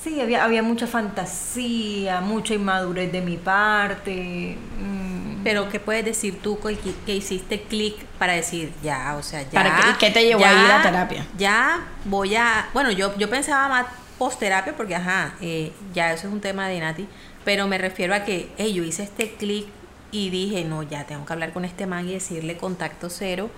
sí, 0.02 0.20
había, 0.20 0.44
había 0.44 0.62
mucha 0.62 0.86
fantasía, 0.86 2.20
mucha 2.20 2.54
inmadurez 2.54 3.10
de 3.12 3.20
mi 3.20 3.36
parte. 3.36 4.56
mm, 4.80 5.42
Pero 5.44 5.68
¿qué 5.68 5.80
puedes 5.80 6.04
decir 6.04 6.40
tú 6.42 6.58
que, 6.60 6.76
que 7.06 7.14
hiciste 7.14 7.62
clic 7.62 7.96
para 8.18 8.32
decir 8.34 8.72
ya, 8.82 9.16
o 9.16 9.22
sea, 9.22 9.42
ya? 9.42 9.50
¿Para 9.50 9.76
qué- 9.76 10.06
qué 10.06 10.10
te 10.12 10.24
llevó 10.26 10.44
a 10.44 10.52
ir 10.52 10.70
a 10.72 10.82
terapia? 10.82 11.26
Ya 11.36 11.86
voy 12.04 12.34
a, 12.36 12.68
bueno, 12.74 12.90
yo, 12.90 13.16
yo 13.16 13.30
pensaba 13.30 13.68
más 13.68 13.86
post 14.18 14.40
terapia 14.40 14.74
porque, 14.76 14.96
ajá, 14.96 15.34
eh, 15.40 15.72
ya 15.94 16.12
eso 16.12 16.26
es 16.26 16.32
un 16.32 16.40
tema 16.40 16.66
de 16.68 16.80
Nati, 16.80 17.06
pero 17.44 17.66
me 17.68 17.78
refiero 17.78 18.14
a 18.14 18.24
que, 18.24 18.50
hey, 18.58 18.72
yo 18.74 18.82
hice 18.82 19.04
este 19.04 19.34
clic 19.34 19.66
y 20.10 20.30
dije, 20.30 20.64
no, 20.64 20.82
ya 20.82 21.04
tengo 21.04 21.24
que 21.24 21.32
hablar 21.32 21.52
con 21.52 21.64
este 21.64 21.86
man 21.86 22.08
y 22.08 22.12
decirle 22.14 22.56
contacto 22.56 23.08
cero, 23.10 23.48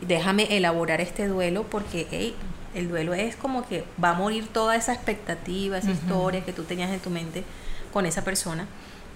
déjame 0.00 0.56
elaborar 0.56 1.00
este 1.00 1.28
duelo 1.28 1.64
porque, 1.64 2.06
hey, 2.10 2.34
el 2.76 2.88
duelo 2.88 3.14
es 3.14 3.34
como 3.34 3.66
que 3.66 3.84
va 4.02 4.10
a 4.10 4.14
morir 4.14 4.46
toda 4.48 4.76
esa 4.76 4.92
expectativa, 4.92 5.78
esa 5.78 5.90
historia 5.90 6.44
que 6.44 6.52
tú 6.52 6.62
tenías 6.62 6.90
en 6.90 7.00
tu 7.00 7.10
mente 7.10 7.42
con 7.92 8.06
esa 8.06 8.22
persona, 8.22 8.66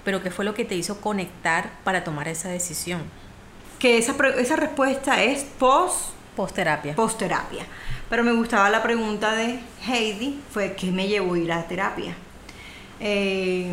pero 0.04 0.22
¿qué 0.22 0.30
fue 0.30 0.44
lo 0.44 0.54
que 0.54 0.64
te 0.64 0.74
hizo 0.74 1.00
conectar 1.00 1.70
para 1.84 2.02
tomar 2.02 2.26
esa 2.26 2.48
decisión? 2.48 3.02
que 3.80 3.98
esa, 3.98 4.56
respuesta 4.56 5.20
es 5.22 5.42
post 5.58 6.11
Post 6.36 6.54
terapia. 6.54 6.94
post-terapia. 6.94 7.64
Pero 8.08 8.22
me 8.22 8.32
gustaba 8.32 8.70
la 8.70 8.82
pregunta 8.82 9.34
de 9.34 9.58
Heidi, 9.86 10.40
fue 10.52 10.74
¿qué 10.74 10.92
me 10.92 11.08
llevó 11.08 11.34
a 11.34 11.38
ir 11.38 11.52
a 11.52 11.66
terapia? 11.66 12.14
Eh, 13.00 13.72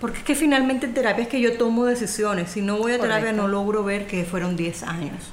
porque 0.00 0.18
es 0.18 0.24
que 0.24 0.34
finalmente 0.34 0.86
en 0.86 0.94
terapia 0.94 1.22
es 1.22 1.28
que 1.28 1.40
yo 1.40 1.56
tomo 1.58 1.84
decisiones. 1.84 2.50
Si 2.50 2.62
no 2.62 2.78
voy 2.78 2.92
a 2.92 2.98
terapia 2.98 3.32
no 3.32 3.48
logro 3.48 3.84
ver 3.84 4.06
que 4.06 4.24
fueron 4.24 4.56
10 4.56 4.82
años. 4.84 5.32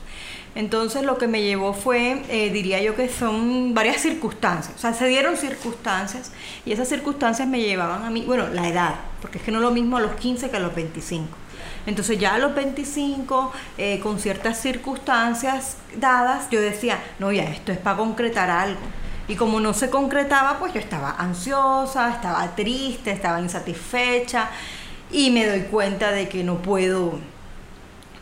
Entonces 0.55 1.03
lo 1.03 1.17
que 1.17 1.27
me 1.27 1.41
llevó 1.41 1.73
fue, 1.73 2.21
eh, 2.29 2.51
diría 2.51 2.81
yo 2.81 2.95
que 2.95 3.09
son 3.09 3.73
varias 3.73 4.01
circunstancias. 4.01 4.75
O 4.75 4.79
sea, 4.79 4.93
se 4.93 5.07
dieron 5.07 5.35
circunstancias 5.35 6.31
y 6.65 6.71
esas 6.71 6.87
circunstancias 6.87 7.47
me 7.47 7.59
llevaban 7.59 8.03
a 8.03 8.11
mí, 8.11 8.23
bueno, 8.25 8.47
la 8.49 8.67
edad, 8.67 8.95
porque 9.21 9.39
es 9.39 9.43
que 9.43 9.51
no 9.51 9.57
es 9.57 9.63
lo 9.63 9.71
mismo 9.71 9.97
a 9.97 10.01
los 10.01 10.13
15 10.13 10.51
que 10.51 10.57
a 10.57 10.59
los 10.59 10.75
25. 10.75 11.27
Entonces 11.85 12.19
ya 12.19 12.35
a 12.35 12.37
los 12.37 12.53
25, 12.53 13.51
eh, 13.77 13.99
con 13.99 14.19
ciertas 14.19 14.61
circunstancias 14.61 15.77
dadas, 15.97 16.49
yo 16.51 16.61
decía, 16.61 16.99
no, 17.19 17.31
ya, 17.31 17.43
esto 17.43 17.71
es 17.71 17.79
para 17.79 17.97
concretar 17.97 18.49
algo. 18.49 18.79
Y 19.27 19.35
como 19.35 19.59
no 19.59 19.73
se 19.73 19.89
concretaba, 19.89 20.59
pues 20.59 20.73
yo 20.73 20.79
estaba 20.79 21.15
ansiosa, 21.17 22.11
estaba 22.11 22.55
triste, 22.55 23.11
estaba 23.11 23.39
insatisfecha 23.39 24.49
y 25.11 25.31
me 25.31 25.47
doy 25.47 25.61
cuenta 25.61 26.11
de 26.11 26.29
que 26.29 26.43
no 26.43 26.57
puedo 26.57 27.19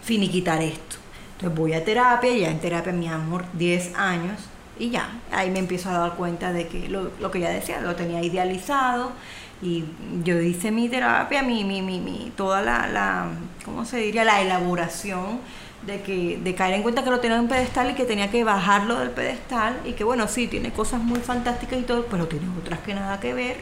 finiquitar 0.04 0.62
esto. 0.62 1.01
Entonces 1.42 1.58
voy 1.58 1.74
a 1.74 1.84
terapia, 1.84 2.32
ya 2.38 2.52
en 2.52 2.60
terapia 2.60 2.94
mi 2.94 3.08
amor 3.08 3.46
10 3.54 3.96
años 3.96 4.40
y 4.78 4.92
ya, 4.92 5.10
ahí 5.32 5.50
me 5.50 5.58
empiezo 5.58 5.90
a 5.90 5.94
dar 5.98 6.14
cuenta 6.14 6.54
de 6.54 6.68
que 6.68 6.88
lo, 6.88 7.12
lo 7.20 7.32
que 7.32 7.40
ya 7.40 7.50
decía, 7.50 7.82
lo 7.82 7.96
tenía 7.96 8.22
idealizado 8.24 9.12
y 9.60 9.86
yo 10.24 10.40
hice 10.40 10.70
mi 10.70 10.88
terapia, 10.88 11.42
mi, 11.42 11.64
mi, 11.64 11.82
mi, 11.82 12.00
mi 12.00 12.32
toda 12.38 12.62
la, 12.62 12.88
la, 12.88 13.30
¿cómo 13.66 13.86
se 13.86 13.98
diría? 13.98 14.24
La 14.24 14.40
elaboración 14.42 15.40
de 15.88 16.02
que 16.02 16.40
de 16.44 16.54
caer 16.54 16.76
en 16.76 16.84
cuenta 16.84 17.04
que 17.04 17.10
lo 17.10 17.20
tenía 17.20 17.38
en 17.38 17.44
un 17.44 17.50
pedestal 17.50 17.90
y 17.90 17.94
que 17.96 18.06
tenía 18.06 18.30
que 18.30 18.44
bajarlo 18.44 19.00
del 19.00 19.10
pedestal 19.10 19.80
y 19.84 19.94
que 19.94 20.04
bueno, 20.04 20.28
sí, 20.28 20.48
tiene 20.48 20.72
cosas 20.72 21.02
muy 21.02 21.22
fantásticas 21.22 21.80
y 21.80 21.84
todo, 21.84 22.06
pero 22.06 22.28
tiene 22.28 22.46
otras 22.60 22.80
que 22.82 22.94
nada 22.94 23.20
que 23.20 23.34
ver 23.34 23.58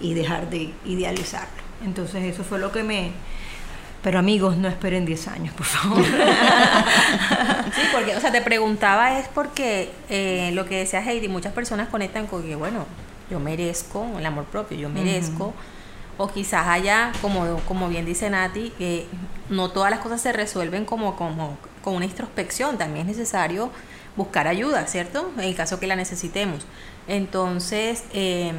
y 0.00 0.14
dejar 0.14 0.48
de 0.48 0.72
idealizarlo. 0.86 1.62
Entonces 1.84 2.24
eso 2.24 2.42
fue 2.42 2.58
lo 2.58 2.72
que 2.72 2.82
me... 2.82 3.12
Pero 4.02 4.18
amigos, 4.18 4.56
no 4.56 4.68
esperen 4.68 5.04
10 5.04 5.28
años, 5.28 5.54
por 5.54 5.66
favor. 5.66 6.04
Sí, 7.74 7.82
porque, 7.92 8.16
o 8.16 8.20
sea, 8.20 8.32
te 8.32 8.40
preguntaba 8.40 9.18
es 9.18 9.28
porque 9.28 9.92
eh, 10.08 10.50
lo 10.54 10.64
que 10.64 10.78
decía 10.78 11.00
Heidi, 11.00 11.28
muchas 11.28 11.52
personas 11.52 11.88
conectan 11.88 12.26
con 12.26 12.42
que, 12.42 12.56
bueno, 12.56 12.86
yo 13.30 13.38
merezco 13.40 14.06
el 14.18 14.24
amor 14.24 14.44
propio, 14.44 14.76
yo 14.78 14.88
merezco. 14.88 15.52
O 16.16 16.28
quizás 16.28 16.66
haya, 16.66 17.12
como, 17.20 17.60
como 17.68 17.88
bien 17.88 18.04
dice 18.04 18.30
Nati, 18.30 18.70
que 18.78 19.06
no 19.50 19.70
todas 19.70 19.90
las 19.90 20.00
cosas 20.00 20.20
se 20.20 20.32
resuelven 20.32 20.84
como, 20.84 21.14
como 21.14 21.58
con 21.84 21.94
una 21.94 22.06
introspección, 22.06 22.78
también 22.78 23.08
es 23.08 23.16
necesario 23.16 23.70
buscar 24.16 24.48
ayuda, 24.48 24.86
¿cierto? 24.86 25.30
En 25.36 25.44
el 25.44 25.54
caso 25.54 25.78
que 25.78 25.86
la 25.86 25.94
necesitemos. 25.94 26.66
Entonces, 27.06 28.04
em, 28.12 28.56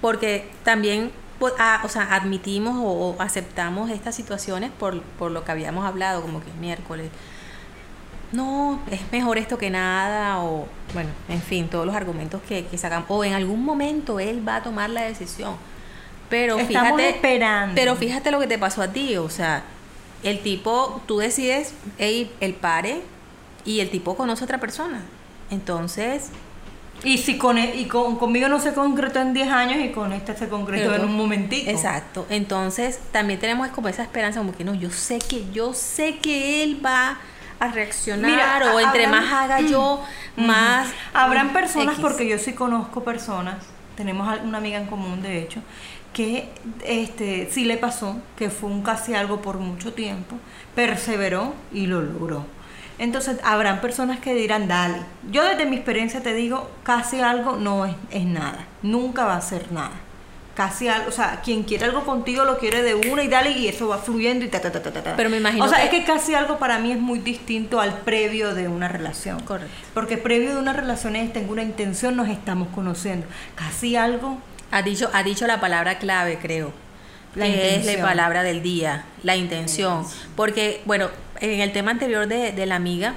porque 0.00 0.50
también 0.64 1.12
ah, 1.58 1.80
o 1.84 1.88
sea, 1.88 2.14
admitimos 2.14 2.76
o, 2.76 3.10
o 3.10 3.16
aceptamos 3.22 3.90
estas 3.90 4.14
situaciones 4.14 4.70
por, 4.70 5.00
por 5.02 5.30
lo 5.30 5.44
que 5.44 5.52
habíamos 5.52 5.84
hablado, 5.84 6.22
como 6.22 6.40
que 6.42 6.50
miércoles, 6.60 7.10
no, 8.32 8.80
es 8.90 9.00
mejor 9.10 9.38
esto 9.38 9.58
que 9.58 9.70
nada, 9.70 10.40
o 10.42 10.66
bueno, 10.94 11.10
en 11.28 11.42
fin, 11.42 11.68
todos 11.68 11.84
los 11.84 11.94
argumentos 11.96 12.40
que, 12.48 12.64
que 12.66 12.78
sacamos, 12.78 13.06
o 13.08 13.24
en 13.24 13.32
algún 13.32 13.64
momento 13.64 14.20
él 14.20 14.46
va 14.46 14.56
a 14.56 14.62
tomar 14.62 14.90
la 14.90 15.02
decisión. 15.02 15.54
Pero 16.28 16.58
Estamos 16.58 16.90
fíjate, 16.92 17.08
esperando. 17.08 17.74
pero 17.74 17.96
fíjate 17.96 18.30
lo 18.30 18.38
que 18.38 18.46
te 18.46 18.56
pasó 18.56 18.82
a 18.82 18.88
ti, 18.88 19.16
o 19.16 19.28
sea, 19.28 19.64
el 20.22 20.40
tipo, 20.40 21.02
tú 21.06 21.18
decides, 21.18 21.74
"Ey, 21.98 22.30
el 22.40 22.54
pare, 22.54 23.02
y 23.64 23.80
el 23.80 23.90
tipo 23.90 24.16
conoce 24.16 24.44
a 24.44 24.46
otra 24.46 24.58
persona. 24.58 25.02
Entonces, 25.50 26.30
Y 27.02 27.18
si 27.18 27.38
con, 27.38 27.56
e- 27.58 27.76
y 27.76 27.86
con, 27.86 28.16
conmigo 28.16 28.48
no 28.48 28.60
se 28.60 28.74
concretó 28.74 29.20
en 29.20 29.32
10 29.32 29.48
años 29.50 29.78
y 29.84 29.90
con 29.90 30.12
este 30.12 30.36
se 30.36 30.48
concretó 30.48 30.90
Pero 30.90 31.02
en 31.04 31.08
un 31.08 31.16
momentito. 31.16 31.70
Exacto. 31.70 32.26
Entonces, 32.28 33.00
también 33.12 33.40
tenemos 33.40 33.68
como 33.68 33.88
esa 33.88 34.02
esperanza, 34.02 34.40
como 34.40 34.54
que 34.54 34.64
no, 34.64 34.74
yo 34.74 34.90
sé 34.90 35.18
que, 35.18 35.50
yo 35.52 35.72
sé 35.72 36.18
que 36.18 36.62
él 36.62 36.80
va 36.84 37.18
a 37.58 37.68
reaccionar, 37.68 38.30
Mira, 38.30 38.74
o 38.74 38.78
a- 38.78 38.82
entre 38.82 39.06
habrán- 39.06 39.10
más 39.10 39.32
haga 39.32 39.60
yo, 39.60 40.02
más. 40.36 40.88
Habrán 41.14 41.48
mm, 41.48 41.52
personas, 41.52 41.94
X. 41.94 42.02
porque 42.02 42.28
yo 42.28 42.38
sí 42.38 42.52
conozco 42.54 43.02
personas, 43.04 43.56
tenemos 43.96 44.28
una 44.44 44.58
amiga 44.58 44.78
en 44.78 44.86
común 44.86 45.22
de 45.22 45.38
hecho, 45.42 45.62
que 46.14 46.48
este 46.84 47.48
sí 47.50 47.64
le 47.64 47.76
pasó, 47.76 48.16
que 48.36 48.50
fue 48.50 48.68
un 48.70 48.82
casi 48.82 49.14
algo 49.14 49.40
por 49.42 49.58
mucho 49.58 49.92
tiempo, 49.92 50.36
perseveró 50.74 51.54
y 51.72 51.86
lo 51.86 52.00
logró. 52.02 52.44
Entonces 53.00 53.38
habrán 53.42 53.80
personas 53.80 54.20
que 54.20 54.34
dirán, 54.34 54.68
dale. 54.68 54.98
Yo 55.32 55.42
desde 55.42 55.64
mi 55.66 55.74
experiencia 55.76 56.20
te 56.22 56.34
digo, 56.34 56.70
casi 56.84 57.20
algo 57.20 57.56
no 57.56 57.86
es, 57.86 57.94
es 58.10 58.24
nada, 58.26 58.66
nunca 58.82 59.24
va 59.24 59.36
a 59.36 59.40
ser 59.40 59.72
nada. 59.72 59.92
Casi 60.54 60.88
algo, 60.88 61.08
o 61.08 61.12
sea, 61.12 61.40
quien 61.42 61.62
quiere 61.62 61.86
algo 61.86 62.04
contigo 62.04 62.44
lo 62.44 62.58
quiere 62.58 62.82
de 62.82 62.94
una 62.94 63.22
y 63.22 63.28
dale 63.28 63.52
y 63.52 63.68
eso 63.68 63.88
va 63.88 63.96
fluyendo 63.96 64.44
y 64.44 64.48
ta, 64.48 64.60
ta, 64.60 64.70
ta, 64.70 64.82
ta, 64.82 64.92
ta. 65.02 65.16
Pero 65.16 65.30
me 65.30 65.38
imagino 65.38 65.64
O 65.64 65.68
sea, 65.68 65.78
que- 65.78 65.84
es 65.84 65.90
que 65.90 66.04
casi 66.04 66.34
algo 66.34 66.58
para 66.58 66.78
mí 66.78 66.92
es 66.92 66.98
muy 66.98 67.20
distinto 67.20 67.80
al 67.80 67.94
previo 68.00 68.54
de 68.54 68.68
una 68.68 68.86
relación. 68.86 69.40
Correcto. 69.40 69.72
Porque 69.94 70.18
previo 70.18 70.52
de 70.54 70.60
una 70.60 70.74
relación 70.74 71.16
es 71.16 71.32
tengo 71.32 71.52
una 71.52 71.62
intención, 71.62 72.14
nos 72.14 72.28
estamos 72.28 72.68
conociendo. 72.74 73.26
Casi 73.54 73.96
algo. 73.96 74.36
Ha 74.70 74.82
dicho, 74.82 75.08
ha 75.14 75.22
dicho 75.22 75.46
la 75.46 75.58
palabra 75.60 75.98
clave, 75.98 76.38
creo. 76.42 76.72
La 77.34 77.46
que 77.46 77.76
es 77.76 77.86
la 77.86 78.02
palabra 78.04 78.42
del 78.42 78.60
día, 78.60 79.04
la 79.22 79.36
intención. 79.36 80.04
Porque, 80.36 80.82
bueno, 80.84 81.08
en 81.40 81.60
el 81.60 81.72
tema 81.72 81.90
anterior 81.90 82.26
de, 82.26 82.52
de 82.52 82.66
la 82.66 82.76
amiga, 82.76 83.14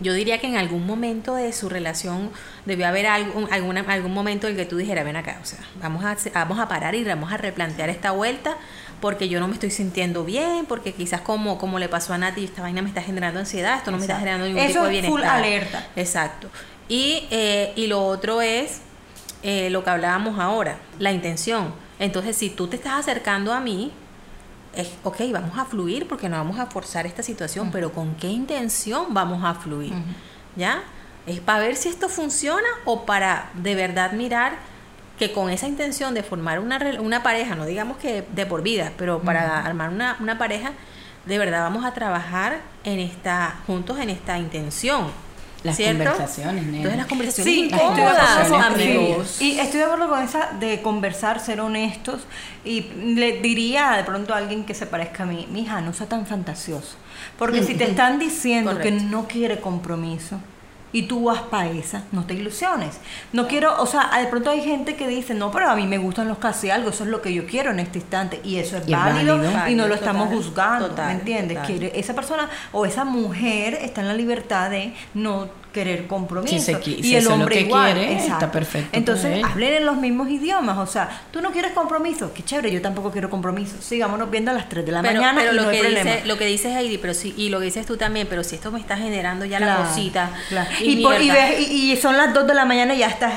yo 0.00 0.12
diría 0.12 0.38
que 0.38 0.46
en 0.48 0.56
algún 0.56 0.86
momento 0.86 1.34
de 1.34 1.52
su 1.52 1.68
relación 1.68 2.30
debió 2.66 2.86
haber 2.86 3.06
algún, 3.06 3.50
alguna, 3.52 3.84
algún 3.88 4.12
momento 4.12 4.46
en 4.46 4.52
el 4.52 4.58
que 4.58 4.66
tú 4.66 4.76
dijeras, 4.76 5.04
ven 5.04 5.16
acá, 5.16 5.38
o 5.40 5.44
sea, 5.46 5.60
vamos 5.80 6.04
a, 6.04 6.16
vamos 6.34 6.58
a 6.58 6.68
parar 6.68 6.94
y 6.94 7.04
vamos 7.04 7.32
a 7.32 7.36
replantear 7.36 7.88
esta 7.90 8.10
vuelta 8.10 8.56
porque 9.00 9.28
yo 9.28 9.38
no 9.38 9.46
me 9.48 9.54
estoy 9.54 9.70
sintiendo 9.70 10.24
bien, 10.24 10.66
porque 10.66 10.92
quizás 10.92 11.20
como, 11.20 11.58
como 11.58 11.78
le 11.78 11.88
pasó 11.88 12.12
a 12.14 12.18
Nati, 12.18 12.44
esta 12.44 12.62
vaina 12.62 12.82
me 12.82 12.88
está 12.88 13.02
generando 13.02 13.38
ansiedad, 13.38 13.76
esto 13.76 13.90
no 13.90 13.98
me 13.98 14.02
está 14.04 14.18
generando 14.18 14.46
ningún 14.46 14.62
Eso 14.62 14.72
tipo 14.72 14.84
de 14.84 14.86
es 14.86 15.02
bienestar. 15.02 15.10
full 15.12 15.22
alerta. 15.24 15.86
Exacto. 15.94 16.48
Y, 16.88 17.26
eh, 17.30 17.72
y 17.76 17.86
lo 17.86 18.04
otro 18.04 18.40
es 18.40 18.80
eh, 19.42 19.68
lo 19.70 19.84
que 19.84 19.90
hablábamos 19.90 20.38
ahora, 20.38 20.78
la 20.98 21.12
intención. 21.12 21.74
Entonces, 21.98 22.36
si 22.36 22.50
tú 22.50 22.66
te 22.66 22.76
estás 22.76 22.94
acercando 22.94 23.52
a 23.52 23.60
mí, 23.60 23.92
es, 24.76 24.90
ok, 25.02 25.20
vamos 25.32 25.58
a 25.58 25.64
fluir 25.64 26.06
porque 26.08 26.28
no 26.28 26.36
vamos 26.36 26.58
a 26.58 26.66
forzar 26.66 27.06
esta 27.06 27.22
situación, 27.22 27.70
pero 27.70 27.92
¿con 27.92 28.14
qué 28.14 28.28
intención 28.28 29.14
vamos 29.14 29.44
a 29.44 29.54
fluir? 29.54 29.92
¿Ya? 30.56 30.82
¿Es 31.26 31.40
para 31.40 31.60
ver 31.60 31.76
si 31.76 31.88
esto 31.88 32.08
funciona 32.08 32.68
o 32.84 33.06
para 33.06 33.50
de 33.54 33.74
verdad 33.74 34.12
mirar 34.12 34.56
que 35.18 35.32
con 35.32 35.48
esa 35.50 35.68
intención 35.68 36.12
de 36.12 36.22
formar 36.22 36.58
una, 36.58 36.78
una 37.00 37.22
pareja, 37.22 37.54
no 37.54 37.66
digamos 37.66 37.96
que 37.98 38.26
de 38.34 38.46
por 38.46 38.62
vida, 38.62 38.92
pero 38.98 39.22
para 39.22 39.64
armar 39.64 39.90
una, 39.90 40.16
una 40.20 40.38
pareja, 40.38 40.72
de 41.24 41.38
verdad 41.38 41.62
vamos 41.62 41.84
a 41.84 41.94
trabajar 41.94 42.60
en 42.82 42.98
esta, 42.98 43.56
juntos 43.66 43.98
en 43.98 44.10
esta 44.10 44.38
intención. 44.38 45.06
Las 45.64 45.76
¿cierto? 45.76 46.04
conversaciones, 46.04 46.64
nena. 46.66 46.76
Entonces 46.76 46.98
las 46.98 47.06
conversaciones 47.06 47.54
Sí, 47.54 47.64
incómodas, 47.64 48.52
amigos. 48.52 49.40
Y 49.40 49.58
estoy 49.58 49.80
de 49.80 49.84
acuerdo 49.84 50.08
con 50.10 50.22
esa 50.22 50.52
de 50.60 50.82
conversar, 50.82 51.40
ser 51.40 51.60
honestos. 51.60 52.26
Y 52.64 52.82
le 52.82 53.40
diría 53.40 53.92
de 53.92 54.04
pronto 54.04 54.34
a 54.34 54.36
alguien 54.36 54.64
que 54.64 54.74
se 54.74 54.86
parezca 54.86 55.22
a 55.22 55.26
mí, 55.26 55.48
mija, 55.50 55.80
no 55.80 55.92
sea 55.94 56.06
tan 56.06 56.26
fantasioso. 56.26 56.96
Porque 57.38 57.62
si 57.62 57.74
te 57.74 57.84
están 57.84 58.18
diciendo 58.18 58.78
que 58.78 58.90
no 58.92 59.26
quiere 59.26 59.60
compromiso, 59.60 60.38
y 60.94 61.02
tú 61.02 61.24
vas 61.24 61.40
para 61.42 61.68
esa, 61.68 62.04
no 62.12 62.24
te 62.24 62.34
ilusiones. 62.34 63.00
No 63.32 63.48
quiero, 63.48 63.82
o 63.82 63.86
sea, 63.86 64.10
de 64.16 64.26
pronto 64.28 64.48
hay 64.48 64.62
gente 64.62 64.94
que 64.94 65.08
dice, 65.08 65.34
no, 65.34 65.50
pero 65.50 65.68
a 65.68 65.74
mí 65.74 65.88
me 65.88 65.98
gustan 65.98 66.28
los 66.28 66.38
casi 66.38 66.70
algo, 66.70 66.90
eso 66.90 67.02
es 67.02 67.10
lo 67.10 67.20
que 67.20 67.34
yo 67.34 67.46
quiero 67.46 67.72
en 67.72 67.80
este 67.80 67.98
instante 67.98 68.40
y 68.44 68.56
eso 68.58 68.76
es, 68.76 68.86
Y 68.88 68.92
es 68.92 68.98
válido, 68.98 69.36
válido. 69.36 69.68
y 69.68 69.74
no 69.74 69.88
lo 69.88 69.96
Total, 69.96 70.08
estamos 70.08 70.28
juzgando, 70.28 70.88
total, 70.90 71.06
¿me 71.08 71.12
entiendes? 71.14 71.56
total. 71.58 71.66
Quiere, 71.66 71.98
esa 71.98 72.14
persona 72.14 72.48
o 72.70 72.86
esa 72.86 73.04
mujer 73.04 73.74
está 73.82 74.02
en 74.02 74.08
la 74.08 74.14
libertad 74.14 74.70
de 74.70 74.94
no 75.14 75.48
querer 75.74 76.06
compromiso 76.06 76.54
Si 76.54 76.60
se 76.60 76.80
qui- 76.80 76.96
y 77.00 77.02
si 77.02 77.10
el 77.16 77.18
eso 77.22 77.30
es 77.32 77.36
lo 77.36 77.42
hombre 77.42 77.56
que 77.56 77.60
igual, 77.62 77.92
quiere, 77.92 78.16
está 78.16 78.50
perfecto 78.50 78.88
Entonces, 78.96 79.36
él. 79.38 79.44
hablen 79.44 79.74
en 79.74 79.84
los 79.84 79.96
mismos 79.98 80.30
idiomas, 80.30 80.78
o 80.78 80.86
sea, 80.86 81.10
tú 81.30 81.42
no 81.42 81.50
quieres 81.50 81.72
compromiso, 81.72 82.32
qué 82.32 82.42
chévere, 82.42 82.70
yo 82.72 82.80
tampoco 82.80 83.10
quiero 83.10 83.28
compromiso. 83.28 83.74
Sigámonos 83.80 84.30
viendo 84.30 84.50
a 84.52 84.54
las 84.54 84.68
3 84.70 84.86
de 84.86 84.92
la 84.92 85.02
pero, 85.02 85.14
mañana 85.20 85.40
pero 85.40 85.52
y 85.52 85.56
lo 85.56 85.62
no 85.64 85.68
hay 85.68 85.76
que 85.76 85.82
problema. 85.82 86.10
dice 86.12 86.26
lo 86.26 86.38
que 86.38 86.46
dices 86.46 86.74
Heidi 86.76 86.96
pero 86.98 87.12
sí 87.12 87.34
y 87.36 87.48
lo 87.50 87.58
que 87.58 87.66
dices 87.66 87.84
tú 87.84 87.96
también 87.98 88.26
pero 88.30 88.42
si 88.44 88.54
esto 88.54 88.70
me 88.72 88.78
está 88.80 88.96
generando 88.96 89.44
ya 89.44 89.60
la 89.60 89.76
cosita 89.76 90.30
claro. 90.48 90.70
y, 90.80 91.00
Y, 91.00 91.02
por- 91.02 91.16
y 91.20 91.24
mierda, 91.24 91.48
ves- 91.50 91.68
y- 91.70 91.92
y 91.92 91.96
son 91.98 92.16
las 92.16 92.32
2 92.32 92.46
de 92.46 92.54
la 92.54 92.64
mañana 92.64 92.94
y 92.94 92.98
ya 92.98 93.08
estás. 93.08 93.32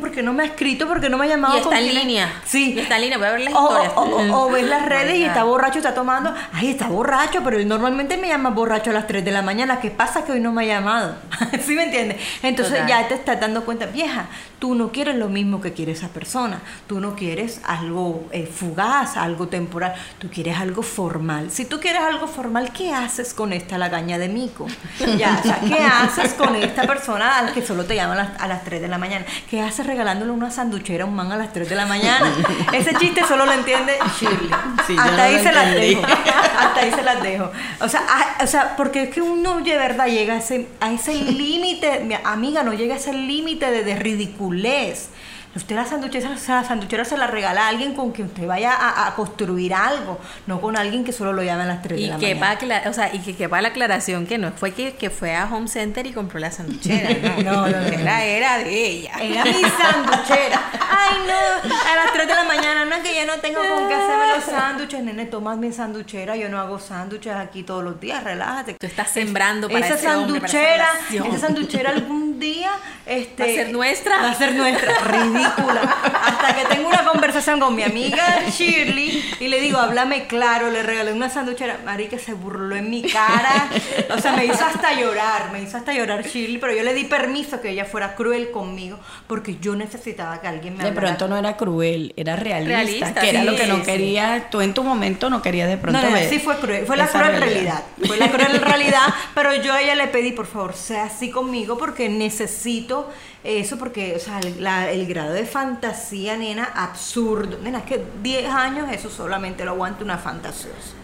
¿Por 0.00 0.10
qué 0.12 0.22
no 0.22 0.32
me 0.34 0.42
ha 0.42 0.46
escrito? 0.46 0.86
¿Por 0.86 1.00
qué 1.00 1.08
no 1.08 1.16
me 1.18 1.24
ha 1.24 1.28
llamado? 1.28 1.54
Y 1.54 1.58
está 1.58 1.70
¿Con 1.70 1.78
en 1.78 1.94
línea. 1.94 2.32
Sí. 2.44 2.74
Y 2.76 2.80
está 2.80 2.96
en 2.96 3.02
línea, 3.02 3.16
voy 3.18 3.26
a 3.26 3.30
ver 3.32 3.40
las 3.40 3.54
O- 3.54 3.68
historias. 3.68 3.92
O, 3.96 4.00
o- 4.02 4.44
o 4.46 4.50
ves 4.50 4.66
las 4.66 4.82
Oh 4.82 4.86
redes 4.86 5.16
y 5.16 5.24
está 5.24 5.44
borracho, 5.44 5.78
está 5.78 5.94
tomando. 5.94 6.34
Ay, 6.52 6.70
está 6.70 6.88
borracho, 6.88 7.40
pero 7.42 7.56
él 7.56 7.66
normalmente 7.66 8.16
me 8.18 8.28
llama 8.28 8.50
borracho 8.50 8.90
a 8.90 8.92
las 8.92 9.06
3 9.06 9.24
de 9.24 9.30
la 9.30 9.40
mañana. 9.42 9.80
¿Qué 9.80 9.90
pasa 9.90 10.24
que 10.24 10.32
hoy 10.32 10.40
no 10.40 10.52
me 10.52 10.64
ha 10.64 10.66
llamado? 10.66 11.16
¿Sí 11.66 11.74
me 11.74 11.84
entiendes? 11.84 12.18
Entonces 12.42 12.74
Total. 12.74 12.88
ya 12.88 13.08
te 13.08 13.14
estás 13.14 13.40
dando 13.40 13.64
cuenta, 13.64 13.86
vieja, 13.86 14.26
tú 14.58 14.74
no 14.74 14.92
quieres 14.92 15.16
lo 15.16 15.28
mismo 15.28 15.60
que 15.60 15.72
quiere 15.72 15.92
esa 15.92 16.08
persona. 16.08 16.60
Tú 16.86 17.00
no 17.00 17.14
quieres 17.14 17.60
algo 17.64 18.26
eh, 18.32 18.46
fugaz, 18.46 19.16
algo 19.16 19.48
temporal. 19.48 19.94
Tú 20.18 20.28
quieres 20.30 20.58
algo 20.58 20.82
formal. 20.82 21.50
Si 21.50 21.64
tú 21.64 21.80
quieres 21.80 22.02
algo 22.02 22.26
formal, 22.26 22.72
¿qué 22.72 22.92
haces 22.92 23.34
con 23.34 23.52
esta 23.52 23.78
lagaña 23.78 24.18
de 24.18 24.28
mico? 24.28 24.66
Ya, 25.18 25.38
o 25.38 25.46
sea, 25.46 25.60
¿qué 25.60 25.78
haces 25.78 26.34
con 26.34 26.56
esta 26.56 26.86
persona 26.86 27.38
al 27.38 27.52
que 27.52 27.64
solo 27.64 27.84
te 27.84 27.94
llama 27.94 28.14
a 28.14 28.16
las, 28.16 28.40
a 28.40 28.48
las 28.48 28.64
3 28.64 28.80
de 28.80 28.88
la 28.88 28.98
mañana? 28.98 29.24
¿Qué 29.48 29.60
haces 29.60 29.86
regalándole 29.86 30.32
una 30.32 30.50
sanduchera 30.50 31.04
a 31.04 31.06
un 31.06 31.14
man 31.14 31.30
a 31.30 31.36
las 31.36 31.52
3 31.52 31.68
de 31.68 31.76
la 31.76 31.86
mañana? 31.86 32.32
Ese 32.72 32.94
chiste 32.94 33.22
solo 33.26 33.46
lo 33.46 33.52
entiende 33.52 33.92
Shirley. 34.18 34.50
Sí, 34.86 34.96
Hasta 34.98 35.16
no 35.16 35.22
ahí 35.22 35.38
se 35.38 35.52
las 35.52 35.74
dejo. 35.74 36.02
Hasta 36.04 36.80
ahí 36.80 36.90
se 36.90 37.02
las 37.02 37.22
dejo. 37.22 37.50
O 37.80 37.88
sea, 37.88 38.02
ah, 38.08 38.42
o 38.42 38.46
sea, 38.46 38.76
porque 38.76 39.04
es 39.04 39.10
que 39.10 39.20
uno 39.20 39.60
de 39.60 39.76
verdad 39.76 40.06
llega 40.06 40.34
a 40.34 40.38
ese, 40.38 40.68
a 40.80 40.92
ese 40.92 41.14
límite, 41.44 42.00
mi 42.00 42.14
amiga, 42.24 42.62
no 42.62 42.72
llega 42.72 42.94
a 42.94 42.96
ese 42.98 43.12
límite 43.12 43.70
de, 43.70 43.84
de 43.84 43.94
ridiculez. 43.94 45.08
Usted 45.56 45.76
la 45.76 45.84
sanduchera, 45.84 46.30
la 46.30 46.64
sanduchera 46.64 47.04
se 47.04 47.16
la 47.16 47.26
regala 47.26 47.66
a 47.66 47.68
alguien 47.68 47.94
con 47.94 48.10
quien 48.12 48.26
usted 48.28 48.46
vaya 48.46 48.72
a, 48.74 49.06
a 49.06 49.14
construir 49.14 49.72
algo, 49.74 50.18
no 50.46 50.60
con 50.60 50.76
alguien 50.76 51.04
que 51.04 51.12
solo 51.12 51.32
lo 51.32 51.42
llame 51.42 51.62
a 51.62 51.66
las 51.66 51.82
3 51.82 51.98
de 51.98 52.04
y 52.04 52.08
la 52.08 52.18
que 52.18 52.34
mañana. 52.34 52.82
va 52.84 52.90
o 52.90 52.92
sea, 52.92 53.14
y 53.14 53.20
que 53.20 53.36
quepa 53.36 53.60
la 53.62 53.68
aclaración 53.68 54.26
que 54.26 54.38
no 54.38 54.50
fue 54.52 54.72
que, 54.72 54.94
que 54.94 55.10
fue 55.10 55.34
a 55.36 55.44
Home 55.44 55.68
Center 55.68 56.06
y 56.06 56.12
compró 56.12 56.40
la 56.40 56.50
sanduchera, 56.50 57.10
no, 57.42 57.42
No, 57.42 57.68
no, 57.68 57.68
no, 57.68 57.80
no. 57.80 57.86
Era, 57.86 58.24
era 58.24 58.58
de 58.58 58.86
ella. 58.86 59.12
Era 59.20 59.44
mi 59.44 59.52
sanduchera. 59.52 60.60
Ay, 60.90 61.16
no, 61.26 61.70
a 61.92 61.96
las 61.96 62.12
3 62.12 62.26
de 62.28 62.34
la 62.34 62.44
mañana, 62.44 62.84
no, 62.84 63.02
que 63.02 63.14
yo 63.14 63.26
no 63.26 63.40
tengo 63.40 63.60
con 63.60 63.88
qué 63.88 63.94
hacerme 63.94 64.34
los 64.36 64.44
sándwiches. 64.44 65.02
Nene, 65.04 65.26
tomas 65.26 65.56
mi 65.56 65.72
sanduchera. 65.72 66.36
Yo 66.36 66.48
no 66.48 66.58
hago 66.60 66.78
sándwiches 66.78 67.34
aquí 67.34 67.62
todos 67.62 67.84
los 67.84 68.00
días, 68.00 68.24
relájate. 68.24 68.74
Tú 68.74 68.86
estás 68.86 69.10
sembrando 69.10 69.68
para 69.68 69.86
esa 69.86 69.94
ese 69.94 70.08
hombre, 70.08 70.40
para 70.40 70.48
esa 70.48 70.58
sanduchera, 70.58 70.92
relación. 70.94 71.26
esa 71.28 71.38
sanduchera 71.46 71.90
algún 71.90 72.40
día 72.40 72.70
este, 73.06 73.42
Va 73.42 73.48
a 73.50 73.54
ser 73.54 73.72
nuestra. 73.72 74.16
Va 74.22 74.30
a 74.30 74.34
ser 74.34 74.54
nuestra, 74.54 74.92
ridícula. 75.44 75.80
Hasta 76.24 76.54
que 76.54 76.64
tengo 76.74 76.88
una 76.88 77.04
conversación 77.04 77.60
con 77.60 77.74
mi 77.74 77.82
amiga 77.82 78.40
Shirley 78.50 79.22
y 79.40 79.48
le 79.48 79.60
digo, 79.60 79.78
háblame 79.78 80.26
claro, 80.26 80.70
le 80.70 80.82
regalé 80.82 81.12
una 81.12 81.28
sanduchera. 81.28 81.78
Marica 81.84 82.18
se 82.18 82.32
burló 82.34 82.76
en 82.76 82.90
mi 82.90 83.02
cara. 83.02 83.68
O 84.14 84.18
sea, 84.18 84.32
me 84.32 84.44
hizo 84.46 84.64
hasta 84.64 84.92
llorar, 84.98 85.50
me 85.52 85.62
hizo 85.62 85.76
hasta 85.76 85.92
llorar 85.92 86.24
Shirley, 86.26 86.58
pero 86.58 86.74
yo 86.74 86.82
le 86.82 86.94
di 86.94 87.04
permiso 87.04 87.60
que 87.60 87.70
ella 87.70 87.84
fuera 87.84 88.14
cruel 88.14 88.50
conmigo 88.50 88.98
porque 89.26 89.58
yo 89.60 89.74
necesitaba 89.76 90.40
que 90.40 90.48
alguien 90.48 90.76
me 90.76 90.82
De 90.82 90.88
hablara. 90.90 91.08
pronto 91.08 91.28
no 91.28 91.36
era 91.36 91.56
cruel, 91.56 92.12
era 92.16 92.36
realista, 92.36 92.74
Realista, 92.76 93.20
que 93.20 93.30
era 93.30 93.40
sí, 93.40 93.46
lo 93.46 93.56
que 93.56 93.66
no 93.66 93.76
sí. 93.76 93.82
quería, 93.82 94.48
tú 94.50 94.60
en 94.60 94.74
tu 94.74 94.82
momento 94.82 95.30
no 95.30 95.42
querías 95.42 95.68
de 95.68 95.76
pronto 95.76 96.00
No, 96.00 96.06
no, 96.08 96.12
ver 96.14 96.28
sí 96.28 96.38
fue 96.38 96.56
cruel, 96.58 96.86
fue 96.86 96.96
la 96.96 97.08
cruel 97.08 97.36
realidad. 97.36 97.82
Fue 98.06 98.16
la 98.16 98.30
cruel 98.30 98.60
realidad, 98.60 99.02
pero 99.34 99.54
yo 99.56 99.72
a 99.72 99.80
ella 99.80 99.94
le 99.94 100.06
pedí, 100.08 100.32
por 100.32 100.46
favor, 100.46 100.74
sea 100.74 101.04
así 101.04 101.30
conmigo 101.30 101.76
porque 101.78 102.08
necesito 102.08 103.10
eso, 103.44 103.78
porque, 103.78 104.16
o 104.16 104.18
sea, 104.18 104.40
el, 104.40 104.62
la- 104.62 104.90
el 104.90 105.06
grado 105.06 105.32
de 105.32 105.44
fantasía, 105.46 106.36
nena, 106.36 106.64
absurdo. 106.64 107.58
Nena, 107.62 107.78
es 107.78 107.84
que 107.84 108.04
10 108.22 108.46
años 108.50 108.88
eso 108.90 109.10
solamente 109.10 109.64
lo 109.64 109.72
aguanta 109.72 110.02
una 110.02 110.16
fantasiosa. 110.18 110.94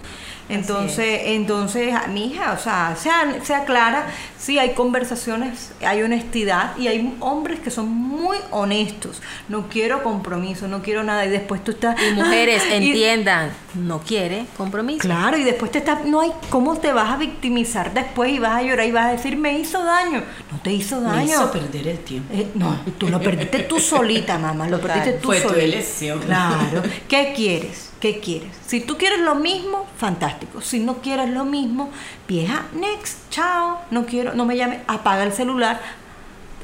Entonces, 0.50 1.20
entonces, 1.26 1.94
a 1.94 2.06
mi 2.08 2.26
hija, 2.32 2.52
o 2.52 2.58
sea, 2.58 2.96
sea, 3.00 3.38
sea 3.44 3.64
clara, 3.64 4.06
sí 4.38 4.58
hay 4.58 4.70
conversaciones, 4.74 5.72
hay 5.84 6.02
honestidad 6.02 6.76
y 6.76 6.88
hay 6.88 7.16
hombres 7.20 7.60
que 7.60 7.70
son 7.70 7.88
muy 7.88 8.36
honestos. 8.50 9.22
No 9.48 9.68
quiero 9.68 10.02
compromiso, 10.02 10.66
no 10.68 10.82
quiero 10.82 11.02
nada. 11.04 11.24
Y 11.26 11.30
después 11.30 11.62
tú 11.62 11.70
estás. 11.72 11.96
Y 12.02 12.12
mujeres, 12.14 12.62
y- 12.68 12.72
entiendan, 12.74 13.50
no 13.74 14.00
quiere 14.00 14.46
compromiso. 14.56 15.00
Claro, 15.00 15.36
y 15.36 15.44
después 15.44 15.70
te 15.70 15.78
está, 15.78 16.00
no 16.04 16.20
hay 16.20 16.32
cómo 16.48 16.76
te 16.78 16.92
vas 16.92 17.10
a 17.10 17.16
victimizar 17.16 17.94
después 17.94 18.32
y 18.32 18.38
vas 18.38 18.56
a 18.58 18.62
llorar 18.62 18.86
y 18.86 18.90
vas 18.92 19.06
a 19.06 19.12
decir, 19.12 19.36
me 19.36 19.58
hizo 19.58 19.82
daño. 19.84 20.22
No 20.50 20.58
te 20.62 20.72
hizo 20.72 21.00
Me 21.00 21.08
daño. 21.08 21.24
hizo 21.30 21.52
perder 21.52 21.88
el 21.88 21.98
tiempo. 22.00 22.34
Eh, 22.34 22.48
no, 22.54 22.80
tú 22.98 23.08
lo 23.08 23.20
perdiste 23.20 23.60
tú 23.60 23.78
solita, 23.78 24.38
mamá, 24.38 24.68
lo 24.68 24.78
Total. 24.78 24.98
perdiste 24.98 25.18
tú 25.20 25.28
Fue 25.28 25.40
tu 25.40 25.48
solita. 25.48 25.64
elección. 25.64 26.18
Claro. 26.20 26.82
¿Qué 27.08 27.32
quieres? 27.36 27.89
¿Qué 28.00 28.18
quieres? 28.20 28.48
Si 28.66 28.80
tú 28.80 28.96
quieres 28.96 29.20
lo 29.20 29.34
mismo, 29.34 29.86
fantástico. 29.98 30.62
Si 30.62 30.80
no 30.80 30.96
quieres 31.02 31.28
lo 31.30 31.44
mismo, 31.44 31.90
vieja, 32.26 32.64
next, 32.72 33.28
chao. 33.30 33.78
No 33.90 34.06
quiero, 34.06 34.34
no 34.34 34.46
me 34.46 34.56
llames, 34.56 34.80
apaga 34.86 35.22
el 35.22 35.32
celular 35.34 35.80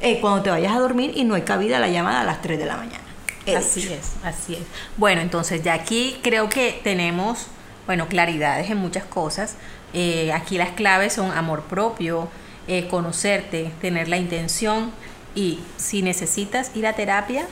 eh, 0.01 0.19
cuando 0.21 0.43
te 0.43 0.51
vayas 0.51 0.75
a 0.75 0.79
dormir 0.79 1.13
y 1.15 1.25
no 1.25 1.35
hay 1.35 1.43
cabida 1.43 1.79
la 1.79 1.89
llamada 1.89 2.23
a 2.23 2.25
las 2.25 2.41
3 2.41 2.59
de 2.59 2.65
la 2.65 2.77
mañana. 2.79 3.05
He 3.45 3.55
Así 3.55 3.83
dicho. 3.83 3.95
es, 3.95 4.15
así 4.25 4.55
es. 4.55 4.61
Bueno, 4.97 5.21
entonces 5.21 5.63
ya 5.63 5.75
aquí 5.75 6.19
creo 6.23 6.49
que 6.49 6.81
tenemos, 6.83 7.47
bueno, 7.85 8.09
claridades 8.09 8.71
en 8.71 8.79
muchas 8.79 9.05
cosas. 9.05 9.57
Eh, 9.93 10.33
aquí 10.33 10.57
las 10.57 10.71
claves 10.71 11.13
son 11.13 11.31
amor 11.33 11.63
propio, 11.65 12.29
eh, 12.67 12.89
conocerte, 12.89 13.73
tener 13.81 14.09
la 14.09 14.17
intención 14.17 14.91
y 15.35 15.61
si 15.77 16.03
necesitas 16.03 16.71
ir 16.75 16.87
a 16.87 16.95
terapia, 16.95 17.47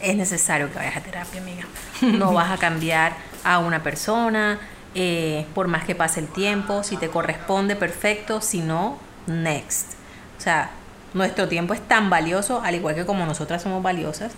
es 0.00 0.16
necesario 0.16 0.70
que 0.70 0.78
vayas 0.78 0.96
a 0.96 1.00
terapia, 1.00 1.40
amiga. 1.40 1.64
No 2.02 2.32
vas 2.32 2.50
a 2.50 2.56
cambiar 2.58 3.12
a 3.44 3.58
una 3.58 3.82
persona, 3.82 4.58
eh, 4.94 5.46
por 5.54 5.68
más 5.68 5.84
que 5.84 5.94
pase 5.94 6.20
el 6.20 6.28
tiempo, 6.28 6.82
si 6.82 6.96
te 6.96 7.08
corresponde, 7.08 7.76
perfecto, 7.76 8.40
si 8.40 8.60
no, 8.60 8.98
next. 9.26 9.92
O 10.38 10.40
sea, 10.40 10.70
nuestro 11.14 11.48
tiempo 11.48 11.74
es 11.74 11.80
tan 11.86 12.10
valioso, 12.10 12.60
al 12.62 12.74
igual 12.74 12.94
que 12.94 13.06
como 13.06 13.24
nosotras 13.26 13.62
somos 13.62 13.82
valiosas, 13.82 14.32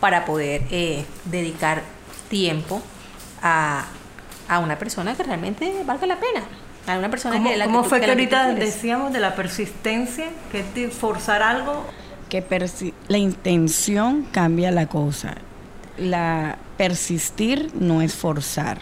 para 0.00 0.24
poder 0.24 0.62
eh, 0.70 1.04
dedicar 1.26 1.82
tiempo 2.28 2.82
a, 3.42 3.84
a 4.48 4.58
una 4.58 4.78
persona 4.78 5.14
que 5.14 5.22
realmente 5.22 5.82
valga 5.84 6.06
la 6.06 6.16
pena. 6.16 6.42
A 6.86 6.98
una 6.98 7.08
persona 7.08 7.36
¿Cómo, 7.36 7.48
que 7.50 7.56
la 7.56 7.64
cómo 7.64 7.82
tú- 7.82 7.88
fue 7.90 8.00
que 8.00 8.10
ahorita 8.10 8.52
decíamos 8.52 9.12
de 9.12 9.20
la 9.20 9.34
persistencia? 9.34 10.26
Que 10.52 10.64
es 10.84 10.92
forzar 10.94 11.42
algo. 11.42 11.86
Que 12.42 12.92
la 13.08 13.18
intención 13.18 14.26
cambia 14.32 14.70
la 14.70 14.86
cosa. 14.86 15.34
La 15.96 16.58
persistir 16.76 17.70
no 17.74 18.02
es 18.02 18.14
forzar. 18.14 18.78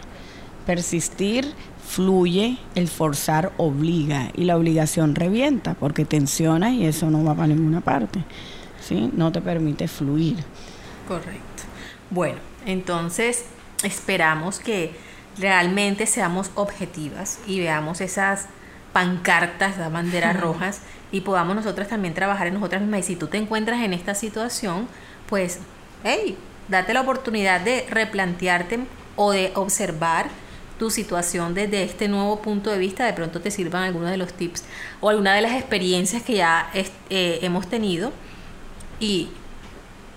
Persistir 0.65 1.53
fluye, 1.85 2.57
el 2.73 2.87
forzar 2.87 3.51
obliga 3.57 4.29
y 4.33 4.45
la 4.45 4.57
obligación 4.57 5.13
revienta 5.13 5.75
porque 5.75 6.05
tensiona 6.05 6.71
y 6.71 6.85
eso 6.85 7.11
no 7.11 7.23
va 7.23 7.35
para 7.35 7.47
ninguna 7.47 7.81
parte. 7.81 8.23
¿Sí? 8.81 9.11
No 9.13 9.31
te 9.31 9.41
permite 9.41 9.87
fluir. 9.87 10.37
Correcto. 11.07 11.63
Bueno, 12.09 12.39
entonces 12.65 13.45
esperamos 13.83 14.59
que 14.59 14.95
realmente 15.37 16.05
seamos 16.07 16.49
objetivas 16.55 17.39
y 17.45 17.59
veamos 17.59 18.01
esas 18.01 18.47
pancartas, 18.93 19.77
las 19.77 19.91
banderas 19.91 20.39
rojas 20.39 20.81
y 21.13 21.21
podamos 21.21 21.55
nosotras 21.55 21.87
también 21.87 22.15
trabajar 22.15 22.47
en 22.47 22.55
nosotras 22.55 22.81
mismas. 22.81 23.01
Y 23.01 23.03
si 23.03 23.15
tú 23.15 23.27
te 23.27 23.37
encuentras 23.37 23.81
en 23.81 23.93
esta 23.93 24.15
situación, 24.15 24.87
pues, 25.29 25.59
hey, 26.03 26.35
date 26.67 26.91
la 26.93 27.01
oportunidad 27.01 27.61
de 27.61 27.85
replantearte 27.87 28.79
o 29.15 29.31
de 29.31 29.51
observar 29.53 30.25
tu 30.79 30.89
situación 30.89 31.53
desde 31.53 31.83
este 31.83 32.07
nuevo 32.07 32.41
punto 32.41 32.71
de 32.71 32.79
vista. 32.79 33.05
De 33.05 33.13
pronto 33.13 33.41
te 33.41 33.51
sirvan 33.51 33.83
algunos 33.83 34.09
de 34.09 34.17
los 34.17 34.33
tips 34.33 34.63
o 35.01 35.09
alguna 35.09 35.35
de 35.35 35.41
las 35.41 35.53
experiencias 35.53 36.23
que 36.23 36.33
ya 36.33 36.71
eh, 36.73 37.39
hemos 37.43 37.69
tenido. 37.69 38.11
Y 38.99 39.29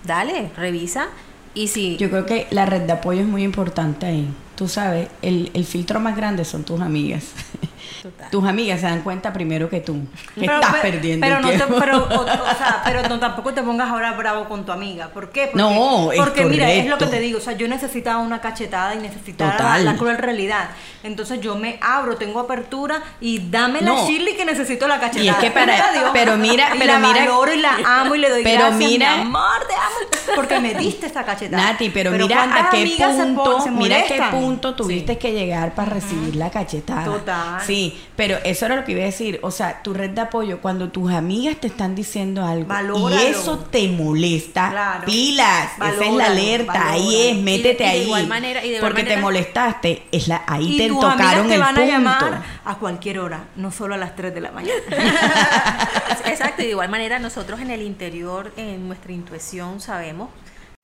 dale, 0.03 0.49
revisa. 0.57 1.09
Y 1.53 1.67
si 1.67 1.95
Yo 1.97 2.09
creo 2.09 2.25
que 2.25 2.47
la 2.49 2.65
red 2.65 2.81
de 2.81 2.93
apoyo 2.93 3.21
es 3.21 3.27
muy 3.27 3.43
importante 3.43 4.07
ahí. 4.07 4.27
Tú 4.55 4.67
sabes, 4.67 5.09
el, 5.21 5.51
el 5.53 5.63
filtro 5.63 5.99
más 5.99 6.17
grande 6.17 6.43
son 6.43 6.63
tus 6.63 6.81
amigas. 6.81 7.33
Total. 8.03 8.29
tus 8.29 8.45
amigas 8.47 8.79
se 8.81 8.85
dan 8.87 9.01
cuenta 9.01 9.33
primero 9.33 9.69
que 9.69 9.79
tú. 9.81 10.05
que 10.35 10.41
Pero- 10.41 10.55
estás 10.55 10.75
pe- 10.75 10.81
perdiendo 10.81 11.25
pero 11.25 11.37
el 11.37 11.41
no 11.43 11.49
te, 11.49 11.73
pero, 11.79 11.97
o, 12.03 12.21
o 12.21 12.25
sea, 12.57 12.81
pero 12.85 13.07
no, 13.09 13.19
tampoco 13.19 13.53
te 13.53 13.61
pongas 13.63 13.89
ahora 13.89 14.13
bravo 14.13 14.45
con 14.47 14.65
tu 14.65 14.71
amiga. 14.71 15.09
¿Por 15.09 15.29
qué? 15.31 15.47
Porque, 15.47 15.57
No, 15.57 16.11
es 16.11 16.19
porque 16.19 16.45
mira, 16.45 16.71
es 16.71 16.87
lo 16.87 16.97
que 16.97 17.05
te 17.07 17.19
digo. 17.19 17.37
O 17.37 17.41
sea, 17.41 17.53
yo 17.53 17.67
necesitaba 17.67 18.19
una 18.19 18.39
cachetada 18.41 18.95
y 18.95 18.99
necesitaba 18.99 19.51
la, 19.51 19.57
Total. 19.57 19.85
la 19.85 19.95
cruel 19.95 20.17
realidad. 20.17 20.69
Entonces 21.03 21.39
yo 21.41 21.55
me 21.55 21.79
abro, 21.81 22.17
tengo 22.17 22.39
apertura 22.39 23.01
y 23.21 23.49
dame 23.49 23.81
la 23.81 23.91
No. 23.91 24.07
Shirley 24.07 24.35
que 24.35 24.45
necesito 24.45 24.87
la 24.87 24.99
cachetada. 24.99 25.23
Y 25.23 25.29
es 25.29 25.35
que 25.37 25.51
para- 25.51 25.73
Me 25.73 25.77
la 25.79 25.91
dio. 25.93 26.13
pero 26.13 26.37
mira- 26.37 26.69
pero 26.77 26.85
la 26.93 26.99
mira- 26.99 27.19
valoro 27.25 27.53
y 27.53 27.59
la 27.61 27.77
amo 28.01 28.15
y 28.15 28.19
le 28.19 28.29
doy 28.29 28.43
Pero 28.43 28.59
gracias, 28.59 28.77
mira- 28.77 29.15
mi 29.15 29.21
amor, 29.21 29.67
te 29.67 29.73
amo. 29.75 30.35
Porque 30.35 30.59
me 30.59 30.73
diste 30.75 31.05
esta 31.07 31.23
cachetada. 31.23 31.63
Nati, 31.71 31.89
pero, 31.89 32.11
mira 32.11 32.27
¿cuántas 32.27 32.65
a 32.67 32.69
qué 32.69 32.87
se 32.87 33.05
punto, 33.05 33.43
pon- 33.43 33.63
se 33.63 33.71
mira 33.71 34.03
qué 34.07 34.21
punto 34.31 34.75
tuviste 34.75 35.17
que 35.17 35.31
llegar 35.31 35.73
para 35.73 35.91
recibir 35.91 36.35
la 36.35 36.49
cachetada. 36.49 37.03
Total. 37.05 37.61
Sí, 37.65 37.76
pero 38.15 38.37
eso 38.43 38.65
era 38.65 38.75
lo 38.75 38.83
que 38.85 38.91
iba 38.93 39.01
a 39.01 39.05
decir. 39.05 39.39
O 39.43 39.51
sea, 39.51 39.81
tu 39.83 39.93
red 39.93 40.09
de 40.11 40.21
apoyo, 40.21 40.59
cuando 40.61 40.89
tus 40.89 41.11
amigas 41.11 41.57
te 41.57 41.67
están 41.67 41.95
diciendo 41.95 42.43
algo 42.45 42.67
Valóralo. 42.67 43.09
y 43.23 43.25
eso 43.27 43.59
te 43.71 43.87
molesta, 43.89 44.69
Claro. 44.71 45.05
pilas, 45.05 45.71
esa 45.75 45.89
es 45.89 45.97
la 45.97 46.05
Valóralo, 46.05 46.31
alerta, 46.31 46.91
ahí 46.91 47.27
es, 47.29 47.37
métete 47.37 47.83
y 47.83 47.87
de 47.87 47.91
ahí. 47.91 48.03
igual 48.03 48.27
manera- 48.27 48.65
y 48.65 48.69
de 48.69 48.77
igual 48.77 48.91
porque 48.93 49.05
te 49.07 49.17
molestaste, 49.17 50.03
es 50.11 50.27
la, 50.27 50.43
ahí 50.47 50.75
y 50.75 50.77
te 50.77 50.87
tus 50.89 50.99
tocaron 50.99 51.47
te 51.47 51.53
el 51.55 51.59
van 51.59 51.75
punto. 51.75 51.81
a 51.89 51.93
llamar 51.93 52.41
a 52.65 52.75
cualquier 52.75 53.19
hora, 53.19 53.45
no 53.55 53.71
solo 53.71 53.95
a 53.95 53.97
las 53.97 54.15
3 54.15 54.33
de 54.33 54.41
la 54.41 54.51
mañana. 54.51 54.73
Exacto, 56.25 56.61
y 56.61 56.65
de 56.65 56.71
igual 56.71 56.89
manera 56.89 57.19
nosotros 57.19 57.59
en 57.59 57.71
el 57.71 57.81
interior, 57.81 58.51
en 58.57 58.87
nuestra 58.87 59.11
intuición, 59.11 59.79
sabemos, 59.79 60.29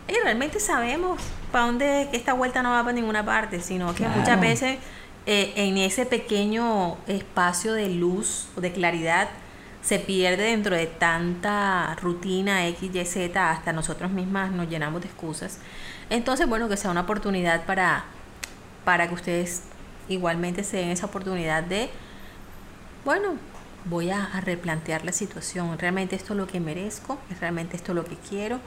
y 0.07 0.13
realmente 0.23 0.59
sabemos 0.59 1.19
para 1.51 1.65
dónde, 1.65 2.09
esta 2.13 2.33
vuelta 2.33 2.61
no 2.61 2.71
va 2.71 2.81
para 2.81 2.93
ninguna 2.93 3.23
parte, 3.23 3.61
sino 3.61 3.93
que 3.93 4.03
Claro. 4.03 4.19
muchas 4.19 4.39
veces 4.41 4.77
eh, 5.25 5.53
en 5.55 5.77
ese 5.77 6.05
pequeño 6.05 6.97
espacio 7.07 7.73
de 7.73 7.89
luz 7.89 8.47
o 8.55 8.61
de 8.61 8.71
claridad 8.71 9.29
se 9.81 9.99
pierde 9.99 10.43
dentro 10.43 10.75
de 10.75 10.87
tanta 10.87 11.95
rutina 12.01 12.67
X, 12.67 12.89
Y, 12.93 13.05
Z, 13.05 13.51
hasta 13.51 13.73
nosotros 13.73 14.11
mismas 14.11 14.51
nos 14.51 14.69
llenamos 14.69 15.01
de 15.01 15.07
excusas. 15.07 15.59
Entonces, 16.09 16.47
bueno, 16.47 16.69
que 16.69 16.77
sea 16.77 16.91
una 16.91 17.01
oportunidad 17.01 17.65
para, 17.65 18.05
para 18.85 19.07
que 19.07 19.13
ustedes 19.13 19.63
igualmente 20.07 20.63
se 20.63 20.77
den 20.77 20.89
esa 20.89 21.05
oportunidad 21.05 21.63
de 21.63 21.89
bueno, 23.05 23.35
voy 23.85 24.09
a, 24.09 24.23
a 24.25 24.41
replantear 24.41 25.03
la 25.03 25.11
situación. 25.11 25.77
¿Realmente 25.77 26.15
esto 26.15 26.33
es 26.33 26.37
lo 26.37 26.47
que 26.47 26.59
merezco? 26.59 27.19
¿Es 27.29 27.39
realmente 27.39 27.75
esto 27.75 27.93
lo 27.93 28.05
que 28.05 28.15
quiero? 28.15 28.59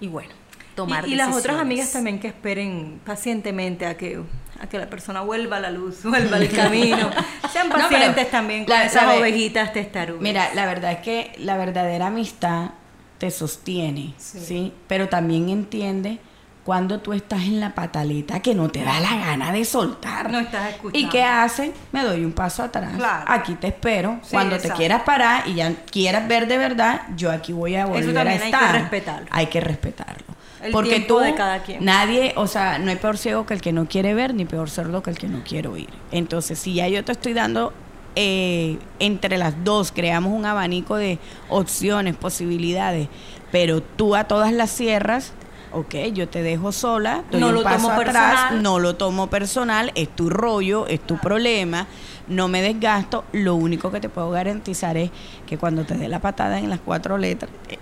Y 0.00 0.08
bueno, 0.08 0.30
tomar 0.74 1.08
y, 1.08 1.12
y 1.12 1.16
las 1.16 1.34
otras 1.34 1.58
amigas 1.58 1.92
también 1.92 2.20
que 2.20 2.28
esperen 2.28 3.00
pacientemente 3.04 3.86
a 3.86 3.96
que, 3.96 4.22
a 4.60 4.66
que 4.68 4.78
la 4.78 4.88
persona 4.90 5.20
vuelva 5.22 5.56
a 5.56 5.60
la 5.60 5.70
luz, 5.70 6.02
vuelva 6.04 6.36
al 6.36 6.48
camino. 6.50 7.10
Sean 7.52 7.68
No, 7.68 7.74
pacientes 7.76 8.30
también 8.30 8.64
con 8.64 8.74
la- 8.74 8.84
esas 8.84 9.04
la 9.04 9.12
ve- 9.12 9.18
ovejitas 9.20 9.72
testarudas. 9.72 10.22
Mira, 10.22 10.50
la 10.54 10.66
verdad 10.66 10.92
es 10.92 10.98
que 10.98 11.32
la 11.38 11.56
verdadera 11.56 12.06
amistad 12.08 12.70
te 13.18 13.30
sostiene, 13.30 14.14
Sí. 14.18 14.40
sí. 14.40 14.72
Pero 14.86 15.08
también 15.08 15.48
entiende 15.48 16.18
cuando 16.64 16.98
tú 17.00 17.12
estás 17.12 17.42
en 17.44 17.60
la 17.60 17.74
pataleta 17.76 18.40
que 18.40 18.52
no 18.54 18.68
te 18.68 18.82
da 18.82 18.98
la 18.98 19.16
gana 19.16 19.52
de 19.52 19.64
soltar. 19.64 20.30
No 20.30 20.40
estás 20.40 20.70
escuchando. 20.72 20.98
¿Y 20.98 21.08
qué 21.08 21.22
hace? 21.22 21.72
Me 21.92 22.02
doy 22.02 22.24
un 22.24 22.32
paso 22.32 22.64
atrás. 22.64 22.92
Claro. 22.96 23.24
Aquí 23.28 23.54
te 23.54 23.68
espero. 23.68 24.18
Sí, 24.22 24.30
cuando 24.32 24.58
te 24.58 24.70
quieras 24.70 25.02
parar 25.02 25.46
y 25.46 25.54
ya 25.54 25.72
quieras 25.90 26.26
ver 26.26 26.48
de 26.48 26.58
verdad, 26.58 27.02
yo 27.16 27.30
aquí 27.30 27.52
voy 27.52 27.76
a 27.76 27.86
volver 27.86 28.10
a 28.10 28.24
también 28.24 28.28
hay 28.42 28.50
que 28.50 28.56
estar. 28.56 28.72
respetarlo. 28.74 29.26
Hay 29.30 29.46
que 29.46 29.60
respetarlo. 29.60 30.35
El 30.62 30.72
Porque 30.72 31.00
tú, 31.00 31.18
de 31.18 31.34
cada 31.34 31.62
quien. 31.62 31.84
nadie, 31.84 32.32
o 32.36 32.46
sea, 32.46 32.78
no 32.78 32.90
hay 32.90 32.96
peor 32.96 33.18
ciego 33.18 33.44
que 33.46 33.54
el 33.54 33.60
que 33.60 33.72
no 33.72 33.86
quiere 33.86 34.14
ver, 34.14 34.34
ni 34.34 34.44
peor 34.46 34.70
sordo 34.70 35.02
que 35.02 35.10
el 35.10 35.18
que 35.18 35.28
no 35.28 35.42
quiere 35.44 35.68
oír. 35.68 35.88
Entonces, 36.12 36.58
si 36.58 36.74
ya 36.74 36.88
yo 36.88 37.04
te 37.04 37.12
estoy 37.12 37.34
dando 37.34 37.72
eh, 38.14 38.78
entre 38.98 39.36
las 39.36 39.62
dos, 39.64 39.92
creamos 39.92 40.32
un 40.32 40.46
abanico 40.46 40.96
de 40.96 41.18
opciones, 41.50 42.16
posibilidades, 42.16 43.08
pero 43.52 43.82
tú 43.82 44.16
a 44.16 44.24
todas 44.24 44.52
las 44.52 44.70
cierras, 44.70 45.32
ok, 45.72 45.94
yo 46.14 46.26
te 46.28 46.42
dejo 46.42 46.72
sola, 46.72 47.22
doy 47.30 47.40
No 47.40 47.48
un 47.48 47.54
lo 47.56 47.62
paso 47.62 47.88
tomo 47.88 47.90
atrás, 47.90 48.34
personal. 48.34 48.62
no 48.62 48.78
lo 48.78 48.96
tomo 48.96 49.26
personal, 49.28 49.92
es 49.94 50.08
tu 50.08 50.30
rollo, 50.30 50.86
es 50.86 51.00
tu 51.00 51.18
problema, 51.18 51.86
no 52.28 52.48
me 52.48 52.62
desgasto, 52.62 53.24
lo 53.32 53.54
único 53.56 53.90
que 53.92 54.00
te 54.00 54.08
puedo 54.08 54.30
garantizar 54.30 54.96
es 54.96 55.10
que 55.46 55.58
cuando 55.58 55.84
te 55.84 55.94
dé 55.98 56.08
la 56.08 56.20
patada 56.20 56.58
en 56.58 56.70
las 56.70 56.80
cuatro 56.80 57.18
letras, 57.18 57.50
eh, 57.68 57.78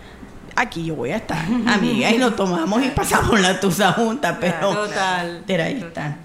aquí 0.57 0.85
yo 0.85 0.95
voy 0.95 1.11
a 1.11 1.17
estar, 1.17 1.45
amiga, 1.67 2.11
y 2.11 2.19
nos 2.19 2.37
tomamos 2.37 2.83
y 2.85 2.91
pasamos 2.91 3.41
la 3.41 3.59
tusa 3.61 3.93
junta, 3.93 4.39
pero, 4.41 4.75
Total. 4.75 5.43
pero 5.47 5.63
ahí 5.65 5.83
está. 5.83 6.17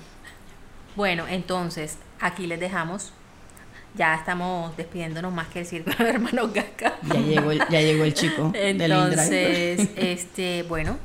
Bueno, 0.96 1.26
entonces, 1.28 1.98
aquí 2.20 2.48
les 2.48 2.60
dejamos. 2.60 3.14
Ya 3.96 4.14
estamos 4.14 4.78
despidiéndonos 4.78 5.34
más 5.34 5.48
que 5.48 5.62
el 5.62 5.66
círculo 5.66 5.98
de 5.98 6.10
hermanos 6.12 6.54
Gaca. 6.54 6.94
Ya 7.08 7.16
llegó 7.16 7.52
el, 7.52 7.60
ya 7.70 7.82
llegó 7.82 8.04
el 8.04 8.14
chico 8.14 8.50
del. 8.54 8.82
Entonces, 8.82 9.90
este, 9.96 10.64
bueno, 10.64 10.98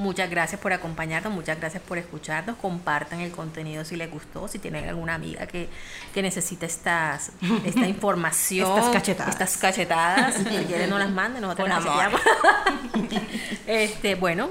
muchas 0.00 0.28
gracias 0.30 0.60
por 0.60 0.72
acompañarnos, 0.72 1.32
muchas 1.32 1.58
gracias 1.58 1.82
por 1.82 1.98
escucharnos. 1.98 2.56
Compartan 2.56 3.20
el 3.20 3.30
contenido 3.30 3.84
si 3.84 3.96
les 3.96 4.10
gustó, 4.10 4.48
si 4.48 4.58
tienen 4.58 4.88
alguna 4.88 5.14
amiga 5.14 5.46
que, 5.46 5.68
que 6.12 6.22
necesita 6.22 6.66
estas, 6.66 7.32
esta 7.64 7.86
información, 7.96 8.68
Estas 8.68 8.90
cachetadas. 8.92 9.34
estas 9.34 9.56
cachetadas, 9.56 10.34
si 10.38 10.44
quieren 10.44 10.90
no 10.90 10.98
las 10.98 11.10
manden, 11.10 11.42
nosotros 11.42 11.68
las 11.68 11.84
amor. 11.86 12.10
Este, 13.66 14.14
bueno, 14.16 14.50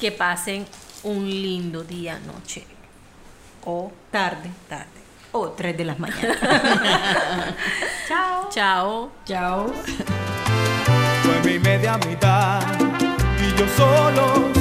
que 0.00 0.12
pasen 0.12 0.66
un 1.02 1.28
lindo 1.28 1.82
día, 1.82 2.18
noche 2.20 2.64
o 3.64 3.92
Tarde. 4.10 4.50
tarde. 4.68 4.86
O 5.32 5.50
3 5.50 5.76
de 5.76 5.84
las 5.84 5.98
mañanas. 5.98 6.38
Chao. 8.08 8.48
Chao. 8.50 9.12
Chao. 9.26 9.72
fue 11.22 11.40
mi 11.52 11.58
media 11.58 11.98
mitad 11.98 12.62
y 12.80 13.58
yo 13.58 13.66
solo 13.76 14.55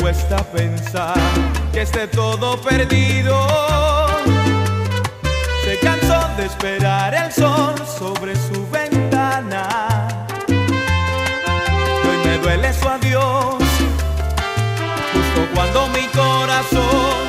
cuesta 0.00 0.38
pensar 0.44 1.14
que 1.72 1.82
esté 1.82 2.06
todo 2.08 2.60
perdido. 2.60 3.36
Se 5.64 5.78
cansó 5.78 6.28
de 6.36 6.46
esperar 6.46 7.14
el 7.14 7.32
sol 7.32 7.74
sobre 7.86 8.34
su 8.34 8.68
ventana. 8.70 10.08
Hoy 10.48 12.16
me 12.24 12.38
duele 12.38 12.72
su 12.72 12.88
adiós, 12.88 13.62
justo 15.12 15.48
cuando 15.54 15.88
mi 15.88 16.06
corazón 16.08 17.20